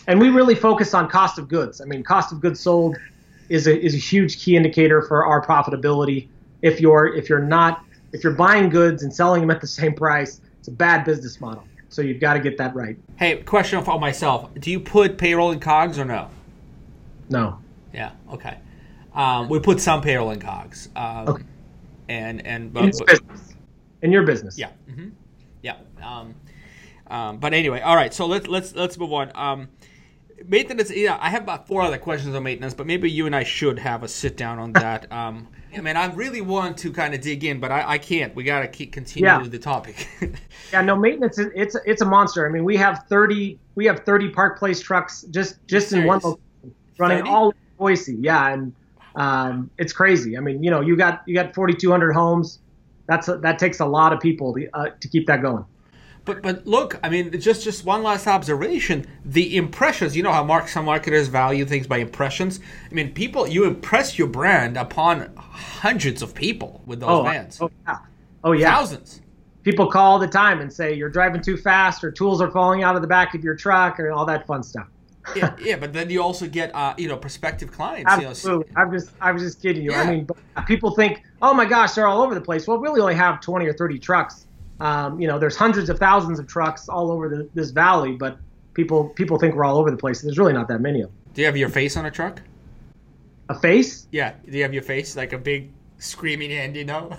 And 0.08 0.20
we 0.20 0.28
really 0.28 0.54
focus 0.54 0.94
on 0.94 1.08
cost 1.08 1.38
of 1.38 1.48
goods. 1.48 1.80
I 1.80 1.84
mean, 1.84 2.02
cost 2.02 2.32
of 2.32 2.40
goods 2.40 2.60
sold 2.60 2.96
is 3.48 3.66
a, 3.66 3.80
is 3.80 3.94
a 3.94 3.98
huge 3.98 4.42
key 4.42 4.56
indicator 4.56 5.02
for 5.02 5.24
our 5.24 5.44
profitability. 5.44 6.28
If 6.62 6.80
you're 6.80 7.14
if 7.14 7.28
you're 7.28 7.38
not 7.38 7.84
if 8.12 8.24
you're 8.24 8.34
buying 8.34 8.70
goods 8.70 9.02
and 9.02 9.14
selling 9.14 9.40
them 9.40 9.50
at 9.50 9.60
the 9.60 9.66
same 9.66 9.94
price, 9.94 10.40
it's 10.58 10.68
a 10.68 10.72
bad 10.72 11.04
business 11.04 11.40
model. 11.40 11.64
So 11.88 12.02
you've 12.02 12.20
got 12.20 12.34
to 12.34 12.40
get 12.40 12.58
that 12.58 12.74
right. 12.74 12.96
Hey, 13.16 13.42
question 13.42 13.82
for 13.84 13.98
myself: 13.98 14.52
Do 14.54 14.70
you 14.70 14.80
put 14.80 15.18
payroll 15.18 15.52
in 15.52 15.60
COGS 15.60 15.98
or 15.98 16.04
no? 16.04 16.28
No. 17.30 17.58
Yeah. 17.92 18.12
Okay. 18.32 18.58
Um, 19.14 19.48
we 19.48 19.58
put 19.60 19.80
some 19.80 20.02
payroll 20.02 20.30
in 20.30 20.40
COGS. 20.40 20.90
Um, 20.96 21.28
okay. 21.28 21.44
And 22.08 22.46
and 22.46 22.72
but, 22.72 22.84
in, 22.84 22.90
business. 22.90 23.54
in 24.02 24.12
your 24.12 24.24
business. 24.24 24.58
Yeah. 24.58 24.70
Mm-hmm. 24.88 25.08
Yeah. 25.62 25.76
Um, 26.02 26.34
um, 27.08 27.38
but 27.38 27.54
anyway, 27.54 27.80
all 27.80 27.96
right. 27.96 28.12
So 28.12 28.26
let's 28.26 28.46
let's 28.46 28.74
let's 28.74 28.98
move 28.98 29.12
on. 29.12 29.68
Maintenance. 30.44 30.90
Yeah, 30.90 31.18
I 31.20 31.30
have 31.30 31.42
about 31.42 31.66
four 31.66 31.82
other 31.82 31.98
questions 31.98 32.34
on 32.34 32.42
maintenance, 32.42 32.74
but 32.74 32.86
maybe 32.86 33.10
you 33.10 33.26
and 33.26 33.34
I 33.34 33.42
should 33.42 33.78
have 33.78 34.02
a 34.02 34.08
sit 34.08 34.36
down 34.36 34.58
on 34.58 34.72
that. 34.72 35.06
Um, 35.16 35.48
I 35.74 35.80
mean, 35.80 35.96
I 35.96 36.06
really 36.14 36.40
want 36.40 36.78
to 36.78 36.92
kind 36.92 37.14
of 37.14 37.20
dig 37.20 37.44
in, 37.44 37.60
but 37.60 37.70
I, 37.70 37.92
I 37.92 37.98
can't. 37.98 38.34
We 38.34 38.44
got 38.44 38.60
to 38.60 38.68
keep 38.68 38.92
continue 38.92 39.28
yeah. 39.28 39.42
the 39.42 39.58
topic. 39.58 40.08
yeah, 40.72 40.80
no 40.82 40.96
maintenance. 40.96 41.38
It's 41.38 41.76
it's 41.84 42.02
a 42.02 42.04
monster. 42.04 42.46
I 42.46 42.50
mean, 42.50 42.64
we 42.64 42.76
have 42.76 43.04
thirty 43.08 43.58
we 43.74 43.84
have 43.86 44.00
thirty 44.00 44.30
Park 44.30 44.58
Place 44.58 44.80
trucks 44.80 45.22
just 45.30 45.66
just 45.66 45.92
in 45.92 46.04
one 46.04 46.20
location, 46.22 46.74
running 46.98 47.18
30? 47.18 47.30
all 47.30 47.54
Boise. 47.78 48.16
Yeah, 48.20 48.52
and 48.52 48.72
um, 49.16 49.70
it's 49.78 49.92
crazy. 49.92 50.36
I 50.36 50.40
mean, 50.40 50.62
you 50.62 50.70
know, 50.70 50.80
you 50.80 50.96
got 50.96 51.22
you 51.26 51.34
got 51.34 51.54
forty 51.54 51.74
two 51.74 51.90
hundred 51.90 52.12
homes 52.12 52.58
that's 53.06 53.28
a, 53.28 53.38
that 53.38 53.58
takes 53.58 53.80
a 53.80 53.86
lot 53.86 54.12
of 54.12 54.20
people 54.20 54.52
to, 54.54 54.68
uh, 54.74 54.90
to 55.00 55.08
keep 55.08 55.26
that 55.26 55.42
going. 55.42 55.64
But 56.26 56.42
but 56.42 56.66
look, 56.66 56.98
I 57.04 57.08
mean, 57.08 57.40
just 57.40 57.62
just 57.62 57.84
one 57.84 58.02
last 58.02 58.26
observation: 58.26 59.06
the 59.24 59.56
impressions. 59.56 60.16
You 60.16 60.24
know 60.24 60.32
how 60.32 60.42
mark, 60.42 60.68
some 60.68 60.84
marketers 60.84 61.28
value 61.28 61.64
things 61.64 61.86
by 61.86 61.98
impressions. 61.98 62.58
I 62.90 62.92
mean, 62.92 63.14
people 63.14 63.46
you 63.46 63.64
impress 63.64 64.18
your 64.18 64.26
brand 64.26 64.76
upon 64.76 65.32
hundreds 65.36 66.22
of 66.22 66.34
people 66.34 66.82
with 66.84 67.00
those 67.00 67.10
oh, 67.10 67.22
vans. 67.22 67.58
Oh 67.62 67.70
yeah, 67.86 67.98
oh 68.42 68.52
yeah, 68.52 68.74
thousands. 68.74 69.22
People 69.62 69.88
call 69.88 70.12
all 70.12 70.18
the 70.18 70.26
time 70.26 70.60
and 70.60 70.70
say 70.72 70.94
you're 70.94 71.08
driving 71.08 71.40
too 71.40 71.56
fast, 71.56 72.02
or 72.02 72.10
tools 72.10 72.40
are 72.40 72.50
falling 72.50 72.82
out 72.82 72.96
of 72.96 73.02
the 73.02 73.08
back 73.08 73.34
of 73.36 73.44
your 73.44 73.54
truck, 73.54 74.00
or 74.00 74.10
all 74.10 74.26
that 74.26 74.48
fun 74.48 74.64
stuff. 74.64 74.88
yeah, 75.36 75.54
yeah, 75.60 75.76
but 75.76 75.92
then 75.92 76.10
you 76.10 76.20
also 76.20 76.48
get 76.48 76.74
uh, 76.74 76.92
you 76.98 77.06
know 77.06 77.16
prospective 77.16 77.70
clients. 77.70 78.10
Absolutely, 78.10 78.66
you 78.66 78.74
know, 78.74 78.82
I'm 78.82 78.90
just 78.90 79.12
I 79.20 79.30
was 79.30 79.44
just 79.44 79.62
kidding 79.62 79.84
you. 79.84 79.92
Yeah. 79.92 80.02
I 80.02 80.10
mean, 80.10 80.28
people 80.66 80.90
think, 80.90 81.22
oh 81.40 81.54
my 81.54 81.66
gosh, 81.66 81.92
they're 81.92 82.08
all 82.08 82.20
over 82.20 82.34
the 82.34 82.40
place. 82.40 82.66
Well, 82.66 82.78
we 82.78 82.88
really 82.88 83.00
only 83.00 83.14
have 83.14 83.40
20 83.40 83.64
or 83.64 83.74
30 83.74 84.00
trucks 84.00 84.45
um, 84.80 85.20
you 85.20 85.26
know, 85.26 85.38
there's 85.38 85.56
hundreds 85.56 85.88
of 85.88 85.98
thousands 85.98 86.38
of 86.38 86.46
trucks 86.46 86.88
all 86.88 87.10
over 87.10 87.28
the, 87.28 87.48
this 87.54 87.70
valley, 87.70 88.12
but 88.12 88.38
people 88.74 89.08
people 89.10 89.38
think 89.38 89.54
we're 89.54 89.64
all 89.64 89.78
over 89.78 89.90
the 89.90 89.96
place. 89.96 90.20
There's 90.20 90.38
really 90.38 90.52
not 90.52 90.68
that 90.68 90.80
many 90.80 91.00
of 91.00 91.08
them. 91.08 91.16
Do 91.34 91.40
you 91.42 91.46
have 91.46 91.56
your 91.56 91.68
face 91.68 91.96
on 91.96 92.06
a 92.06 92.10
truck? 92.10 92.42
A 93.48 93.58
face? 93.58 94.06
Yeah. 94.10 94.34
Do 94.44 94.56
you 94.56 94.62
have 94.62 94.74
your 94.74 94.82
face 94.82 95.16
like 95.16 95.32
a 95.32 95.38
big 95.38 95.70
screaming 95.98 96.52
Andy? 96.52 96.84
No. 96.94 97.10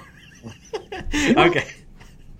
okay. 1.13 1.67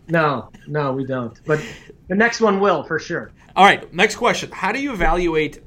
No, 0.08 0.50
no, 0.68 0.94
we 0.94 1.04
don't. 1.04 1.38
But 1.46 1.62
the 2.08 2.16
next 2.16 2.40
one 2.40 2.60
will 2.60 2.84
for 2.84 3.00
sure. 3.00 3.32
All 3.56 3.66
right. 3.66 3.92
Next 3.94 4.16
question: 4.16 4.52
How 4.52 4.72
do 4.72 4.80
you 4.80 4.94
evaluate 4.94 5.62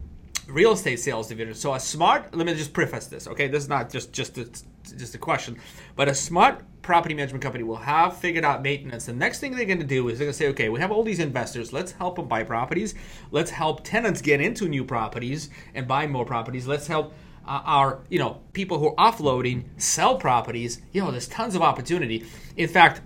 real 0.48 0.72
estate 0.72 1.00
sales 1.00 1.28
division? 1.28 1.54
So 1.54 1.74
a 1.74 1.80
smart. 1.80 2.34
Let 2.34 2.46
me 2.46 2.54
just 2.54 2.72
preface 2.72 3.08
this. 3.08 3.26
Okay, 3.26 3.48
this 3.48 3.64
is 3.64 3.68
not 3.68 3.90
just 3.90 4.12
just 4.12 4.38
a, 4.38 4.48
just 4.96 5.14
a 5.14 5.18
question, 5.18 5.58
but 5.96 6.08
a 6.08 6.14
smart 6.14 6.62
property 6.90 7.14
management 7.14 7.40
company 7.40 7.62
will 7.62 7.76
have 7.76 8.16
figured 8.16 8.44
out 8.44 8.62
maintenance. 8.62 9.06
The 9.06 9.12
next 9.12 9.38
thing 9.38 9.54
they're 9.54 9.64
going 9.64 9.78
to 9.78 9.84
do 9.84 10.08
is 10.08 10.18
they're 10.18 10.26
going 10.26 10.32
to 10.32 10.36
say, 10.36 10.48
okay, 10.48 10.68
we 10.70 10.80
have 10.80 10.90
all 10.90 11.04
these 11.04 11.20
investors. 11.20 11.72
Let's 11.72 11.92
help 11.92 12.16
them 12.16 12.26
buy 12.26 12.42
properties. 12.42 12.96
Let's 13.30 13.52
help 13.52 13.84
tenants 13.84 14.20
get 14.20 14.40
into 14.40 14.68
new 14.68 14.84
properties 14.84 15.50
and 15.72 15.86
buy 15.86 16.08
more 16.08 16.24
properties. 16.24 16.66
Let's 16.66 16.88
help 16.88 17.14
uh, 17.46 17.62
our, 17.64 18.00
you 18.08 18.18
know, 18.18 18.40
people 18.54 18.80
who 18.80 18.88
are 18.88 19.12
offloading 19.12 19.66
sell 19.76 20.16
properties. 20.16 20.82
You 20.90 21.04
know, 21.04 21.12
there's 21.12 21.28
tons 21.28 21.54
of 21.54 21.62
opportunity. 21.62 22.26
In 22.56 22.68
fact, 22.68 23.02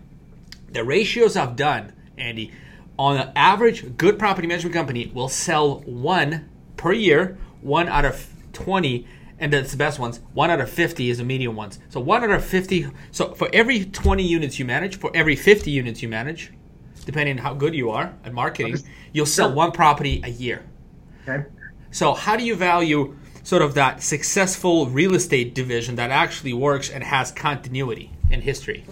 the 0.72 0.82
ratios 0.82 1.36
I've 1.36 1.54
done, 1.54 1.92
Andy, 2.16 2.52
on 2.98 3.18
an 3.18 3.32
average, 3.36 3.98
good 3.98 4.18
property 4.18 4.48
management 4.48 4.72
company 4.72 5.12
will 5.12 5.28
sell 5.28 5.80
one 5.80 6.48
per 6.78 6.94
year, 6.94 7.36
one 7.60 7.90
out 7.90 8.06
of 8.06 8.26
20 8.54 9.06
and 9.38 9.52
that's 9.52 9.72
the 9.72 9.76
best 9.76 9.98
ones. 9.98 10.20
One 10.32 10.50
out 10.50 10.60
of 10.60 10.70
50 10.70 11.10
is 11.10 11.18
the 11.18 11.24
medium 11.24 11.56
ones. 11.56 11.78
So 11.88 12.00
one 12.00 12.22
out 12.24 12.30
of 12.30 12.44
50. 12.44 12.88
So 13.10 13.34
for 13.34 13.48
every 13.52 13.84
20 13.84 14.22
units 14.22 14.58
you 14.58 14.64
manage, 14.64 14.98
for 14.98 15.10
every 15.14 15.36
50 15.36 15.70
units 15.70 16.02
you 16.02 16.08
manage, 16.08 16.52
depending 17.04 17.38
on 17.38 17.44
how 17.44 17.54
good 17.54 17.74
you 17.74 17.90
are 17.90 18.14
at 18.24 18.32
marketing, 18.32 18.78
you'll 19.12 19.26
sell 19.26 19.52
one 19.52 19.72
property 19.72 20.20
a 20.24 20.30
year. 20.30 20.64
Okay. 21.26 21.44
So 21.90 22.14
how 22.14 22.36
do 22.36 22.44
you 22.44 22.56
value 22.56 23.16
sort 23.42 23.62
of 23.62 23.74
that 23.74 24.02
successful 24.02 24.86
real 24.86 25.14
estate 25.14 25.54
division 25.54 25.96
that 25.96 26.10
actually 26.10 26.52
works 26.52 26.90
and 26.90 27.04
has 27.04 27.30
continuity 27.30 28.10
in 28.30 28.40
history? 28.40 28.84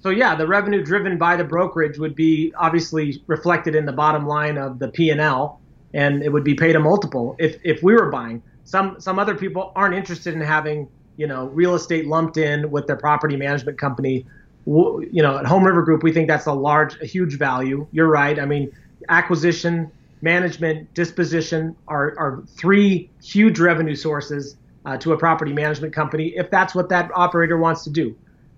So 0.00 0.10
yeah, 0.10 0.34
the 0.34 0.46
revenue 0.46 0.84
driven 0.84 1.18
by 1.18 1.36
the 1.36 1.44
brokerage 1.44 1.98
would 1.98 2.14
be 2.14 2.52
obviously 2.56 3.22
reflected 3.26 3.74
in 3.74 3.84
the 3.84 3.92
bottom 3.92 4.26
line 4.26 4.56
of 4.56 4.78
the 4.78 4.88
P 4.88 5.10
and 5.10 5.20
L, 5.20 5.60
and 5.92 6.22
it 6.22 6.32
would 6.32 6.44
be 6.44 6.54
paid 6.54 6.76
a 6.76 6.80
multiple 6.80 7.34
if 7.38 7.56
if 7.64 7.82
we 7.82 7.94
were 7.94 8.10
buying. 8.10 8.42
Some 8.68 9.00
some 9.00 9.18
other 9.18 9.34
people 9.34 9.72
aren't 9.74 9.94
interested 9.94 10.34
in 10.34 10.42
having 10.42 10.88
you 11.16 11.26
know 11.26 11.46
real 11.46 11.74
estate 11.74 12.06
lumped 12.06 12.36
in 12.36 12.70
with 12.70 12.86
their 12.86 12.96
property 12.96 13.34
management 13.34 13.78
company. 13.78 14.26
You 14.66 15.22
know, 15.22 15.38
at 15.38 15.46
Home 15.46 15.64
River 15.64 15.80
Group, 15.80 16.02
we 16.02 16.12
think 16.12 16.28
that's 16.28 16.44
a 16.44 16.52
large, 16.52 17.00
a 17.00 17.06
huge 17.06 17.38
value. 17.38 17.86
You're 17.92 18.08
right. 18.08 18.38
I 18.38 18.44
mean, 18.44 18.70
acquisition, 19.08 19.90
management, 20.20 20.92
disposition 20.92 21.74
are 21.88 22.14
are 22.18 22.42
three 22.46 23.08
huge 23.24 23.58
revenue 23.58 23.94
sources 23.94 24.58
uh, 24.84 24.98
to 24.98 25.14
a 25.14 25.16
property 25.16 25.54
management 25.54 25.94
company 25.94 26.34
if 26.36 26.50
that's 26.50 26.74
what 26.74 26.90
that 26.90 27.10
operator 27.14 27.56
wants 27.56 27.84
to 27.84 27.90
do. 27.90 28.14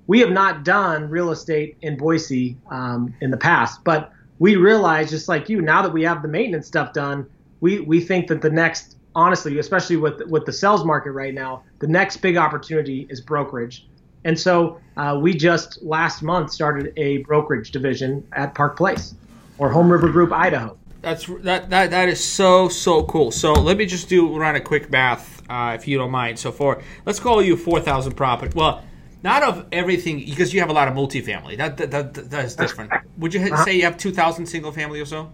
We 0.08 0.18
have 0.18 0.32
not 0.32 0.64
done 0.64 1.08
real 1.08 1.30
estate 1.30 1.76
in 1.82 1.96
Boise 1.96 2.56
um, 2.68 3.14
in 3.20 3.30
the 3.30 3.36
past, 3.36 3.84
but 3.84 4.12
we 4.40 4.56
realize, 4.56 5.08
just 5.08 5.28
like 5.28 5.48
you, 5.48 5.60
now 5.60 5.82
that 5.82 5.92
we 5.92 6.02
have 6.02 6.20
the 6.22 6.28
maintenance 6.28 6.66
stuff 6.66 6.92
done, 6.92 7.26
we 7.60 7.78
we 7.78 8.00
think 8.00 8.26
that 8.26 8.42
the 8.42 8.50
next 8.50 8.96
honestly, 9.14 9.58
especially 9.58 9.96
with 9.96 10.22
with 10.26 10.46
the 10.46 10.52
sales 10.52 10.84
market 10.84 11.12
right 11.12 11.34
now, 11.34 11.62
the 11.78 11.86
next 11.86 12.18
big 12.18 12.36
opportunity 12.36 13.06
is 13.10 13.20
brokerage. 13.20 13.86
And 14.24 14.38
so 14.38 14.78
uh, 14.96 15.18
we 15.20 15.34
just 15.34 15.82
last 15.82 16.22
month 16.22 16.52
started 16.52 16.92
a 16.96 17.18
brokerage 17.18 17.70
division 17.70 18.26
at 18.32 18.54
Park 18.54 18.76
Place 18.76 19.14
or 19.58 19.70
Home 19.70 19.90
River 19.90 20.10
Group 20.10 20.32
Idaho. 20.32 20.76
That's 21.02 21.26
that 21.26 21.70
that 21.70 21.90
that 21.90 22.08
is 22.08 22.22
so 22.22 22.68
so 22.68 23.04
cool. 23.04 23.30
So 23.30 23.52
let 23.52 23.78
me 23.78 23.86
just 23.86 24.08
do 24.08 24.36
run 24.36 24.56
a 24.56 24.60
quick 24.60 24.90
math, 24.90 25.42
uh, 25.48 25.72
if 25.74 25.88
you 25.88 25.96
don't 25.96 26.10
mind. 26.10 26.38
So 26.38 26.52
for 26.52 26.82
let's 27.06 27.18
call 27.18 27.42
you 27.42 27.56
four 27.56 27.80
thousand 27.80 28.14
property. 28.14 28.52
Well, 28.54 28.84
not 29.22 29.42
of 29.42 29.66
everything 29.72 30.18
because 30.18 30.52
you 30.52 30.60
have 30.60 30.68
a 30.68 30.74
lot 30.74 30.88
of 30.88 30.94
multifamily. 30.94 31.56
That 31.56 31.78
that 31.78 31.90
that, 31.90 32.30
that 32.30 32.44
is 32.44 32.54
different. 32.54 32.92
Would 33.16 33.32
you 33.32 33.40
uh-huh. 33.40 33.64
say 33.64 33.76
you 33.76 33.84
have 33.84 33.96
two 33.96 34.12
thousand 34.12 34.44
single 34.46 34.72
family 34.72 35.00
or 35.00 35.06
so? 35.06 35.32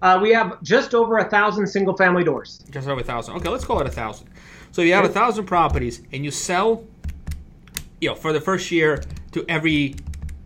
Uh, 0.00 0.18
we 0.22 0.30
have 0.30 0.62
just 0.62 0.94
over 0.94 1.18
a 1.18 1.28
thousand 1.28 1.66
single 1.66 1.96
family 1.96 2.24
doors. 2.24 2.64
Just 2.70 2.86
over 2.88 3.00
a 3.00 3.04
thousand. 3.04 3.36
Okay, 3.36 3.48
let's 3.48 3.64
call 3.64 3.80
it 3.80 3.86
a 3.86 3.90
thousand. 3.90 4.28
So 4.70 4.82
you 4.82 4.92
have 4.92 5.04
a 5.04 5.08
thousand 5.08 5.46
properties, 5.46 6.02
and 6.12 6.24
you 6.24 6.30
sell, 6.30 6.84
you 8.00 8.10
know, 8.10 8.14
for 8.14 8.32
the 8.32 8.40
first 8.40 8.70
year 8.70 9.02
to 9.32 9.44
every, 9.48 9.96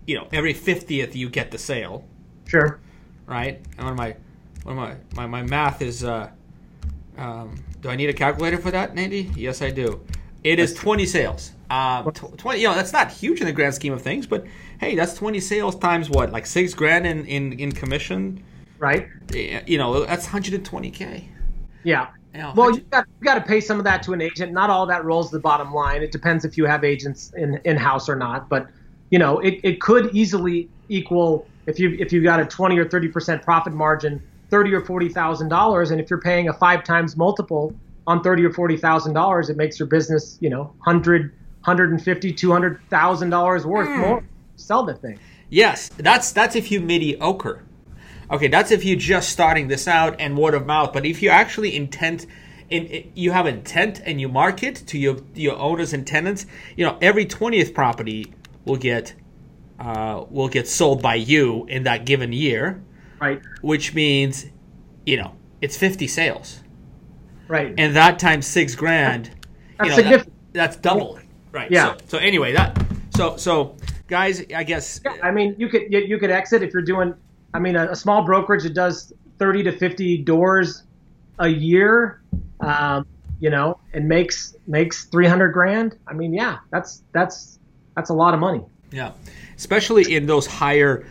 you 0.06 0.16
know, 0.16 0.26
every 0.32 0.54
fiftieth 0.54 1.14
you 1.14 1.28
get 1.28 1.50
the 1.50 1.58
sale. 1.58 2.04
Sure. 2.46 2.80
Right. 3.26 3.60
And 3.76 3.84
one 3.84 3.92
of 3.92 3.96
my, 3.98 4.16
one 4.62 4.78
of 4.78 4.98
my, 5.16 5.26
my, 5.26 5.42
my 5.42 5.42
math 5.42 5.82
is. 5.82 6.04
Uh, 6.04 6.30
um, 7.18 7.62
do 7.80 7.88
I 7.88 7.96
need 7.96 8.08
a 8.08 8.12
calculator 8.12 8.58
for 8.58 8.70
that, 8.70 8.96
Andy? 8.96 9.30
Yes, 9.36 9.60
I 9.60 9.70
do. 9.70 10.00
It 10.44 10.58
is 10.58 10.72
20 10.74 11.04
sales. 11.06 11.52
Uh, 11.68 12.02
20, 12.02 12.60
you 12.60 12.68
know, 12.68 12.74
that's 12.74 12.92
not 12.92 13.10
huge 13.10 13.40
in 13.40 13.46
the 13.46 13.52
grand 13.52 13.74
scheme 13.74 13.92
of 13.92 14.02
things, 14.02 14.26
but 14.26 14.46
hey, 14.80 14.94
that's 14.94 15.14
20 15.14 15.40
sales 15.40 15.76
times 15.76 16.10
what, 16.10 16.32
like 16.32 16.46
six 16.46 16.74
grand 16.74 17.06
in, 17.06 17.26
in, 17.26 17.52
in 17.54 17.72
commission? 17.72 18.42
Right? 18.82 19.08
You 19.32 19.78
know, 19.78 20.04
that's 20.04 20.26
120k. 20.26 21.24
Yeah. 21.84 22.08
You 22.34 22.40
know, 22.40 22.52
well, 22.56 22.70
you 22.74 22.80
got 22.80 23.06
you 23.20 23.24
got 23.24 23.34
to 23.34 23.42
pay 23.42 23.60
some 23.60 23.78
of 23.78 23.84
that 23.84 24.02
to 24.04 24.12
an 24.12 24.20
agent. 24.20 24.52
Not 24.52 24.70
all 24.70 24.86
that 24.86 25.04
rolls 25.04 25.30
the 25.30 25.38
bottom 25.38 25.72
line. 25.72 26.02
It 26.02 26.12
depends 26.12 26.44
if 26.44 26.56
you 26.56 26.64
have 26.64 26.82
agents 26.82 27.32
in 27.36 27.60
in 27.64 27.76
house 27.76 28.08
or 28.08 28.16
not. 28.16 28.48
But 28.48 28.68
you 29.10 29.18
know, 29.18 29.38
it, 29.40 29.60
it 29.62 29.80
could 29.80 30.14
easily 30.14 30.68
equal 30.88 31.46
if 31.66 31.78
you 31.78 31.94
if 32.00 32.10
you've 32.10 32.24
got 32.24 32.40
a 32.40 32.46
20 32.46 32.78
or 32.78 32.88
30 32.88 33.08
percent 33.08 33.42
profit 33.42 33.74
margin, 33.74 34.22
30 34.50 34.72
or 34.72 34.80
40 34.80 35.10
thousand 35.10 35.48
dollars, 35.50 35.90
and 35.90 36.00
if 36.00 36.08
you're 36.08 36.20
paying 36.20 36.48
a 36.48 36.54
five 36.54 36.84
times 36.84 37.18
multiple 37.18 37.74
on 38.06 38.22
30 38.22 38.46
or 38.46 38.52
40 38.52 38.78
thousand 38.78 39.12
dollars, 39.12 39.50
it 39.50 39.58
makes 39.58 39.78
your 39.78 39.86
business 39.86 40.38
you 40.40 40.48
know 40.48 40.72
100 40.84 41.32
150 41.64 42.32
200 42.32 42.80
thousand 42.88 43.28
dollars 43.28 43.66
worth 43.66 43.88
mm. 43.88 43.98
more. 43.98 44.24
Sell 44.56 44.84
the 44.84 44.94
thing. 44.94 45.18
Yes, 45.50 45.90
that's 45.98 46.32
that's 46.32 46.56
if 46.56 46.72
you 46.72 46.80
mediocre. 46.80 47.62
Okay, 48.32 48.48
that's 48.48 48.70
if 48.70 48.82
you're 48.82 48.98
just 48.98 49.28
starting 49.28 49.68
this 49.68 49.86
out 49.86 50.16
and 50.18 50.38
word 50.38 50.54
of 50.54 50.64
mouth. 50.64 50.92
But 50.94 51.04
if 51.04 51.22
you 51.22 51.28
actually 51.28 51.76
intent, 51.76 52.26
in, 52.70 53.12
you 53.14 53.30
have 53.30 53.46
intent 53.46 54.00
and 54.06 54.18
you 54.20 54.28
market 54.28 54.76
to 54.86 54.98
your 54.98 55.18
your 55.34 55.56
owners 55.56 55.92
and 55.92 56.06
tenants, 56.06 56.46
you 56.74 56.86
know 56.86 56.96
every 57.02 57.26
twentieth 57.26 57.74
property 57.74 58.32
will 58.64 58.78
get 58.78 59.14
uh, 59.78 60.24
will 60.30 60.48
get 60.48 60.66
sold 60.66 61.02
by 61.02 61.16
you 61.16 61.66
in 61.66 61.82
that 61.82 62.06
given 62.06 62.32
year. 62.32 62.82
Right. 63.20 63.40
Which 63.60 63.94
means, 63.94 64.46
you 65.04 65.16
know, 65.16 65.36
it's 65.60 65.76
fifty 65.76 66.08
sales. 66.08 66.60
Right. 67.48 67.74
And 67.76 67.94
that 67.96 68.18
times 68.18 68.46
six 68.46 68.74
grand. 68.74 69.30
That's 69.78 69.84
you 69.84 69.90
know, 69.90 69.96
significant. 69.96 70.34
That, 70.52 70.58
that's 70.58 70.76
double. 70.76 71.20
Right. 71.52 71.70
Yeah. 71.70 71.92
So, 71.92 71.98
so 72.06 72.18
anyway, 72.18 72.52
that 72.54 72.82
so 73.14 73.36
so 73.36 73.76
guys, 74.08 74.42
I 74.56 74.64
guess. 74.64 75.00
Yeah, 75.04 75.16
I 75.22 75.30
mean, 75.30 75.54
you 75.58 75.68
could 75.68 75.82
you, 75.92 75.98
you 76.00 76.18
could 76.18 76.30
exit 76.30 76.62
if 76.62 76.72
you're 76.72 76.82
doing 76.82 77.14
I 77.54 77.58
mean, 77.58 77.76
a, 77.76 77.90
a 77.90 77.96
small 77.96 78.24
brokerage 78.24 78.62
that 78.62 78.74
does 78.74 79.12
30 79.38 79.64
to 79.64 79.72
50 79.72 80.18
doors 80.18 80.84
a 81.38 81.48
year, 81.48 82.22
um, 82.60 83.06
you 83.40 83.50
know, 83.50 83.78
and 83.92 84.08
makes 84.08 84.54
makes 84.66 85.04
300 85.06 85.52
grand. 85.52 85.96
I 86.06 86.14
mean, 86.14 86.32
yeah, 86.32 86.58
that's 86.70 87.02
that's 87.12 87.58
that's 87.96 88.10
a 88.10 88.14
lot 88.14 88.34
of 88.34 88.40
money. 88.40 88.64
Yeah, 88.90 89.12
especially 89.56 90.14
in 90.14 90.26
those 90.26 90.46
higher. 90.46 91.06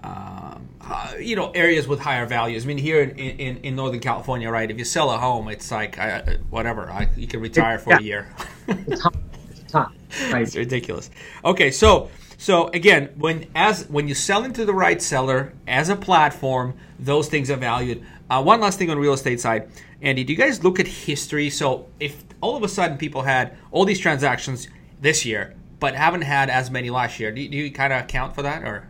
Um, 0.00 0.68
uh, 0.82 1.14
you 1.18 1.34
know 1.34 1.50
areas 1.52 1.88
with 1.88 1.98
higher 1.98 2.26
values. 2.26 2.64
I 2.64 2.66
mean, 2.68 2.76
here 2.76 3.02
in, 3.02 3.18
in, 3.18 3.56
in 3.58 3.74
Northern 3.74 4.00
California, 4.00 4.50
right? 4.50 4.70
If 4.70 4.78
you 4.78 4.84
sell 4.84 5.10
a 5.10 5.16
home, 5.16 5.48
it's 5.48 5.70
like 5.70 5.98
uh, 5.98 6.22
whatever. 6.50 6.90
I, 6.90 7.08
you 7.16 7.26
can 7.26 7.40
retire 7.40 7.78
for 7.78 7.90
yeah. 7.90 7.98
a 7.98 8.02
year. 8.02 8.28
it's, 8.68 9.00
hot. 9.00 9.16
it's 9.50 9.72
hot. 9.72 9.92
Right. 10.30 10.42
It's 10.42 10.54
ridiculous. 10.54 11.10
Okay, 11.44 11.70
so 11.70 12.10
so 12.38 12.68
again, 12.68 13.10
when 13.16 13.46
as 13.54 13.88
when 13.88 14.08
you 14.08 14.14
sell 14.14 14.44
into 14.44 14.64
the 14.64 14.74
right 14.74 15.00
seller 15.00 15.52
as 15.66 15.88
a 15.88 15.96
platform, 15.96 16.74
those 16.98 17.28
things 17.28 17.50
are 17.50 17.56
valued. 17.56 18.04
Uh, 18.30 18.42
one 18.42 18.60
last 18.60 18.78
thing 18.78 18.90
on 18.90 18.98
real 18.98 19.12
estate 19.12 19.40
side, 19.40 19.68
Andy, 20.00 20.24
do 20.24 20.32
you 20.32 20.38
guys 20.38 20.64
look 20.64 20.80
at 20.80 20.86
history? 20.86 21.50
So 21.50 21.86
if 22.00 22.24
all 22.40 22.56
of 22.56 22.62
a 22.62 22.68
sudden 22.68 22.98
people 22.98 23.22
had 23.22 23.56
all 23.70 23.84
these 23.84 23.98
transactions 23.98 24.68
this 25.00 25.24
year, 25.24 25.54
but 25.80 25.94
haven't 25.94 26.22
had 26.22 26.50
as 26.50 26.70
many 26.70 26.90
last 26.90 27.20
year. 27.20 27.30
Do, 27.30 27.46
do 27.46 27.56
you 27.56 27.70
kind 27.70 27.92
of 27.92 28.02
account 28.02 28.34
for 28.34 28.42
that, 28.42 28.62
or? 28.62 28.88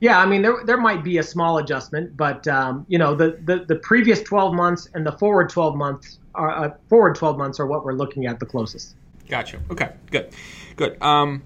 Yeah, 0.00 0.20
I 0.20 0.26
mean 0.26 0.42
there 0.42 0.64
there 0.64 0.76
might 0.76 1.02
be 1.02 1.18
a 1.18 1.22
small 1.22 1.58
adjustment, 1.58 2.16
but 2.16 2.46
um, 2.46 2.86
you 2.88 2.98
know 2.98 3.14
the, 3.14 3.38
the 3.44 3.64
the 3.66 3.76
previous 3.76 4.22
12 4.22 4.54
months 4.54 4.88
and 4.94 5.04
the 5.04 5.12
forward 5.12 5.50
12 5.50 5.76
months 5.76 6.20
are 6.36 6.66
uh, 6.66 6.70
forward 6.88 7.16
12 7.16 7.36
months 7.36 7.58
are 7.58 7.66
what 7.66 7.84
we're 7.84 7.94
looking 7.94 8.26
at 8.26 8.38
the 8.38 8.46
closest. 8.46 8.94
Gotcha. 9.28 9.60
Okay. 9.70 9.92
Good. 10.10 10.32
Good. 10.76 11.02
Um, 11.02 11.42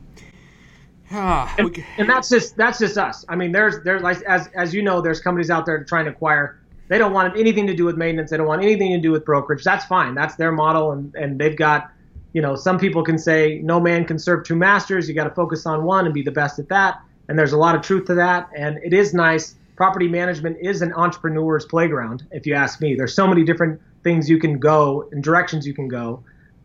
ah, 1.13 1.55
and, 1.59 1.85
and, 1.99 2.09
that's 2.09 2.29
just 2.29 2.57
that's 2.57 2.79
just 2.79 2.99
us. 2.99 3.25
I 3.29 3.37
mean, 3.37 3.53
there's 3.53 3.83
there's 3.85 4.03
like 4.03 4.23
as 4.23 4.49
as 4.55 4.75
you 4.75 4.83
know, 4.83 5.01
there's 5.01 5.21
companies 5.21 5.51
out 5.51 5.67
there 5.67 5.83
trying 5.85 6.07
to 6.07 6.11
acquire. 6.11 6.59
They 6.89 6.99
don't 6.99 7.13
want 7.13 7.39
anything 7.39 7.67
to 7.69 7.75
do 7.75 7.85
with 7.85 7.97
maintenance. 7.97 8.31
They 8.31 8.37
don't 8.37 8.47
want 8.47 8.63
anything 8.63 8.93
to 8.93 9.01
do 9.01 9.13
with 9.13 9.25
brokerage. 9.25 9.65
That's 9.65 9.85
fine. 9.85 10.15
That's 10.15 10.37
their 10.37 10.53
model, 10.53 10.93
and 10.93 11.15
and 11.15 11.39
they've 11.39 11.57
got. 11.57 11.91
You 12.35 12.41
know, 12.41 12.57
some 12.57 12.79
people 12.79 13.05
can 13.05 13.19
say 13.19 13.61
no 13.63 13.79
man 13.79 14.07
can 14.07 14.19
serve 14.19 14.45
two 14.45 14.57
masters. 14.57 15.07
You 15.07 15.15
got 15.15 15.25
to 15.25 15.35
focus 15.35 15.67
on 15.67 15.85
one 15.85 16.07
and 16.07 16.15
be 16.15 16.23
the 16.23 16.31
best 16.31 16.59
at 16.59 16.67
that 16.71 17.03
and 17.29 17.39
there's 17.39 17.53
a 17.53 17.59
lot 17.59 17.75
of 17.75 17.83
truth 17.83 18.07
to 18.07 18.15
that. 18.15 18.51
And 18.55 18.79
it 18.85 18.93
is 18.93 19.15
nice. 19.15 19.57
Property 19.77 20.09
management 20.09 20.59
is 20.61 20.83
an 20.83 20.93
entrepreneur's 20.93 21.65
playground, 21.65 22.27
if 22.31 22.47
you 22.47 22.55
ask 22.55 22.81
me. 22.81 22.95
There's 22.95 23.15
so 23.15 23.27
many 23.27 23.45
different 23.45 23.81
things 24.05 24.29
you 24.29 24.39
can 24.39 24.59
go 24.59 25.09
and 25.13 25.23
directions 25.23 25.67
you 25.67 25.75
can 25.75 25.89
go, 25.89 26.23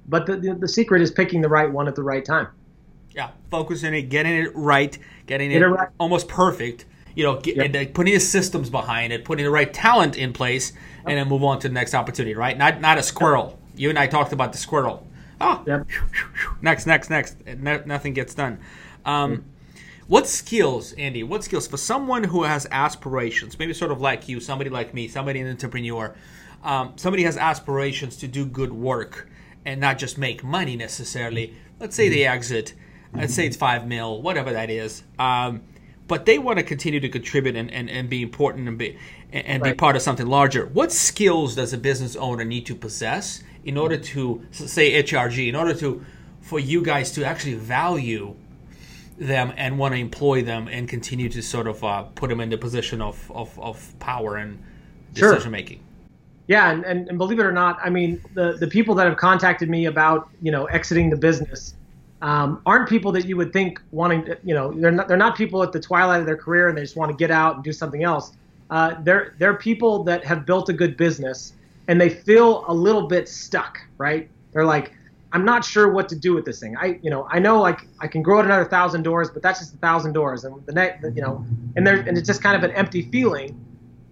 but 0.08 0.26
the, 0.26 0.36
the, 0.36 0.56
the 0.56 0.68
secret 0.68 1.02
is 1.02 1.12
picking 1.12 1.42
the 1.42 1.50
right 1.50 1.72
one 1.72 1.88
at 1.88 1.96
the 1.96 2.04
right 2.04 2.26
time. 2.26 2.48
Yeah, 3.18 3.32
focusing 3.50 3.96
it, 3.96 4.04
getting 4.04 4.34
it 4.34 4.56
right, 4.56 4.96
getting 5.26 5.52
it, 5.52 5.60
it 5.60 5.68
right. 5.68 5.90
almost 6.00 6.28
perfect. 6.28 6.86
You 7.16 7.24
know, 7.24 7.40
get, 7.40 7.58
yep. 7.58 7.74
and, 7.74 7.94
putting 7.96 8.14
the 8.14 8.20
systems 8.20 8.70
behind 8.70 9.12
it, 9.12 9.26
putting 9.26 9.44
the 9.44 9.50
right 9.50 9.74
talent 9.74 10.16
in 10.16 10.34
place, 10.34 10.72
yep. 10.72 10.82
and 11.08 11.18
then 11.18 11.28
move 11.28 11.44
on 11.44 11.58
to 11.62 11.68
the 11.68 11.74
next 11.74 11.96
opportunity. 11.96 12.36
Right? 12.36 12.56
Not 12.56 12.80
not 12.80 13.00
a 13.00 13.04
squirrel. 13.04 13.58
Yep. 13.74 13.80
You 13.80 13.90
and 13.90 13.98
I 13.98 14.06
talked 14.06 14.34
about 14.34 14.52
the 14.52 14.60
squirrel. 14.60 15.08
Oh, 15.42 15.64
next, 16.62 16.86
next, 16.86 17.10
next. 17.10 17.44
No, 17.46 17.82
nothing 17.86 18.14
gets 18.14 18.36
done. 18.36 18.60
Um, 19.04 19.46
what 20.08 20.28
skills, 20.28 20.94
Andy? 20.94 21.24
What 21.24 21.44
skills 21.44 21.68
for 21.68 21.78
someone 21.78 22.24
who 22.24 22.44
has 22.44 22.68
aspirations, 22.72 23.60
maybe 23.60 23.74
sort 23.74 23.92
of 23.92 24.00
like 24.00 24.30
you, 24.30 24.40
somebody 24.40 24.70
like 24.70 24.94
me, 24.94 25.08
somebody 25.08 25.40
an 25.40 25.50
entrepreneur, 25.50 26.16
um, 26.64 26.94
somebody 26.98 27.24
has 27.24 27.36
aspirations 27.36 28.16
to 28.18 28.28
do 28.28 28.46
good 28.46 28.74
work 28.74 29.28
and 29.66 29.82
not 29.82 29.98
just 29.98 30.18
make 30.18 30.44
money 30.44 30.76
necessarily. 30.76 31.56
Let's 31.80 31.96
say 31.96 32.10
they 32.10 32.26
exit, 32.26 32.74
let's 33.14 33.34
say 33.34 33.46
it's 33.46 33.58
five 33.58 33.88
mil, 33.88 34.22
whatever 34.22 34.54
that 34.54 34.70
is. 34.70 35.04
Um, 35.20 35.64
but 36.08 36.26
they 36.26 36.38
want 36.38 36.58
to 36.58 36.64
continue 36.64 37.00
to 37.02 37.10
contribute 37.10 37.56
and, 37.56 37.70
and, 37.72 37.90
and 37.90 38.10
be 38.10 38.22
important 38.22 38.68
and 38.68 38.78
be 38.78 38.98
and 39.32 39.62
right. 39.62 39.74
be 39.74 39.78
part 39.78 39.96
of 39.96 40.02
something 40.02 40.26
larger. 40.26 40.66
What 40.68 40.92
skills 40.92 41.56
does 41.56 41.74
a 41.74 41.78
business 41.78 42.16
owner 42.16 42.46
need 42.46 42.66
to 42.68 42.76
possess 42.76 43.44
in 43.66 43.78
order 43.78 43.98
to 43.98 44.42
say 44.52 45.04
HRG, 45.04 45.50
in 45.50 45.56
order 45.56 45.74
to 45.76 46.06
for 46.40 46.60
you 46.60 46.82
guys 46.82 47.12
to 47.12 47.26
actually 47.26 47.56
value 47.56 48.36
them 49.18 49.54
and 49.58 49.78
want 49.78 49.94
to 49.94 50.00
employ 50.00 50.42
them 50.44 50.68
and 50.70 50.88
continue 50.88 51.28
to 51.28 51.42
sort 51.42 51.68
of 51.68 51.84
uh, 51.84 52.04
put 52.04 52.30
them 52.30 52.40
in 52.40 52.50
the 52.50 52.58
position 52.58 53.02
of, 53.02 53.30
of, 53.32 53.60
of 53.60 54.00
power 54.00 54.38
and 54.38 54.64
decision 55.14 55.42
sure. 55.42 55.52
making. 55.52 55.84
Yeah, 56.48 56.72
and, 56.72 56.86
and, 56.86 57.10
and, 57.10 57.18
believe 57.18 57.40
it 57.40 57.46
or 57.46 57.52
not, 57.52 57.78
I 57.84 57.90
mean 57.90 58.24
the, 58.34 58.54
the 58.54 58.68
people 58.68 58.96
that 58.96 59.08
have 59.08 59.18
contacted 59.18 59.70
me 59.70 59.86
about 59.86 60.30
you 60.42 60.52
know 60.52 60.66
exiting 60.66 61.10
the 61.10 61.18
business 61.18 61.76
um, 62.22 62.62
aren't 62.66 62.90
people 62.90 63.12
that 63.12 63.26
you 63.26 63.38
would 63.38 63.54
think 63.54 63.80
wanting 63.92 64.26
to, 64.26 64.38
you 64.44 64.54
know 64.54 64.72
they're 64.72 64.92
not 64.92 65.08
they're 65.08 65.18
not 65.18 65.38
people 65.38 65.62
at 65.64 65.72
the 65.72 65.80
twilight 65.80 66.20
of 66.20 66.26
their 66.26 66.38
career 66.38 66.70
and 66.70 66.78
they 66.78 66.82
just 66.82 66.96
want 66.96 67.12
to 67.12 67.18
get 67.18 67.32
out 67.32 67.56
and 67.56 67.64
do 67.64 67.72
something 67.72 68.04
else. 68.04 68.34
Uh, 68.70 68.96
they're 69.04 69.36
they're 69.38 69.56
people 69.56 70.04
that 70.04 70.26
have 70.26 70.46
built 70.46 70.70
a 70.70 70.74
good 70.74 70.98
business 70.98 71.54
and 71.88 72.00
they 72.00 72.10
feel 72.10 72.66
a 72.68 72.74
little 72.74 73.08
bit 73.08 73.30
stuck, 73.30 73.80
right? 73.98 74.30
They're 74.52 74.66
like, 74.66 74.94
I'm 75.32 75.46
not 75.46 75.64
sure 75.64 75.92
what 75.92 76.10
to 76.10 76.16
do 76.16 76.34
with 76.34 76.46
this 76.46 76.60
thing. 76.60 76.76
I, 76.78 77.00
you 77.02 77.10
know, 77.10 77.28
I 77.30 77.40
know 77.40 77.60
like 77.62 77.88
I 78.00 78.08
can 78.08 78.22
grow 78.22 78.40
it 78.40 78.46
another 78.46 78.66
thousand 78.66 79.04
doors, 79.04 79.30
but 79.30 79.42
that's 79.42 79.60
just 79.60 79.74
a 79.74 79.78
thousand 79.78 80.14
doors, 80.14 80.46
and 80.46 80.66
the 80.66 80.72
next, 80.72 81.04
you 81.16 81.22
know, 81.22 81.46
and 81.76 81.86
there, 81.86 81.98
and 81.98 82.18
it's 82.18 82.28
just 82.28 82.42
kind 82.42 82.56
of 82.56 82.70
an 82.70 82.76
empty 82.76 83.04
feeling. 83.04 83.64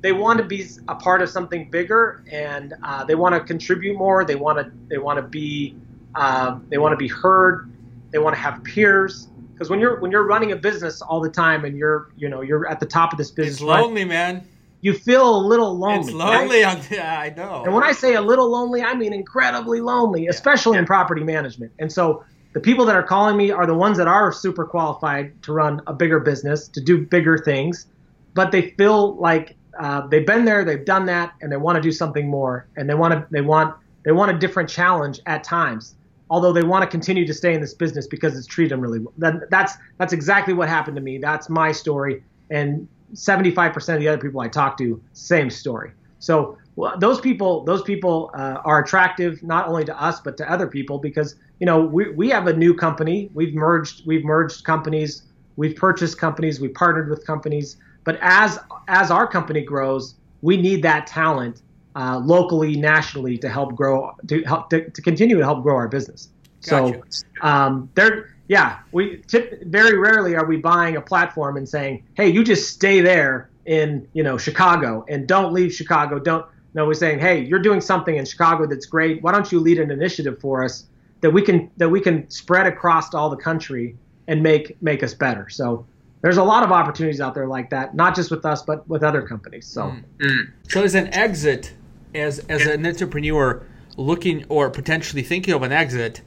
They 0.02 0.12
want 0.12 0.38
to 0.38 0.44
be 0.44 0.68
a 0.88 0.96
part 0.96 1.22
of 1.22 1.30
something 1.30 1.70
bigger, 1.72 2.24
and 2.32 2.76
uh, 2.84 3.06
they 3.06 3.16
want 3.16 3.34
to 3.34 3.42
contribute 3.42 3.98
more. 3.98 4.24
They 4.24 4.36
want 4.36 4.60
to, 4.60 4.72
they 4.88 4.98
want 4.98 5.18
to 5.18 5.24
be, 5.24 5.76
uh, 6.14 6.60
they 6.70 6.78
want 6.78 6.94
to 6.94 6.98
be 6.98 7.08
heard. 7.08 7.72
They 8.16 8.20
want 8.20 8.36
to 8.36 8.42
have 8.42 8.64
peers. 8.64 9.28
Because 9.52 9.70
when 9.70 9.82
you're 9.82 10.00
when 10.00 10.10
you're 10.10 10.26
running 10.26 10.54
a 10.54 10.56
business 10.56 11.02
all 11.02 11.20
the 11.20 11.30
time 11.30 11.66
and 11.66 11.78
you're, 11.78 12.12
you 12.16 12.30
know, 12.30 12.40
you're 12.40 12.66
at 12.68 12.80
the 12.80 12.86
top 12.86 13.12
of 13.12 13.18
this 13.18 13.32
business, 13.32 13.56
it's 13.56 13.62
lonely, 13.62 14.06
man 14.06 14.48
you 14.86 14.94
feel 14.94 15.36
a 15.36 15.44
little 15.44 15.76
lonely. 15.76 16.06
It's 16.06 16.14
lonely. 16.14 16.62
Right? 16.62 16.88
Yeah, 16.92 17.20
I 17.20 17.34
know. 17.36 17.64
And 17.66 17.74
when 17.74 17.84
I 17.84 17.92
say 17.92 18.14
a 18.14 18.22
little 18.22 18.52
lonely, 18.52 18.84
I 18.84 18.94
mean 18.94 19.14
incredibly 19.14 19.82
lonely, 19.82 20.28
especially 20.28 20.76
yeah. 20.76 20.82
in 20.82 20.86
property 20.86 21.24
management. 21.24 21.72
And 21.80 21.92
so 21.92 22.24
the 22.54 22.60
people 22.60 22.86
that 22.86 22.96
are 22.96 23.02
calling 23.02 23.36
me 23.36 23.50
are 23.50 23.66
the 23.66 23.74
ones 23.74 23.98
that 23.98 24.08
are 24.08 24.32
super 24.32 24.64
qualified 24.64 25.42
to 25.42 25.54
run 25.54 25.82
a 25.88 25.94
bigger 25.94 26.20
business, 26.20 26.68
to 26.68 26.82
do 26.82 27.04
bigger 27.04 27.40
things, 27.40 27.88
but 28.36 28.52
they 28.52 28.70
feel 28.78 29.16
like 29.16 29.56
uh, 29.80 30.06
they've 30.06 30.28
been 30.28 30.46
there, 30.46 30.64
they've 30.64 30.86
done 30.86 31.08
that, 31.08 31.34
and 31.42 31.52
they 31.52 31.58
want 31.58 31.78
to 31.78 31.82
do 31.82 31.92
something 31.92 32.30
more, 32.30 32.68
and 32.78 32.88
they 32.88 32.94
want 32.94 33.12
to 33.12 33.26
they 33.32 33.42
want 33.42 33.76
they 34.04 34.12
want 34.12 34.30
a 34.30 34.38
different 34.38 34.70
challenge 34.70 35.20
at 35.26 35.44
times. 35.44 35.96
Although 36.30 36.54
they 36.54 36.64
want 36.64 36.84
to 36.84 36.88
continue 36.90 37.26
to 37.28 37.34
stay 37.34 37.54
in 37.54 37.62
this 37.62 37.74
business 37.74 38.08
because 38.08 38.38
it's 38.38 38.48
treated 38.48 38.72
them 38.72 38.82
really 38.82 39.00
well. 39.00 39.14
That, 39.18 39.50
that's 39.52 39.74
that's 39.98 40.14
exactly 40.14 40.54
what 40.54 40.68
happened 40.68 40.96
to 40.96 41.02
me. 41.02 41.18
That's 41.20 41.50
my 41.50 41.72
story, 41.72 42.24
and 42.50 42.88
75% 43.14 43.94
of 43.94 44.00
the 44.00 44.08
other 44.08 44.22
people 44.22 44.42
I 44.42 44.48
talk 44.48 44.78
to, 44.78 45.02
same 45.14 45.50
story. 45.50 45.92
So 46.20 46.58
well, 46.76 46.98
those 46.98 47.22
people, 47.22 47.64
those 47.64 47.84
people 47.84 48.32
uh, 48.34 48.62
are 48.66 48.84
attractive 48.84 49.42
not 49.44 49.68
only 49.68 49.86
to 49.86 50.02
us 50.02 50.20
but 50.20 50.38
to 50.38 50.52
other 50.52 50.68
people 50.68 50.98
because 50.98 51.36
you 51.60 51.66
know 51.66 51.86
we, 51.86 52.10
we 52.12 52.30
have 52.30 52.48
a 52.48 52.54
new 52.54 52.74
company. 52.74 53.30
We've 53.34 53.54
merged, 53.54 54.06
we've 54.06 54.26
merged 54.26 54.64
companies, 54.64 55.24
we've 55.56 55.76
purchased 55.76 56.18
companies, 56.18 56.60
we've 56.60 56.74
partnered 56.74 57.10
with 57.10 57.26
companies. 57.26 57.78
But 58.04 58.18
as 58.22 58.60
as 58.88 59.12
our 59.12 59.28
company 59.28 59.62
grows, 59.62 60.16
we 60.42 60.58
need 60.58 60.82
that 60.84 61.08
talent 61.08 61.62
uh, 61.96 62.20
locally, 62.24 62.76
nationally 62.76 63.38
to 63.38 63.50
help 63.50 63.76
grow, 63.76 64.14
to 64.28 64.44
help 64.44 64.70
to, 64.70 64.90
to 64.90 65.02
continue 65.02 65.38
to 65.38 65.44
help 65.44 65.64
grow 65.64 65.76
our 65.76 65.88
business. 65.88 66.30
Gotcha. 66.66 67.02
So 67.10 67.24
um, 67.42 67.90
there 67.96 68.36
yeah, 68.48 68.80
we 68.92 69.24
tip, 69.28 69.64
very 69.64 69.98
rarely 69.98 70.36
are 70.36 70.46
we 70.46 70.58
buying 70.58 70.98
a 70.98 71.02
platform 71.02 71.58
and 71.58 71.68
saying, 71.68 72.04
"Hey, 72.14 72.30
you 72.30 72.44
just 72.44 72.70
stay 72.70 73.02
there 73.02 73.50
in 73.66 74.08
you 74.14 74.24
know 74.24 74.38
Chicago 74.38 75.06
and 75.10 75.28
don't 75.28 75.54
leave 75.54 75.74
Chicago." 75.74 76.20
Don't 76.20 76.46
no, 76.74 76.86
we're 76.86 76.94
saying, 76.94 77.20
"Hey, 77.20 77.44
you're 77.44 77.62
doing 77.62 77.82
something 77.82 78.16
in 78.16 78.26
Chicago 78.26 78.68
that's 78.68 78.86
great. 78.86 79.24
Why 79.24 79.32
don't 79.32 79.52
you 79.52 79.60
lead 79.60 79.80
an 79.80 79.90
initiative 79.90 80.40
for 80.40 80.64
us 80.64 80.86
that 81.22 81.32
we 81.32 81.42
can 81.42 81.72
that 81.78 81.90
we 81.90 82.00
can 82.00 82.30
spread 82.30 82.68
across 82.68 83.14
all 83.14 83.30
the 83.30 83.38
country 83.38 83.96
and 84.28 84.44
make 84.44 84.80
make 84.82 85.02
us 85.02 85.14
better?" 85.14 85.50
So 85.50 85.86
there's 86.22 86.38
a 86.38 86.44
lot 86.44 86.64
of 86.64 86.72
opportunities 86.72 87.22
out 87.22 87.34
there 87.34 87.48
like 87.48 87.72
that, 87.72 87.96
not 87.96 88.16
just 88.16 88.30
with 88.30 88.46
us 88.46 88.62
but 88.62 88.88
with 88.88 89.04
other 89.04 89.22
companies. 89.24 89.66
So, 89.66 89.96
mm. 90.18 90.52
so 90.68 90.84
as 90.84 90.96
an 90.96 91.12
exit, 91.14 91.74
as 92.16 92.40
as 92.50 92.66
an 92.66 92.86
entrepreneur 92.86 93.66
looking 93.98 94.46
or 94.50 94.70
potentially 94.70 95.22
thinking 95.22 95.54
of 95.54 95.64
an 95.64 95.72
exit. 95.72 96.22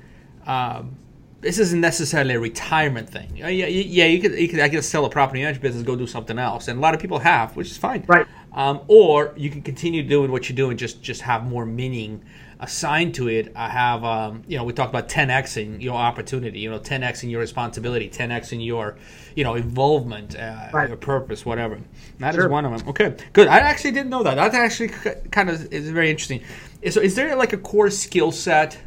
Um, 0.47 0.97
this 1.41 1.59
isn't 1.61 1.81
necessarily 1.81 2.35
a 2.35 2.41
retirement 2.41 3.09
thing. 3.09 3.37
Yeah, 3.37 3.49
yeah, 3.49 3.67
yeah. 3.67 4.07
You 4.07 4.21
could, 4.21 4.33
you 4.33 4.49
could, 4.49 4.59
I 4.59 4.67
guess, 4.67 4.87
sell 4.87 5.05
a 5.05 5.11
property 5.11 5.41
management 5.41 5.63
business, 5.63 5.85
go 5.85 5.95
do 5.95 6.07
something 6.07 6.37
else, 6.37 6.67
and 6.67 6.79
a 6.79 6.83
lot 6.83 6.95
of 6.95 7.01
people 7.01 7.21
have, 7.21 7.55
which 7.55 7.71
is 7.71 7.77
fine. 7.77 8.05
Right. 8.09 8.27
Um, 8.53 8.81
or 8.89 9.35
you 9.37 9.49
can 9.49 9.63
continue 9.63 10.03
doing 10.03 10.33
what 10.33 10.49
you're 10.49 10.57
doing, 10.57 10.77
just 10.77 11.01
just 11.01 11.21
have 11.23 11.45
more 11.45 11.65
meaning 11.65 12.25
assigned 12.61 13.15
to 13.15 13.29
it. 13.29 13.53
I 13.55 13.69
have, 13.69 14.05
um, 14.05 14.43
you 14.47 14.57
know, 14.57 14.65
we 14.65 14.73
talked 14.73 14.91
about 14.91 15.09
10x 15.09 15.63
in 15.63 15.81
your 15.81 15.97
opportunity, 15.97 16.61
you 16.61 16.71
know, 16.71 16.79
10x 16.79 17.23
in 17.23 17.31
your 17.31 17.41
responsibility, 17.41 18.09
10x 18.09 18.53
in 18.53 18.61
your, 18.61 18.97
you 19.35 19.45
know, 19.45 19.55
involvement, 19.55 20.37
uh, 20.37 20.69
right. 20.73 20.89
your 20.89 20.97
purpose, 20.97 21.47
whatever. 21.47 21.79
That 22.19 22.35
sure. 22.35 22.45
is 22.45 22.51
one 22.51 22.65
of 22.65 22.77
them. 22.77 22.89
Okay, 22.89 23.17
good. 23.33 23.49
I 23.49 23.59
actually 23.59 23.93
didn't 23.93 24.11
know 24.11 24.23
that. 24.23 24.35
That 24.35 24.55
actually 24.55 24.89
kind 24.89 25.51
of 25.51 25.73
is 25.73 25.91
very 25.91 26.11
interesting. 26.11 26.43
So, 26.91 27.01
is 27.01 27.15
there 27.15 27.35
like 27.37 27.53
a 27.53 27.59
core 27.59 27.91
skill 27.91 28.33
set? 28.33 28.79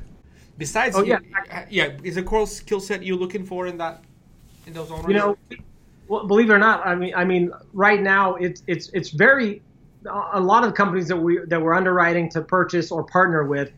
Besides, 0.58 0.96
oh, 0.96 1.04
yeah, 1.04 1.20
you, 1.70 1.84
yeah, 1.84 1.98
is 2.04 2.18
a 2.18 2.24
core 2.24 2.46
skill 2.46 2.80
set 2.80 3.04
you're 3.04 3.18
looking 3.18 3.46
for 3.46 3.68
in 3.68 3.78
that 3.78 4.04
in 4.68 4.74
those 4.74 4.92
owners? 4.92 5.08
You 5.08 5.14
know, 5.14 5.38
well, 6.08 6.28
believe 6.28 6.50
it 6.50 6.54
or 6.54 6.60
not, 6.60 6.86
I 6.86 6.94
mean, 6.94 7.16
I 7.16 7.24
mean, 7.24 7.52
right 7.74 8.02
now 8.02 8.36
it's 8.36 8.64
it's 8.68 8.90
it's 8.90 9.10
very 9.10 9.62
a 10.06 10.40
lot 10.40 10.64
of 10.64 10.74
companies 10.74 11.08
that 11.08 11.18
we 11.18 11.40
that 11.48 11.62
we're 11.62 11.74
underwriting 11.74 12.30
to 12.30 12.42
purchase 12.42 12.92
or 12.92 13.04
partner 13.04 13.44
with. 13.44 13.72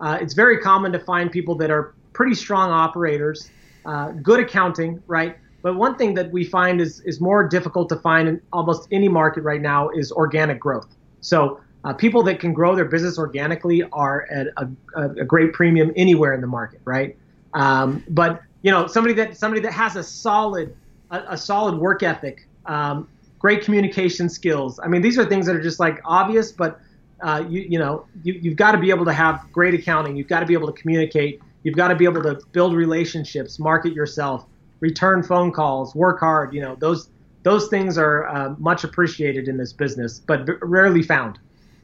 Uh, 0.00 0.18
it's 0.20 0.34
very 0.34 0.58
common 0.58 0.92
to 0.92 0.98
find 0.98 1.30
people 1.30 1.54
that 1.56 1.70
are 1.70 1.94
pretty 2.12 2.34
strong 2.34 2.70
operators, 2.70 3.50
uh, 3.84 4.10
good 4.10 4.40
accounting, 4.40 5.02
right? 5.06 5.36
But 5.62 5.76
one 5.76 5.96
thing 5.96 6.14
that 6.14 6.30
we 6.30 6.44
find 6.44 6.80
is 6.80 7.00
is 7.00 7.20
more 7.20 7.46
difficult 7.46 7.88
to 7.90 7.96
find 7.96 8.28
in 8.28 8.40
almost 8.52 8.88
any 8.90 9.08
market 9.08 9.42
right 9.42 9.60
now 9.60 9.90
is 9.90 10.12
organic 10.12 10.58
growth. 10.58 10.88
So 11.20 11.60
uh, 11.84 11.92
people 11.92 12.22
that 12.24 12.40
can 12.40 12.52
grow 12.52 12.74
their 12.74 12.84
business 12.84 13.18
organically 13.18 13.82
are 13.92 14.26
at 14.30 14.48
a, 14.56 14.68
a, 14.96 15.24
great 15.24 15.52
premium 15.52 15.92
anywhere 15.96 16.34
in 16.34 16.40
the 16.42 16.46
market, 16.46 16.80
right? 16.84 17.16
Um, 17.54 18.04
but 18.08 18.42
you 18.62 18.70
know, 18.70 18.86
somebody 18.86 19.14
that 19.14 19.36
somebody 19.36 19.60
that 19.62 19.72
has 19.72 19.96
a 19.96 20.02
solid 20.02 20.76
a, 21.10 21.22
a 21.30 21.36
solid 21.36 21.76
work 21.76 22.02
ethic, 22.02 22.46
um, 22.66 23.08
great 23.40 23.64
communication 23.64 24.28
skills. 24.28 24.78
I 24.78 24.86
mean, 24.86 25.02
these 25.02 25.18
are 25.18 25.24
things 25.24 25.46
that 25.46 25.56
are 25.56 25.62
just 25.62 25.80
like 25.80 26.00
obvious, 26.04 26.52
but 26.52 26.78
uh, 27.20 27.42
you 27.48 27.62
you 27.62 27.78
know 27.78 28.06
you, 28.22 28.34
you've 28.34 28.56
got 28.56 28.72
to 28.72 28.78
be 28.78 28.90
able 28.90 29.06
to 29.06 29.12
have 29.12 29.44
great 29.50 29.74
accounting. 29.74 30.16
You've 30.16 30.28
got 30.28 30.40
to 30.40 30.46
be 30.46 30.54
able 30.54 30.72
to 30.72 30.80
communicate. 30.80 31.40
You've 31.64 31.76
got 31.76 31.88
to 31.88 31.96
be 31.96 32.04
able 32.04 32.22
to 32.22 32.40
build 32.52 32.74
relationships, 32.74 33.58
market 33.58 33.92
yourself. 33.92 34.46
return 34.78 35.22
phone 35.22 35.52
calls, 35.52 35.94
work 35.94 36.20
hard. 36.20 36.54
You 36.54 36.62
know, 36.62 36.76
those 36.76 37.10
those 37.42 37.68
things 37.68 37.98
are 37.98 38.28
uh, 38.28 38.54
much 38.58 38.84
appreciated 38.84 39.48
in 39.48 39.56
this 39.56 39.72
business, 39.72 40.20
but 40.20 40.48
rarely 40.62 41.02
found. 41.02 41.38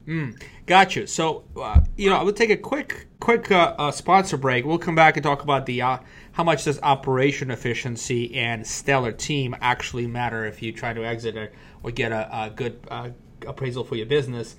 Mm, 0.06 0.40
got 0.66 0.94
you. 0.94 1.06
So, 1.06 1.44
uh, 1.60 1.80
you 1.96 2.08
know, 2.10 2.16
I 2.16 2.22
will 2.22 2.32
take 2.32 2.50
a 2.50 2.56
quick, 2.56 3.08
quick 3.18 3.50
uh, 3.50 3.74
uh, 3.76 3.90
sponsor 3.90 4.36
break. 4.36 4.64
We'll 4.64 4.78
come 4.78 4.94
back 4.94 5.16
and 5.16 5.24
talk 5.24 5.42
about 5.42 5.66
the 5.66 5.82
uh, 5.82 5.98
how 6.36 6.44
much 6.44 6.64
does 6.64 6.78
operation 6.82 7.50
efficiency 7.50 8.34
and 8.34 8.66
stellar 8.66 9.10
team 9.10 9.56
actually 9.62 10.06
matter 10.06 10.44
if 10.44 10.60
you 10.60 10.70
try 10.70 10.92
to 10.92 11.02
exit 11.02 11.34
or, 11.34 11.50
or 11.82 11.90
get 11.90 12.12
a, 12.12 12.28
a 12.30 12.50
good 12.50 12.78
uh, 12.90 13.08
appraisal 13.46 13.84
for 13.84 13.96
your 13.96 14.04
business. 14.04 14.54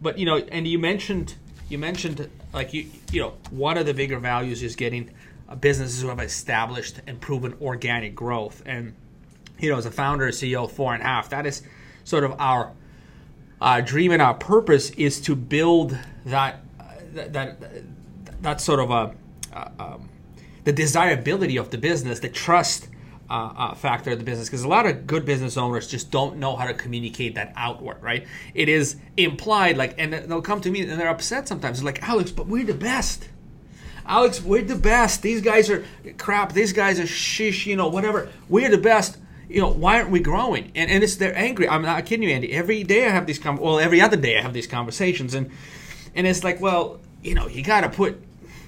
But 0.00 0.18
you 0.18 0.26
know, 0.26 0.38
and 0.38 0.66
you 0.66 0.80
mentioned 0.80 1.36
you 1.68 1.78
mentioned 1.78 2.28
like 2.52 2.74
you 2.74 2.86
you 3.12 3.20
know 3.20 3.34
one 3.50 3.78
of 3.78 3.86
the 3.86 3.94
bigger 3.94 4.18
values 4.18 4.64
is 4.64 4.74
getting 4.74 5.10
businesses 5.60 6.02
who 6.02 6.08
have 6.08 6.18
established 6.18 7.00
and 7.06 7.20
proven 7.20 7.54
organic 7.62 8.16
growth. 8.16 8.60
And 8.66 8.92
you 9.60 9.70
know, 9.70 9.78
as 9.78 9.86
a 9.86 9.92
founder 9.92 10.26
CEO 10.30 10.68
Four 10.68 10.92
and 10.92 11.04
a 11.04 11.06
Half, 11.06 11.30
that 11.30 11.46
is 11.46 11.62
sort 12.02 12.24
of 12.24 12.34
our 12.40 12.72
uh, 13.60 13.80
dream 13.80 14.10
and 14.10 14.20
our 14.20 14.34
purpose 14.34 14.90
is 14.90 15.20
to 15.20 15.36
build 15.36 15.96
that 16.24 16.64
uh, 16.80 16.84
that, 17.12 17.32
that 17.32 17.56
that 18.42 18.60
sort 18.60 18.80
of 18.80 18.90
a 18.90 19.14
uh, 19.54 19.68
um, 19.78 20.08
the 20.64 20.72
desirability 20.72 21.56
of 21.56 21.70
the 21.70 21.78
business, 21.78 22.20
the 22.20 22.28
trust 22.28 22.88
uh, 23.30 23.52
uh, 23.56 23.74
factor 23.74 24.12
of 24.12 24.18
the 24.18 24.24
business, 24.24 24.48
because 24.48 24.62
a 24.62 24.68
lot 24.68 24.86
of 24.86 25.06
good 25.06 25.24
business 25.24 25.56
owners 25.56 25.86
just 25.86 26.10
don't 26.10 26.36
know 26.36 26.56
how 26.56 26.66
to 26.66 26.74
communicate 26.74 27.34
that 27.34 27.52
outward, 27.56 28.02
right? 28.02 28.26
It 28.54 28.68
is 28.68 28.96
implied, 29.16 29.76
like, 29.76 29.94
and 29.98 30.12
they'll 30.12 30.42
come 30.42 30.60
to 30.60 30.70
me 30.70 30.82
and 30.82 31.00
they're 31.00 31.08
upset 31.08 31.48
sometimes. 31.48 31.78
They're 31.78 31.86
like, 31.86 32.02
Alex, 32.02 32.30
but 32.30 32.46
we're 32.46 32.64
the 32.64 32.74
best. 32.74 33.28
Alex, 34.04 34.42
we're 34.42 34.62
the 34.62 34.76
best. 34.76 35.22
These 35.22 35.42
guys 35.42 35.70
are 35.70 35.84
crap. 36.18 36.52
These 36.52 36.72
guys 36.72 36.98
are 36.98 37.06
shish, 37.06 37.66
you 37.66 37.76
know, 37.76 37.88
whatever. 37.88 38.28
We're 38.48 38.70
the 38.70 38.78
best 38.78 39.18
you 39.52 39.60
know, 39.60 39.68
why 39.68 39.98
aren't 39.98 40.10
we 40.10 40.20
growing? 40.20 40.72
And, 40.74 40.90
and 40.90 41.04
it's 41.04 41.16
they're 41.16 41.36
angry. 41.36 41.68
I'm 41.68 41.82
not 41.82 42.06
kidding 42.06 42.26
you, 42.26 42.34
Andy. 42.34 42.52
Every 42.52 42.84
day 42.84 43.06
I 43.06 43.10
have 43.10 43.26
these 43.26 43.38
com- 43.38 43.58
well, 43.58 43.78
every 43.78 44.00
other 44.00 44.16
day 44.16 44.38
I 44.38 44.42
have 44.42 44.54
these 44.54 44.66
conversations, 44.66 45.34
and 45.34 45.50
and 46.14 46.26
it's 46.26 46.42
like, 46.42 46.60
well, 46.60 47.00
you 47.22 47.34
know, 47.34 47.48
you 47.48 47.62
got 47.62 47.82
to 47.82 47.90
put, 47.90 48.22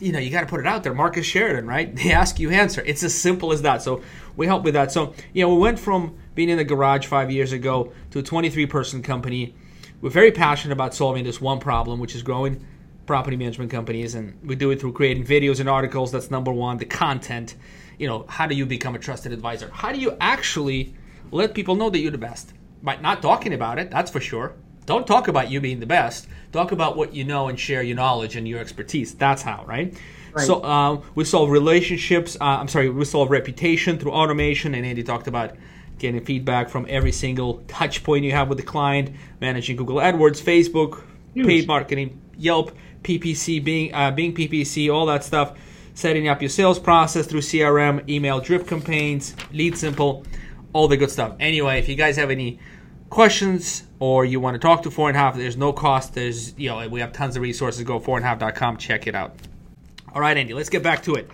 you 0.05 0.12
know, 0.12 0.18
you 0.18 0.30
got 0.30 0.40
to 0.40 0.46
put 0.46 0.61
it 0.61 0.66
out 0.66 0.82
there. 0.82 0.94
Marcus 0.94 1.26
Sheridan, 1.26 1.66
right? 1.66 1.94
They 2.05 2.12
ask 2.12 2.38
you 2.38 2.50
answer. 2.50 2.82
It's 2.84 3.02
as 3.02 3.14
simple 3.14 3.52
as 3.52 3.62
that. 3.62 3.82
So 3.82 4.02
we 4.36 4.46
help 4.46 4.64
with 4.64 4.74
that. 4.74 4.92
So 4.92 5.14
you 5.32 5.42
know, 5.42 5.55
we 5.55 5.61
went 5.61 5.78
from 5.78 6.18
being 6.34 6.48
in 6.48 6.59
the 6.59 6.64
garage 6.64 7.07
five 7.07 7.30
years 7.30 7.52
ago 7.52 7.92
to 8.11 8.18
a 8.18 8.22
23 8.22 8.66
person 8.66 9.02
company. 9.02 9.55
We're 10.00 10.11
very 10.11 10.32
passionate 10.32 10.74
about 10.74 10.94
solving 10.94 11.24
this 11.24 11.40
one 11.40 11.61
problem, 11.61 11.98
which 11.98 12.14
is 12.14 12.22
growing 12.22 12.64
property 13.07 13.36
management 13.36 13.70
companies, 13.70 14.14
and 14.14 14.38
we 14.44 14.55
do 14.55 14.70
it 14.70 14.80
through 14.80 14.92
creating 14.92 15.24
videos 15.24 15.61
and 15.61 15.68
articles. 15.68 16.12
That's 16.12 16.30
number 16.30 16.52
one. 16.52 16.78
The 16.78 16.86
content 16.86 17.55
you 17.98 18.09
know, 18.09 18.24
how 18.28 18.46
do 18.46 18.55
you 18.55 18.66
become 18.66 18.94
a 18.94 18.98
trusted 18.98 19.32
advisor? 19.32 19.70
How 19.72 19.92
do 19.92 19.98
you 19.98 20.16
actually 20.20 20.94
let 21.30 21.55
people 21.55 21.76
know 21.76 21.90
that 21.90 21.98
you're 21.98 22.11
the 22.11 22.18
best? 22.18 22.52
By 22.82 22.96
not 22.96 23.22
talking 23.22 23.55
about 23.55 23.78
it, 23.78 23.90
that's 23.90 24.11
for 24.11 24.20
sure. 24.20 24.55
Don't 24.87 25.07
talk 25.07 25.28
about 25.28 25.51
you 25.51 25.61
being 25.61 25.80
the 25.80 25.87
best. 25.87 26.26
Talk 26.53 26.72
about 26.72 26.97
what 26.97 27.14
you 27.14 27.24
know 27.24 27.49
and 27.49 27.59
share 27.59 27.82
your 27.82 27.97
knowledge 27.97 28.37
and 28.37 28.47
your 28.47 28.61
expertise. 28.61 29.14
That's 29.14 29.43
how, 29.43 29.64
right? 29.66 29.95
right. 30.32 30.47
So 30.47 30.62
um, 30.64 31.03
we 31.14 31.24
solve 31.24 31.51
relationships. 31.51 32.37
Uh, 32.41 32.45
I'm 32.45 32.68
sorry, 32.68 32.91
we 32.91 33.05
solve 33.05 33.30
reputation 33.30 33.99
through 33.99 34.12
automation. 34.12 34.74
And 34.74 34.85
Andy 34.85 35.03
talked 35.03 35.26
about 35.26 35.57
getting 35.99 36.24
feedback 36.24 36.68
from 36.68 36.87
every 36.89 37.12
single 37.12 37.62
touch 37.68 38.05
point 38.05 38.24
you 38.24 38.32
have 38.32 38.49
with 38.49 38.59
the 38.59 38.64
client, 38.64 39.11
managing 39.41 39.76
Google 39.76 39.97
AdWords, 39.97 40.43
Facebook, 40.43 41.03
Huge. 41.35 41.47
paid 41.47 41.66
marketing, 41.66 42.20
Yelp, 42.37 42.72
PPC, 43.03 43.62
being 43.62 43.95
uh, 43.95 44.11
Bing 44.11 44.35
PPC, 44.35 44.93
all 44.93 45.07
that 45.07 45.24
stuff 45.24 45.57
setting 45.95 46.28
up 46.28 46.43
your 46.43 46.49
sales 46.49 46.78
process 46.78 47.26
through 47.26 47.41
CRM, 47.41 48.07
email 48.09 48.41
drip 48.41 48.66
campaigns, 48.66 49.32
LeadSimple, 49.53 50.26
all 50.72 50.89
the 50.89 50.97
good 50.97 51.11
stuff. 51.11 51.35
Anyway, 51.41 51.78
if 51.78 51.89
you 51.89 51.95
guys 51.95 52.16
have 52.16 52.30
any 52.30 52.59
questions 53.14 53.84
or 54.00 54.24
you 54.24 54.40
want 54.40 54.54
to 54.54 54.58
talk 54.58 54.82
to 54.82 54.90
four 54.90 55.08
and 55.08 55.16
a 55.16 55.20
half, 55.20 55.36
there's 55.36 55.56
no 55.56 55.72
cost. 55.72 56.14
There's 56.14 56.56
you 56.58 56.68
know 56.68 56.86
we 56.88 57.00
have 57.00 57.12
tons 57.12 57.36
of 57.36 57.42
resources. 57.42 57.82
Go 57.84 57.98
four 57.98 58.16
and 58.18 58.26
a 58.26 58.28
half.com, 58.28 58.76
check 58.76 59.06
it 59.06 59.14
out. 59.14 59.34
All 60.12 60.20
right, 60.20 60.36
Andy, 60.36 60.52
let's 60.52 60.68
get 60.68 60.82
back 60.82 61.02
to 61.04 61.14
it. 61.14 61.30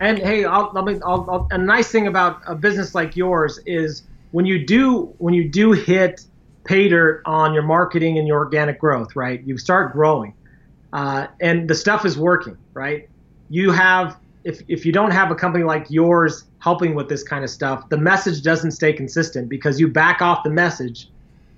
And 0.00 0.18
hey, 0.18 0.44
I'll, 0.44 0.72
I'll, 0.74 1.30
I'll, 1.30 1.48
a 1.50 1.58
nice 1.58 1.90
thing 1.90 2.06
about 2.06 2.40
a 2.46 2.54
business 2.54 2.94
like 2.94 3.16
yours 3.16 3.60
is 3.66 4.02
when 4.32 4.46
you 4.46 4.64
do 4.66 5.14
when 5.18 5.34
you 5.34 5.48
do 5.48 5.72
hit 5.72 6.24
pay 6.64 6.88
dirt 6.88 7.22
on 7.24 7.54
your 7.54 7.62
marketing 7.62 8.18
and 8.18 8.26
your 8.26 8.38
organic 8.38 8.78
growth, 8.78 9.14
right? 9.16 9.42
You 9.44 9.58
start 9.58 9.92
growing, 9.92 10.34
uh, 10.92 11.28
and 11.40 11.68
the 11.68 11.74
stuff 11.74 12.04
is 12.04 12.18
working, 12.18 12.56
right? 12.74 13.08
you 13.48 13.72
have 13.72 14.18
if 14.44 14.62
if 14.68 14.86
you 14.86 14.92
don't 14.92 15.10
have 15.10 15.30
a 15.30 15.34
company 15.34 15.64
like 15.64 15.86
yours 15.88 16.44
helping 16.60 16.94
with 16.94 17.08
this 17.08 17.22
kind 17.22 17.44
of 17.44 17.50
stuff, 17.50 17.88
the 17.88 17.96
message 17.96 18.42
doesn't 18.42 18.72
stay 18.72 18.92
consistent 18.92 19.48
because 19.48 19.80
you 19.80 19.88
back 19.88 20.22
off 20.22 20.42
the 20.44 20.50
message. 20.50 21.08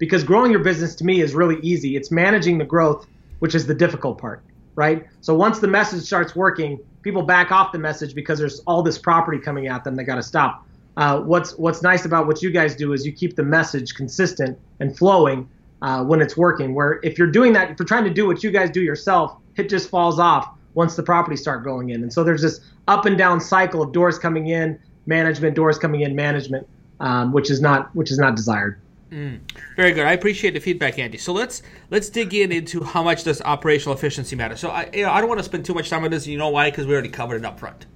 Because 0.01 0.25
growing 0.25 0.51
your 0.51 0.65
business 0.65 0.97
to 0.97 1.05
me 1.05 1.21
is 1.21 1.35
really 1.35 1.61
easy. 1.63 1.95
It's 1.95 2.11
managing 2.11 2.59
the 2.59 2.65
growth, 2.65 3.07
which 3.39 3.55
is 3.55 3.67
the 3.67 3.75
difficult 3.75 4.19
part, 4.19 4.43
right? 4.75 5.07
So 5.21 5.35
once 5.35 5.61
the 5.61 5.69
message 5.69 6.03
starts 6.03 6.35
working, 6.35 6.81
people 7.03 7.23
back 7.23 7.53
off 7.53 7.71
the 7.71 7.79
message 7.79 8.15
because 8.15 8.39
there's 8.39 8.61
all 8.61 8.83
this 8.83 8.99
property 8.99 9.39
coming 9.39 9.69
at 9.69 9.85
them. 9.85 9.95
They 9.97 10.05
got 10.05 10.17
to 10.17 10.23
stop. 10.23 10.67
Uh, 10.97 11.21
what's 11.21 11.57
what's 11.59 11.83
nice 11.83 12.07
about 12.07 12.27
what 12.27 12.43
you 12.43 12.51
guys 12.51 12.75
do 12.75 12.95
is 12.95 13.07
you 13.07 13.13
keep 13.13 13.37
the 13.37 13.43
message 13.43 13.95
consistent 13.95 14.59
and 14.81 14.97
flowing 14.97 15.49
uh, 15.83 16.03
when 16.03 16.21
it's 16.21 16.37
working. 16.37 16.75
Where 16.75 16.99
if 17.03 17.19
you're 17.19 17.31
doing 17.31 17.53
that, 17.53 17.71
if 17.71 17.79
you're 17.79 17.87
trying 17.87 18.05
to 18.05 18.11
do 18.11 18.27
what 18.27 18.43
you 18.43 18.51
guys 18.51 18.71
do 18.71 18.81
yourself, 18.81 19.37
it 19.57 19.69
just 19.69 19.91
falls 19.91 20.19
off 20.19 20.49
once 20.75 20.97
the 20.97 21.03
properties 21.03 21.43
start 21.43 21.63
going 21.63 21.91
in. 21.91 22.03
And 22.03 22.13
so 22.13 22.25
there's 22.25 22.43
this 22.43 22.61
up 22.89 23.05
and 23.05 23.19
down 23.19 23.41
cycle 23.41 23.83
of 23.83 23.93
doors 23.93 24.19
coming 24.19 24.49
in, 24.49 24.79
management, 25.05 25.55
doors 25.55 25.79
coming 25.79 26.01
in, 26.01 26.17
management, 26.17 26.67
um, 27.01 27.33
which 27.33 27.51
is 27.51 27.61
not 27.61 27.95
which 27.95 28.11
is 28.11 28.19
not 28.19 28.35
desired. 28.35 28.80
Mm, 29.11 29.41
very 29.75 29.93
good. 29.93 30.07
I 30.07 30.13
appreciate 30.13 30.55
the 30.55 30.61
feedback, 30.61 30.99
Andy. 30.99 31.19
So 31.19 31.33
let's 31.33 31.63
let's 31.91 32.09
dig 32.09 32.33
in 32.33 32.53
into 32.53 32.83
how 32.83 33.03
much 33.03 33.25
does 33.25 33.43
operational 33.43 33.97
efficiency 33.97 34.37
matter. 34.37 34.57
So 34.57 34.71
I 34.71 34.89
you 34.93 35.03
know, 35.03 35.11
I 35.11 35.21
don't 35.21 35.29
want 35.29 35.41
to 35.41 35.45
spend 35.45 35.65
too 35.65 35.75
much 35.75 35.91
time 35.91 36.05
on 36.05 36.11
this. 36.11 36.27
You 36.27 36.39
know 36.39 36.51
why? 36.51 36.71
Because 36.71 36.87
we 36.87 36.93
already 36.93 37.09
covered 37.09 37.37
it 37.37 37.45
up 37.45 37.59
front. 37.59 37.87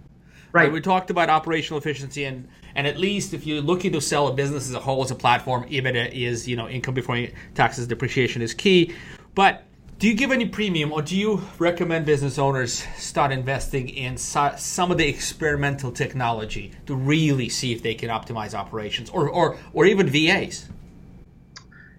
Right. 0.52 0.70
We 0.70 0.80
talked 0.80 1.10
about 1.10 1.30
operational 1.30 1.78
efficiency 1.78 2.24
and 2.24 2.48
and 2.76 2.86
at 2.86 2.96
least 2.96 3.34
if 3.34 3.46
you're 3.46 3.60
looking 3.60 3.92
to 3.92 4.00
sell 4.00 4.28
a 4.28 4.32
business 4.32 4.68
as 4.68 4.74
a 4.74 4.80
whole 4.80 5.02
as 5.02 5.10
a 5.10 5.14
platform, 5.14 5.64
EBITDA 5.68 6.12
is 6.12 6.48
you 6.48 6.56
know 6.56 6.68
income 6.68 6.94
before 6.94 7.26
taxes 7.54 7.86
depreciation 7.86 8.42
is 8.42 8.54
key. 8.54 8.94
But 9.34 9.64
do 9.98 10.08
you 10.08 10.14
give 10.14 10.32
any 10.32 10.46
premium 10.46 10.92
or 10.92 11.02
do 11.02 11.16
you 11.16 11.42
recommend 11.58 12.06
business 12.06 12.38
owners 12.38 12.84
start 12.96 13.30
investing 13.30 13.88
in 13.88 14.16
so, 14.16 14.52
some 14.56 14.90
of 14.90 14.98
the 14.98 15.08
experimental 15.08 15.92
technology 15.92 16.72
to 16.86 16.96
really 16.96 17.48
see 17.48 17.72
if 17.72 17.82
they 17.82 17.94
can 17.94 18.10
optimize 18.10 18.54
operations 18.54 19.08
or, 19.10 19.28
or, 19.28 19.56
or 19.72 19.86
even 19.86 20.08
VAs? 20.08 20.68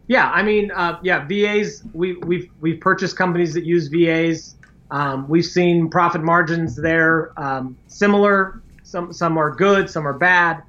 Yeah, 0.07 0.29
I 0.29 0.43
mean, 0.43 0.71
uh, 0.71 0.99
yeah, 1.01 1.25
VAs. 1.27 1.83
We, 1.93 2.13
we've 2.17 2.49
we've 2.61 2.79
purchased 2.79 3.17
companies 3.17 3.53
that 3.55 3.65
use 3.65 3.87
VAs. 3.87 4.55
Um, 4.91 5.27
we've 5.27 5.45
seen 5.45 5.89
profit 5.89 6.21
margins 6.21 6.75
there 6.75 7.31
um, 7.39 7.75
similar. 7.87 8.61
Some 8.83 9.11
some 9.11 9.37
are 9.37 9.49
good, 9.51 9.89
some 9.89 10.07
are 10.07 10.13
bad. 10.13 10.61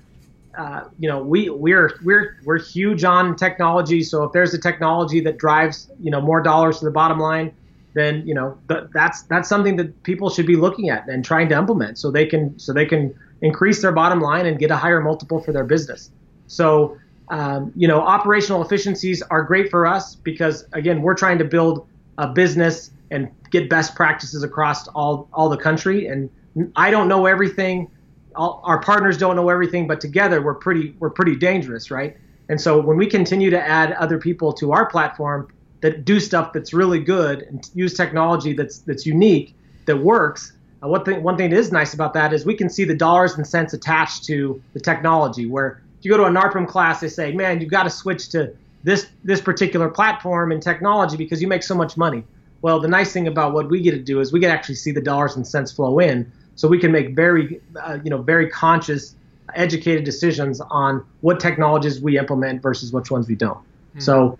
Uh, 0.56 0.84
you 0.98 1.08
know, 1.08 1.22
we 1.22 1.50
we're 1.50 1.98
we're 2.02 2.38
we're 2.44 2.58
huge 2.58 3.04
on 3.04 3.36
technology. 3.36 4.02
So 4.02 4.24
if 4.24 4.32
there's 4.32 4.54
a 4.54 4.58
technology 4.58 5.20
that 5.20 5.36
drives 5.36 5.90
you 6.00 6.10
know 6.10 6.20
more 6.20 6.42
dollars 6.42 6.78
to 6.78 6.86
the 6.86 6.90
bottom 6.90 7.18
line, 7.18 7.52
then 7.92 8.26
you 8.26 8.34
know 8.34 8.56
th- 8.68 8.84
that's 8.94 9.22
that's 9.24 9.50
something 9.50 9.76
that 9.76 10.02
people 10.02 10.30
should 10.30 10.46
be 10.46 10.56
looking 10.56 10.88
at 10.88 11.06
and 11.08 11.22
trying 11.22 11.50
to 11.50 11.58
implement 11.58 11.98
so 11.98 12.10
they 12.10 12.24
can 12.24 12.58
so 12.58 12.72
they 12.72 12.86
can 12.86 13.14
increase 13.42 13.82
their 13.82 13.92
bottom 13.92 14.20
line 14.22 14.46
and 14.46 14.58
get 14.58 14.70
a 14.70 14.76
higher 14.76 15.00
multiple 15.02 15.42
for 15.42 15.52
their 15.52 15.64
business. 15.64 16.10
So 16.46 16.96
um, 17.28 17.72
you 17.74 17.88
know, 17.88 18.00
operational 18.00 18.62
efficiencies 18.62 19.22
are 19.22 19.42
great 19.42 19.70
for 19.70 19.86
us 19.86 20.14
because 20.14 20.66
again, 20.72 21.02
we're 21.02 21.14
trying 21.14 21.38
to 21.38 21.44
build 21.44 21.86
a 22.18 22.28
business 22.28 22.90
and 23.10 23.30
get 23.50 23.68
best 23.68 23.94
practices 23.94 24.42
across 24.42 24.88
all 24.88 25.28
all 25.32 25.48
the 25.48 25.56
country. 25.56 26.06
And 26.06 26.30
I 26.76 26.90
don't 26.90 27.08
know 27.08 27.26
everything 27.26 27.90
all, 28.36 28.60
our 28.64 28.80
partners 28.80 29.18
don't 29.18 29.36
know 29.36 29.48
everything, 29.48 29.86
but 29.86 30.00
together 30.00 30.42
we're 30.42 30.54
pretty 30.54 30.94
we're 30.98 31.10
pretty 31.10 31.36
dangerous, 31.36 31.90
right? 31.90 32.16
And 32.48 32.60
so 32.60 32.80
when 32.80 32.96
we 32.96 33.06
continue 33.06 33.50
to 33.50 33.60
add 33.60 33.92
other 33.92 34.18
people 34.18 34.52
to 34.54 34.72
our 34.72 34.86
platform 34.86 35.48
that 35.80 36.04
do 36.04 36.20
stuff 36.20 36.52
that's 36.52 36.72
really 36.72 37.00
good 37.00 37.42
and 37.42 37.68
use 37.74 37.94
technology 37.94 38.52
that's 38.52 38.78
that's 38.80 39.04
unique 39.04 39.54
that 39.86 39.96
works, 39.96 40.52
uh, 40.82 40.88
one 40.88 41.04
thing 41.04 41.22
one 41.22 41.36
thing 41.36 41.50
that 41.50 41.56
is 41.56 41.72
nice 41.72 41.94
about 41.94 42.14
that 42.14 42.32
is 42.32 42.44
we 42.44 42.54
can 42.54 42.68
see 42.68 42.84
the 42.84 42.94
dollars 42.94 43.34
and 43.34 43.46
cents 43.46 43.72
attached 43.72 44.24
to 44.24 44.62
the 44.74 44.80
technology. 44.80 45.46
Where 45.46 45.82
you 46.06 46.12
go 46.12 46.18
to 46.18 46.24
a 46.24 46.30
NARPM 46.30 46.68
class, 46.68 47.00
they 47.00 47.08
say, 47.08 47.32
man, 47.32 47.60
you've 47.60 47.70
got 47.70 47.82
to 47.82 47.90
switch 47.90 48.28
to 48.28 48.54
this 48.84 49.08
this 49.24 49.40
particular 49.40 49.88
platform 49.88 50.52
and 50.52 50.62
technology 50.62 51.16
because 51.16 51.42
you 51.42 51.48
make 51.48 51.64
so 51.64 51.74
much 51.74 51.96
money. 51.96 52.22
Well, 52.62 52.78
the 52.78 52.86
nice 52.86 53.12
thing 53.12 53.26
about 53.26 53.52
what 53.52 53.68
we 53.68 53.82
get 53.82 53.90
to 53.90 53.98
do 53.98 54.20
is 54.20 54.32
we 54.32 54.38
get 54.38 54.48
to 54.48 54.54
actually 54.54 54.76
see 54.76 54.92
the 54.92 55.00
dollars 55.00 55.34
and 55.34 55.44
cents 55.44 55.72
flow 55.72 55.98
in 55.98 56.30
so 56.54 56.68
we 56.68 56.78
can 56.78 56.92
make 56.92 57.16
very 57.16 57.60
uh, 57.82 57.98
you 58.04 58.10
know 58.10 58.22
very 58.22 58.48
conscious 58.48 59.16
educated 59.54 60.04
decisions 60.04 60.60
on 60.60 61.04
what 61.22 61.40
technologies 61.40 62.00
we 62.00 62.16
implement 62.18 62.62
versus 62.62 62.92
which 62.92 63.10
ones 63.10 63.26
we 63.26 63.34
don't 63.34 63.58
mm-hmm. 63.58 64.00
so 64.00 64.38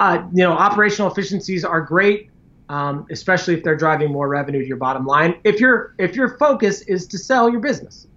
uh, 0.00 0.20
you 0.32 0.42
know 0.42 0.52
operational 0.52 1.08
efficiencies 1.10 1.64
are 1.64 1.80
great 1.80 2.30
um, 2.68 3.06
especially 3.10 3.54
if 3.54 3.62
they're 3.62 3.76
driving 3.76 4.10
more 4.10 4.26
revenue 4.26 4.60
to 4.60 4.66
your 4.66 4.76
bottom 4.76 5.06
line 5.06 5.38
if 5.44 5.60
your 5.60 5.94
if 5.98 6.16
your 6.16 6.36
focus 6.38 6.82
is 6.82 7.06
to 7.06 7.16
sell 7.16 7.48
your 7.48 7.60
business 7.60 8.08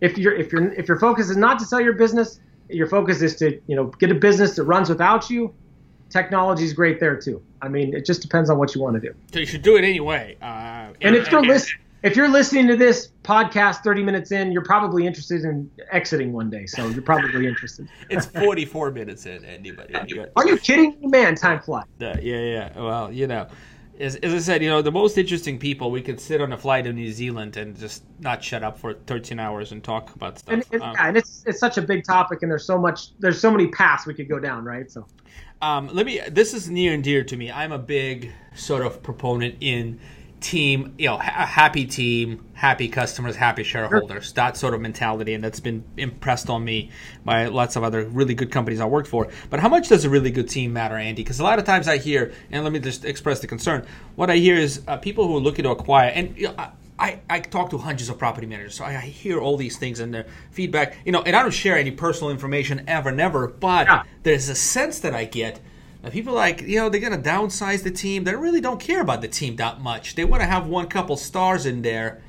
if 0.00 0.18
your 0.18 0.34
if 0.34 0.52
your 0.52 0.72
if 0.72 0.88
your 0.88 0.98
focus 0.98 1.30
is 1.30 1.36
not 1.36 1.58
to 1.58 1.64
sell 1.64 1.80
your 1.80 1.94
business, 1.94 2.40
your 2.68 2.86
focus 2.86 3.22
is 3.22 3.36
to 3.36 3.60
you 3.66 3.76
know 3.76 3.86
get 3.86 4.10
a 4.10 4.14
business 4.14 4.56
that 4.56 4.64
runs 4.64 4.88
without 4.88 5.30
you. 5.30 5.54
Technology 6.10 6.64
is 6.64 6.72
great 6.72 7.00
there 7.00 7.16
too. 7.16 7.42
I 7.60 7.68
mean, 7.68 7.94
it 7.94 8.04
just 8.04 8.22
depends 8.22 8.50
on 8.50 8.58
what 8.58 8.74
you 8.74 8.80
want 8.80 8.94
to 8.94 9.00
do. 9.00 9.14
So 9.32 9.40
you 9.40 9.46
should 9.46 9.62
do 9.62 9.76
it 9.76 9.84
anyway. 9.84 10.36
Uh, 10.40 10.44
and, 10.44 10.96
and, 11.00 11.16
if 11.16 11.30
you're 11.32 11.44
listening 11.44 11.80
if 12.04 12.16
you're 12.16 12.28
listening 12.28 12.68
to 12.68 12.76
this 12.76 13.08
podcast 13.22 13.82
30 13.82 14.02
minutes 14.02 14.30
in, 14.30 14.52
you're 14.52 14.62
probably 14.62 15.06
interested 15.06 15.42
in 15.42 15.70
exiting 15.90 16.34
one 16.34 16.50
day. 16.50 16.66
So 16.66 16.86
you're 16.88 17.00
probably 17.00 17.46
interested. 17.48 17.88
it's 18.10 18.26
44 18.26 18.90
minutes 18.90 19.24
in, 19.24 19.42
Andy. 19.42 19.70
But 19.70 19.90
Are 20.36 20.46
you 20.46 20.58
kidding 20.58 21.00
me, 21.00 21.06
man? 21.06 21.34
Time 21.34 21.60
flies. 21.60 21.86
Uh, 22.02 22.16
yeah, 22.20 22.40
yeah. 22.40 22.78
Well, 22.78 23.10
you 23.10 23.26
know, 23.26 23.48
as, 24.00 24.16
as 24.16 24.34
I 24.34 24.38
said, 24.38 24.62
you 24.62 24.70
know, 24.70 24.82
the 24.82 24.92
most 24.92 25.16
interesting 25.16 25.58
people, 25.58 25.90
we 25.90 26.02
could 26.02 26.20
sit 26.20 26.40
on 26.40 26.52
a 26.52 26.56
flight 26.56 26.84
to 26.84 26.92
New 26.92 27.12
Zealand 27.12 27.56
and 27.56 27.78
just 27.78 28.02
not 28.20 28.42
shut 28.42 28.62
up 28.62 28.78
for 28.78 28.94
13 28.94 29.38
hours 29.38 29.72
and 29.72 29.82
talk 29.82 30.14
about 30.14 30.38
stuff. 30.38 30.52
And, 30.52 30.64
and, 30.72 30.82
um, 30.82 30.94
yeah, 30.94 31.08
and 31.08 31.16
it's, 31.16 31.44
it's 31.46 31.60
such 31.60 31.78
a 31.78 31.82
big 31.82 32.04
topic, 32.04 32.42
and 32.42 32.50
there's 32.50 32.66
so 32.66 32.78
much, 32.78 33.18
there's 33.18 33.40
so 33.40 33.50
many 33.50 33.68
paths 33.68 34.06
we 34.06 34.14
could 34.14 34.28
go 34.28 34.38
down, 34.38 34.64
right? 34.64 34.90
So. 34.90 35.06
Um, 35.62 35.88
let 35.92 36.04
me. 36.04 36.20
This 36.30 36.52
is 36.52 36.68
near 36.68 36.92
and 36.92 37.02
dear 37.02 37.24
to 37.24 37.36
me. 37.36 37.50
I'm 37.50 37.72
a 37.72 37.78
big 37.78 38.32
sort 38.54 38.84
of 38.84 39.02
proponent 39.02 39.56
in 39.60 39.98
team, 40.44 40.94
you 40.98 41.08
know, 41.08 41.16
a 41.16 41.22
happy 41.22 41.86
team, 41.86 42.44
happy 42.52 42.86
customers, 42.88 43.34
happy 43.34 43.62
shareholders. 43.62 44.26
Sure. 44.26 44.34
That 44.34 44.58
sort 44.58 44.74
of 44.74 44.80
mentality, 44.82 45.32
and 45.32 45.42
that's 45.42 45.58
been 45.58 45.82
impressed 45.96 46.50
on 46.50 46.62
me 46.62 46.90
by 47.24 47.46
lots 47.46 47.76
of 47.76 47.82
other 47.82 48.04
really 48.04 48.34
good 48.34 48.52
companies 48.52 48.78
I 48.78 48.84
worked 48.84 49.08
for. 49.08 49.28
But 49.48 49.60
how 49.60 49.70
much 49.70 49.88
does 49.88 50.04
a 50.04 50.10
really 50.10 50.30
good 50.30 50.50
team 50.50 50.74
matter, 50.74 50.96
Andy? 50.96 51.22
Because 51.22 51.40
a 51.40 51.44
lot 51.44 51.58
of 51.58 51.64
times 51.64 51.88
I 51.88 51.96
hear, 51.96 52.34
and 52.50 52.62
let 52.62 52.74
me 52.74 52.78
just 52.78 53.06
express 53.06 53.40
the 53.40 53.46
concern. 53.46 53.86
What 54.16 54.30
I 54.30 54.36
hear 54.36 54.56
is 54.56 54.82
uh, 54.86 54.98
people 54.98 55.26
who 55.26 55.36
are 55.36 55.40
looking 55.40 55.62
to 55.62 55.70
acquire, 55.70 56.10
and 56.10 56.36
you 56.36 56.48
know, 56.48 56.54
I, 56.58 56.70
I, 56.98 57.20
I, 57.30 57.40
talk 57.40 57.70
to 57.70 57.78
hundreds 57.78 58.10
of 58.10 58.18
property 58.18 58.46
managers, 58.46 58.74
so 58.74 58.84
I, 58.84 58.96
I, 58.96 59.00
hear 59.00 59.40
all 59.40 59.56
these 59.56 59.78
things 59.78 59.98
and 59.98 60.12
their 60.12 60.26
feedback. 60.50 60.98
You 61.06 61.12
know, 61.12 61.22
and 61.22 61.34
I 61.34 61.40
don't 61.40 61.52
share 61.52 61.78
any 61.78 61.90
personal 61.90 62.30
information 62.30 62.84
ever, 62.86 63.10
never. 63.10 63.48
But 63.48 63.86
yeah. 63.86 64.02
there's 64.22 64.50
a 64.50 64.54
sense 64.54 65.00
that 65.00 65.14
I 65.14 65.24
get 65.24 65.58
now, 66.04 66.10
people 66.10 66.34
like, 66.34 66.60
you 66.60 66.78
know, 66.78 66.90
they're 66.90 67.00
going 67.00 67.20
to 67.20 67.30
downsize 67.30 67.82
the 67.82 67.90
team. 67.90 68.24
They 68.24 68.36
really 68.36 68.60
don't 68.60 68.78
care 68.78 69.00
about 69.00 69.22
the 69.22 69.28
team 69.28 69.56
that 69.56 69.80
much. 69.80 70.16
They 70.16 70.26
want 70.26 70.42
to 70.42 70.46
have 70.46 70.66
one 70.66 70.86
couple 70.86 71.16
stars 71.16 71.64
in 71.64 71.80
there, 71.80 72.22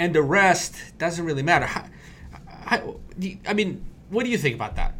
and 0.00 0.12
the 0.12 0.22
rest 0.22 0.74
doesn't 0.98 1.24
really 1.24 1.44
matter. 1.44 1.66
How, 1.66 1.86
how, 2.48 2.96
I 3.46 3.54
mean, 3.54 3.84
what 4.10 4.24
do 4.24 4.30
you 4.30 4.38
think 4.38 4.56
about 4.56 4.74
that? 4.74 4.94